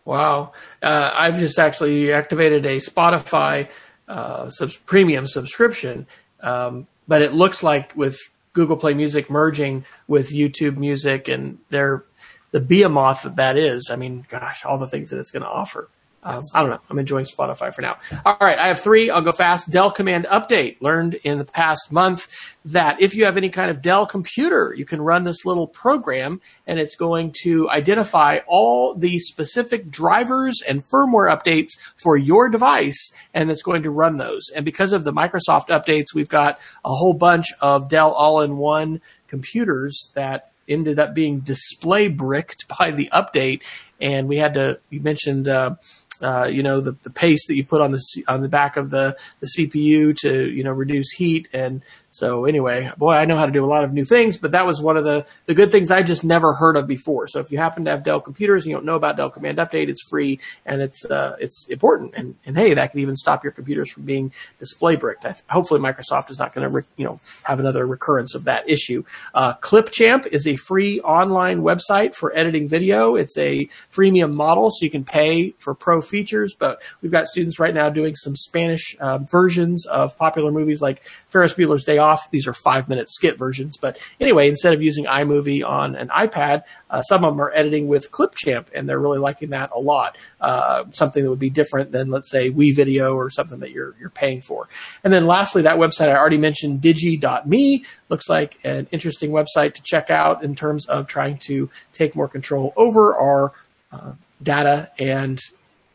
Wow, 0.04 0.52
uh, 0.82 1.10
I've 1.14 1.38
just 1.38 1.58
actually 1.58 2.12
activated 2.12 2.66
a 2.66 2.76
Spotify 2.76 3.68
uh, 4.06 4.50
premium 4.84 5.26
subscription. 5.26 6.06
Um, 6.40 6.86
but 7.08 7.22
it 7.22 7.32
looks 7.32 7.62
like 7.62 7.94
with 7.96 8.18
Google 8.52 8.76
Play 8.76 8.94
Music 8.94 9.30
merging 9.30 9.84
with 10.06 10.30
YouTube 10.30 10.76
Music 10.76 11.28
and 11.28 11.58
their 11.70 12.04
the 12.50 12.60
behemoth 12.60 13.22
that 13.22 13.36
that 13.36 13.56
is. 13.56 13.90
I 13.90 13.96
mean, 13.96 14.26
gosh, 14.28 14.64
all 14.64 14.78
the 14.78 14.86
things 14.86 15.10
that 15.10 15.18
it's 15.18 15.30
going 15.30 15.42
to 15.42 15.48
offer. 15.48 15.88
Um, 16.24 16.40
I 16.54 16.60
don't 16.60 16.70
know. 16.70 16.80
I'm 16.88 16.98
enjoying 16.98 17.26
Spotify 17.26 17.72
for 17.72 17.82
now. 17.82 17.98
All 18.24 18.38
right. 18.40 18.58
I 18.58 18.68
have 18.68 18.80
three. 18.80 19.10
I'll 19.10 19.22
go 19.22 19.32
fast. 19.32 19.70
Dell 19.70 19.90
Command 19.90 20.26
Update. 20.30 20.80
Learned 20.80 21.14
in 21.14 21.36
the 21.38 21.44
past 21.44 21.92
month 21.92 22.28
that 22.64 23.00
if 23.00 23.14
you 23.14 23.26
have 23.26 23.36
any 23.36 23.50
kind 23.50 23.70
of 23.70 23.82
Dell 23.82 24.06
computer, 24.06 24.74
you 24.74 24.86
can 24.86 25.02
run 25.02 25.24
this 25.24 25.44
little 25.44 25.66
program 25.66 26.40
and 26.66 26.78
it's 26.78 26.96
going 26.96 27.34
to 27.42 27.68
identify 27.68 28.38
all 28.46 28.94
the 28.94 29.18
specific 29.18 29.90
drivers 29.90 30.62
and 30.66 30.82
firmware 30.82 31.30
updates 31.30 31.72
for 31.96 32.16
your 32.16 32.48
device 32.48 33.12
and 33.34 33.50
it's 33.50 33.62
going 33.62 33.82
to 33.82 33.90
run 33.90 34.16
those. 34.16 34.50
And 34.56 34.64
because 34.64 34.94
of 34.94 35.04
the 35.04 35.12
Microsoft 35.12 35.68
updates, 35.68 36.14
we've 36.14 36.28
got 36.28 36.58
a 36.84 36.94
whole 36.94 37.14
bunch 37.14 37.46
of 37.60 37.90
Dell 37.90 38.12
all-in-one 38.12 39.02
computers 39.28 40.10
that 40.14 40.52
ended 40.68 40.98
up 40.98 41.14
being 41.14 41.40
display 41.40 42.08
bricked 42.08 42.66
by 42.78 42.90
the 42.90 43.08
update, 43.12 43.62
and 44.00 44.28
we 44.28 44.38
had 44.38 44.54
to. 44.54 44.78
You 44.90 45.00
mentioned. 45.00 45.48
Uh, 45.48 45.76
uh, 46.22 46.44
you 46.44 46.62
know 46.62 46.80
the, 46.80 46.92
the 47.02 47.10
paste 47.10 47.48
that 47.48 47.56
you 47.56 47.64
put 47.64 47.80
on 47.80 47.92
the 47.92 48.02
on 48.28 48.40
the 48.40 48.48
back 48.48 48.76
of 48.76 48.90
the, 48.90 49.16
the 49.40 49.46
CPU 49.46 50.16
to 50.18 50.50
you 50.50 50.64
know 50.64 50.72
reduce 50.72 51.10
heat 51.12 51.48
and 51.52 51.82
so 52.14 52.44
anyway, 52.44 52.92
boy, 52.96 53.10
I 53.10 53.24
know 53.24 53.36
how 53.36 53.44
to 53.44 53.50
do 53.50 53.64
a 53.64 53.66
lot 53.66 53.82
of 53.82 53.92
new 53.92 54.04
things, 54.04 54.36
but 54.36 54.52
that 54.52 54.64
was 54.64 54.80
one 54.80 54.96
of 54.96 55.02
the, 55.02 55.26
the 55.46 55.54
good 55.54 55.72
things 55.72 55.90
I 55.90 56.04
just 56.04 56.22
never 56.22 56.52
heard 56.52 56.76
of 56.76 56.86
before. 56.86 57.26
So 57.26 57.40
if 57.40 57.50
you 57.50 57.58
happen 57.58 57.86
to 57.86 57.90
have 57.90 58.04
Dell 58.04 58.20
computers 58.20 58.62
and 58.62 58.70
you 58.70 58.76
don't 58.76 58.84
know 58.84 58.94
about 58.94 59.16
Dell 59.16 59.30
Command 59.30 59.58
Update, 59.58 59.88
it's 59.88 60.00
free 60.08 60.38
and 60.64 60.80
it's, 60.80 61.04
uh, 61.04 61.34
it's 61.40 61.66
important. 61.66 62.14
And, 62.14 62.36
and 62.46 62.56
hey, 62.56 62.72
that 62.74 62.92
can 62.92 63.00
even 63.00 63.16
stop 63.16 63.42
your 63.42 63.52
computers 63.52 63.90
from 63.90 64.04
being 64.04 64.30
display 64.60 64.94
bricked. 64.94 65.26
hopefully 65.48 65.80
Microsoft 65.80 66.30
is 66.30 66.38
not 66.38 66.54
going 66.54 66.64
to, 66.64 66.72
re- 66.72 66.84
you 66.96 67.04
know, 67.04 67.18
have 67.42 67.58
another 67.58 67.84
recurrence 67.84 68.36
of 68.36 68.44
that 68.44 68.70
issue. 68.70 69.02
Uh, 69.34 69.54
Clipchamp 69.54 70.28
is 70.28 70.46
a 70.46 70.54
free 70.54 71.00
online 71.00 71.62
website 71.62 72.14
for 72.14 72.32
editing 72.36 72.68
video. 72.68 73.16
It's 73.16 73.36
a 73.36 73.68
freemium 73.92 74.34
model, 74.34 74.70
so 74.70 74.84
you 74.84 74.90
can 74.90 75.04
pay 75.04 75.50
for 75.58 75.74
pro 75.74 76.00
features, 76.00 76.54
but 76.56 76.80
we've 77.02 77.10
got 77.10 77.26
students 77.26 77.58
right 77.58 77.74
now 77.74 77.88
doing 77.88 78.14
some 78.14 78.36
Spanish 78.36 78.96
uh, 79.00 79.18
versions 79.18 79.84
of 79.86 80.16
popular 80.16 80.52
movies 80.52 80.80
like 80.80 81.02
Ferris 81.26 81.54
Bueller's 81.54 81.82
Day 81.82 82.03
Off. 82.04 82.30
These 82.30 82.46
are 82.46 82.52
five 82.52 82.88
minute 82.88 83.08
skit 83.10 83.38
versions. 83.38 83.76
But 83.76 83.98
anyway, 84.20 84.48
instead 84.48 84.74
of 84.74 84.82
using 84.82 85.06
iMovie 85.06 85.66
on 85.66 85.96
an 85.96 86.08
iPad, 86.08 86.62
uh, 86.90 87.00
some 87.02 87.24
of 87.24 87.32
them 87.32 87.40
are 87.40 87.50
editing 87.52 87.88
with 87.88 88.10
Clipchamp 88.10 88.66
and 88.74 88.88
they're 88.88 89.00
really 89.00 89.18
liking 89.18 89.50
that 89.50 89.70
a 89.74 89.80
lot. 89.80 90.16
Uh, 90.40 90.84
something 90.90 91.22
that 91.24 91.30
would 91.30 91.38
be 91.38 91.50
different 91.50 91.90
than, 91.90 92.10
let's 92.10 92.30
say, 92.30 92.50
WeVideo 92.50 93.14
or 93.14 93.30
something 93.30 93.60
that 93.60 93.70
you're, 93.70 93.94
you're 93.98 94.10
paying 94.10 94.40
for. 94.40 94.68
And 95.02 95.12
then 95.12 95.26
lastly, 95.26 95.62
that 95.62 95.76
website 95.76 96.08
I 96.08 96.16
already 96.16 96.38
mentioned, 96.38 96.82
digi.me, 96.82 97.84
looks 98.08 98.28
like 98.28 98.58
an 98.64 98.86
interesting 98.92 99.30
website 99.30 99.74
to 99.74 99.82
check 99.82 100.10
out 100.10 100.44
in 100.44 100.54
terms 100.54 100.86
of 100.86 101.06
trying 101.06 101.38
to 101.46 101.70
take 101.92 102.14
more 102.14 102.28
control 102.28 102.72
over 102.76 103.16
our 103.16 103.52
uh, 103.92 104.12
data 104.42 104.90
and 104.98 105.40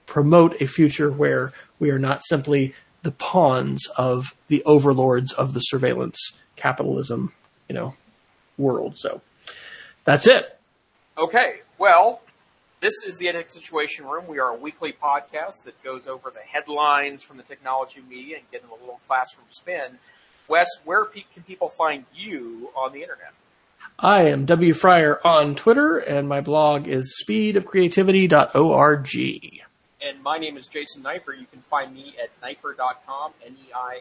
promote 0.05 0.59
a 0.61 0.65
future 0.65 1.11
where 1.11 1.53
we 1.79 1.91
are 1.91 1.99
not 1.99 2.21
simply 2.25 2.73
the 3.03 3.11
pawns 3.11 3.87
of 3.97 4.35
the 4.47 4.63
overlords 4.63 5.33
of 5.33 5.53
the 5.53 5.59
surveillance 5.59 6.33
capitalism, 6.55 7.33
you 7.67 7.75
know, 7.75 7.95
world. 8.57 8.97
So 8.97 9.21
that's 10.05 10.27
it. 10.27 10.57
Okay. 11.17 11.61
Well, 11.77 12.21
this 12.81 13.03
is 13.05 13.17
the 13.17 13.25
EdTech 13.27 13.49
Situation 13.49 14.05
Room. 14.05 14.27
We 14.27 14.39
are 14.39 14.51
a 14.51 14.55
weekly 14.55 14.93
podcast 14.93 15.63
that 15.65 15.83
goes 15.83 16.07
over 16.07 16.29
the 16.29 16.39
headlines 16.39 17.23
from 17.23 17.35
the 17.37 17.43
technology 17.43 18.01
media 18.07 18.37
and 18.37 18.45
get 18.51 18.61
them 18.61 18.71
a 18.71 18.75
little 18.75 19.01
classroom 19.07 19.47
spin. 19.49 19.97
Wes, 20.47 20.67
where 20.83 21.05
can 21.05 21.43
people 21.45 21.69
find 21.69 22.05
you 22.15 22.69
on 22.75 22.93
the 22.93 23.01
internet? 23.01 23.33
I 23.97 24.23
am 24.23 24.45
W. 24.45 24.73
Fryer 24.73 25.25
on 25.25 25.55
Twitter, 25.55 25.97
and 25.97 26.27
my 26.27 26.41
blog 26.41 26.87
is 26.87 27.23
speedofcreativity.org. 27.23 29.07
And 30.01 30.23
my 30.23 30.37
name 30.37 30.55
is 30.55 30.67
Jason 30.67 31.03
Neiffer. 31.03 31.33
You 31.33 31.45
can 31.45 31.59
find 31.59 31.93
me 31.93 32.15
at 32.21 32.29
neiffer.com, 32.41 33.33
N-E-I-F-F-E-R.com, 33.45 33.93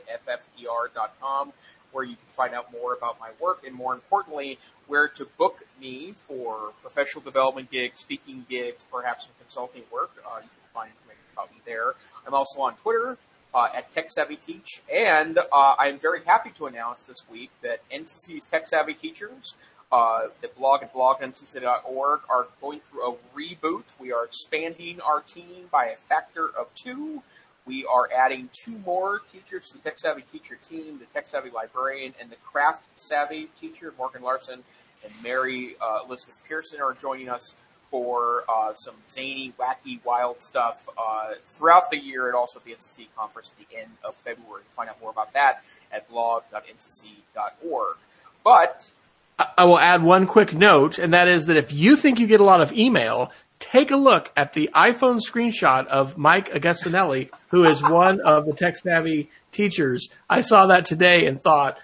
where 1.91 2.05
you 2.05 2.15
can 2.15 2.27
find 2.37 2.55
out 2.55 2.71
more 2.71 2.95
about 2.95 3.19
my 3.19 3.31
work 3.41 3.65
and 3.67 3.75
more 3.75 3.95
importantly, 3.95 4.61
where 4.87 5.09
to 5.09 5.25
book 5.25 5.65
me 5.81 6.15
for 6.17 6.73
professional 6.83 7.25
development 7.25 7.73
gigs, 7.73 7.99
speaking 7.99 8.47
gigs, 8.49 8.85
perhaps 8.93 9.25
some 9.25 9.33
consulting 9.41 9.83
work. 9.93 10.13
Uh, 10.25 10.37
you 10.37 10.43
can 10.43 10.71
find 10.73 10.93
information 10.93 11.25
about 11.33 11.51
me 11.51 11.61
there. 11.67 11.95
I'm 12.25 12.35
also 12.35 12.61
on 12.61 12.77
Twitter 12.77 13.19
uh, 13.53 13.67
at 13.75 13.91
Tech 13.91 14.13
Savvy 14.13 14.37
Teach, 14.37 14.83
and 14.93 15.39
uh, 15.39 15.75
I'm 15.81 15.99
very 15.99 16.21
happy 16.25 16.51
to 16.59 16.67
announce 16.67 17.03
this 17.03 17.25
week 17.29 17.51
that 17.63 17.83
NCC's 17.91 18.45
Tech 18.45 18.69
Savvy 18.69 18.95
Teachers 18.95 19.57
uh, 19.91 20.27
the 20.43 20.49
blog 20.49 20.83
at 20.83 20.93
blog.ncc.org 20.93 22.21
are 22.29 22.47
going 22.61 22.81
through 22.81 23.13
a 23.13 23.17
reboot. 23.35 23.95
We 23.99 24.13
are 24.13 24.25
expanding 24.25 25.01
our 25.01 25.21
team 25.21 25.69
by 25.71 25.87
a 25.87 25.97
factor 25.97 26.47
of 26.47 26.75
two. 26.75 27.23
We 27.65 27.85
are 27.85 28.09
adding 28.15 28.49
two 28.65 28.79
more 28.79 29.21
teachers 29.31 29.69
to 29.69 29.75
the 29.75 29.81
Tech 29.81 29.99
Savvy 29.99 30.23
teacher 30.23 30.57
team, 30.57 30.99
the 30.99 31.05
Tech 31.07 31.29
Savvy 31.29 31.51
librarian 31.51 32.15
and 32.21 32.31
the 32.31 32.37
Craft 32.37 32.83
Savvy 32.97 33.51
teacher, 33.61 33.93
Morgan 33.99 34.23
Larson 34.23 34.63
and 35.05 35.13
Mary 35.23 35.77
uh, 35.81 36.01
Elizabeth 36.07 36.43
Pearson 36.49 36.81
are 36.81 36.95
joining 36.95 37.29
us 37.29 37.55
for 37.91 38.45
uh, 38.49 38.73
some 38.75 38.95
zany, 39.09 39.53
wacky, 39.59 40.05
wild 40.05 40.43
stuff 40.43 40.89
uh, 40.99 41.33
throughout 41.45 41.91
the 41.91 41.99
year 41.99 42.27
and 42.27 42.35
also 42.35 42.59
at 42.59 42.65
the 42.65 42.73
NCC 42.73 43.07
conference 43.17 43.51
at 43.51 43.69
the 43.69 43.79
end 43.79 43.91
of 44.05 44.15
February. 44.17 44.63
Find 44.77 44.91
out 44.91 45.01
more 45.01 45.11
about 45.11 45.33
that 45.33 45.63
at 45.91 46.09
blog.ncc.org. 46.09 47.97
But 48.45 48.91
I 49.39 49.65
will 49.65 49.79
add 49.79 50.03
one 50.03 50.27
quick 50.27 50.53
note, 50.53 50.99
and 50.99 51.15
that 51.15 51.29
is 51.29 51.47
that 51.47 51.57
if 51.57 51.73
you 51.73 51.95
think 51.97 52.19
you 52.19 52.27
get 52.27 52.41
a 52.41 52.45
lot 52.45 52.61
of 52.61 52.73
email, 52.73 53.31
take 53.61 53.91
a 53.91 53.97
look 53.97 54.33
at 54.37 54.53
the 54.53 54.71
iPhone 54.75 55.21
screenshot 55.21 55.87
of 55.87 56.19
Mike 56.19 56.53
Augustinelli, 56.53 57.31
who 57.49 57.65
is 57.65 57.81
one 57.81 58.21
of 58.21 58.47
the 58.47 58.53
tech 58.53 58.77
savvy 58.77 59.31
teachers. 59.53 60.11
I 60.29 60.41
saw 60.41 60.67
that 60.67 60.87
today 60.87 61.27
and 61.27 61.41
thought, 61.41 61.79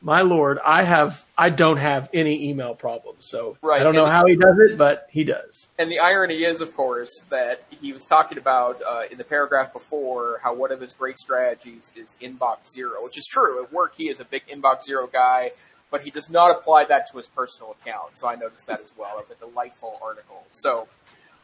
my 0.00 0.20
lord, 0.20 0.58
I 0.64 0.84
have, 0.84 1.24
I 1.36 1.48
don't 1.48 1.78
have 1.78 2.10
any 2.12 2.50
email 2.50 2.74
problems. 2.74 3.26
So 3.26 3.56
right. 3.62 3.80
I 3.80 3.84
don't 3.84 3.94
know 3.94 4.04
and 4.04 4.12
how 4.12 4.26
he 4.26 4.36
does 4.36 4.58
it, 4.58 4.76
but 4.76 5.06
he 5.10 5.24
does. 5.24 5.68
And 5.78 5.90
the 5.90 5.98
irony 5.98 6.44
is, 6.44 6.60
of 6.60 6.76
course, 6.76 7.22
that 7.30 7.64
he 7.80 7.92
was 7.94 8.04
talking 8.04 8.36
about 8.36 8.82
uh, 8.86 9.04
in 9.10 9.16
the 9.16 9.24
paragraph 9.24 9.72
before 9.72 10.40
how 10.42 10.54
one 10.54 10.72
of 10.72 10.80
his 10.82 10.92
great 10.92 11.18
strategies 11.18 11.90
is 11.96 12.16
inbox 12.20 12.70
zero, 12.70 12.98
which 13.00 13.16
is 13.16 13.26
true. 13.26 13.62
At 13.64 13.72
work, 13.72 13.94
he 13.96 14.10
is 14.10 14.20
a 14.20 14.26
big 14.26 14.46
inbox 14.46 14.82
zero 14.82 15.06
guy 15.06 15.52
but 15.94 16.02
he 16.02 16.10
does 16.10 16.28
not 16.28 16.50
apply 16.50 16.84
that 16.84 17.08
to 17.08 17.16
his 17.18 17.28
personal 17.28 17.76
account. 17.80 18.18
So 18.18 18.26
I 18.26 18.34
noticed 18.34 18.66
that 18.66 18.80
as 18.80 18.92
well. 18.98 19.20
It's 19.20 19.30
a 19.30 19.36
delightful 19.36 19.96
article. 20.02 20.42
So, 20.50 20.88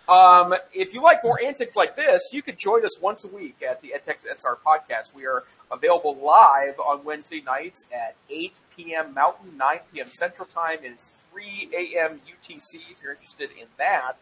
um, 0.08 0.56
if 0.74 0.92
you 0.92 1.04
like 1.04 1.22
more 1.22 1.38
antics 1.40 1.76
like 1.76 1.94
this, 1.94 2.30
you 2.32 2.42
could 2.42 2.58
join 2.58 2.84
us 2.84 3.00
once 3.00 3.22
a 3.22 3.28
week 3.28 3.62
at 3.62 3.80
the 3.80 3.94
EdTech 3.96 4.26
SR 4.26 4.58
podcast. 4.66 5.14
We 5.14 5.24
are 5.24 5.44
available 5.70 6.16
live 6.16 6.80
on 6.80 7.04
Wednesday 7.04 7.40
nights 7.40 7.86
at 7.94 8.16
8 8.28 8.54
p.m. 8.76 9.14
Mountain, 9.14 9.56
9 9.56 9.78
p.m. 9.94 10.08
Central 10.10 10.48
Time. 10.48 10.78
It 10.82 10.94
is 10.94 11.12
3 11.30 11.70
a.m. 11.72 12.20
UTC 12.26 12.90
if 12.90 13.00
you're 13.04 13.12
interested 13.12 13.50
in 13.52 13.68
that. 13.78 14.14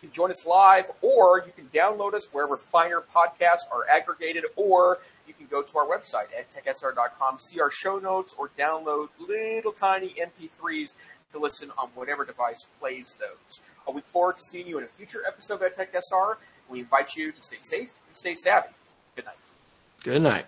You 0.00 0.08
can 0.08 0.14
join 0.14 0.30
us 0.30 0.46
live, 0.46 0.86
or 1.02 1.44
you 1.44 1.52
can 1.54 1.66
download 1.66 2.14
us 2.14 2.28
wherever 2.32 2.56
finer 2.56 3.02
podcasts 3.02 3.68
are 3.70 3.86
aggregated, 3.94 4.44
or 4.56 5.00
you 5.26 5.34
can 5.34 5.46
go 5.46 5.62
to 5.62 5.78
our 5.78 5.86
website 5.86 6.28
at 6.36 6.50
techsr.com, 6.50 7.38
see 7.38 7.60
our 7.60 7.70
show 7.70 7.98
notes, 7.98 8.34
or 8.36 8.50
download 8.58 9.08
little 9.18 9.72
tiny 9.72 10.14
MP3s 10.20 10.94
to 11.32 11.38
listen 11.38 11.70
on 11.76 11.88
whatever 11.94 12.24
device 12.24 12.66
plays 12.80 13.16
those. 13.18 13.60
I 13.86 13.92
look 13.92 14.06
forward 14.06 14.36
to 14.36 14.42
seeing 14.42 14.66
you 14.66 14.78
in 14.78 14.84
a 14.84 14.88
future 14.88 15.22
episode 15.26 15.62
of 15.62 15.74
TechSR. 15.74 16.36
We 16.68 16.80
invite 16.80 17.14
you 17.16 17.32
to 17.32 17.42
stay 17.42 17.58
safe 17.60 17.90
and 18.06 18.16
stay 18.16 18.34
savvy. 18.34 18.68
Good 19.14 19.24
night. 19.26 19.36
Good 20.02 20.22
night. 20.22 20.46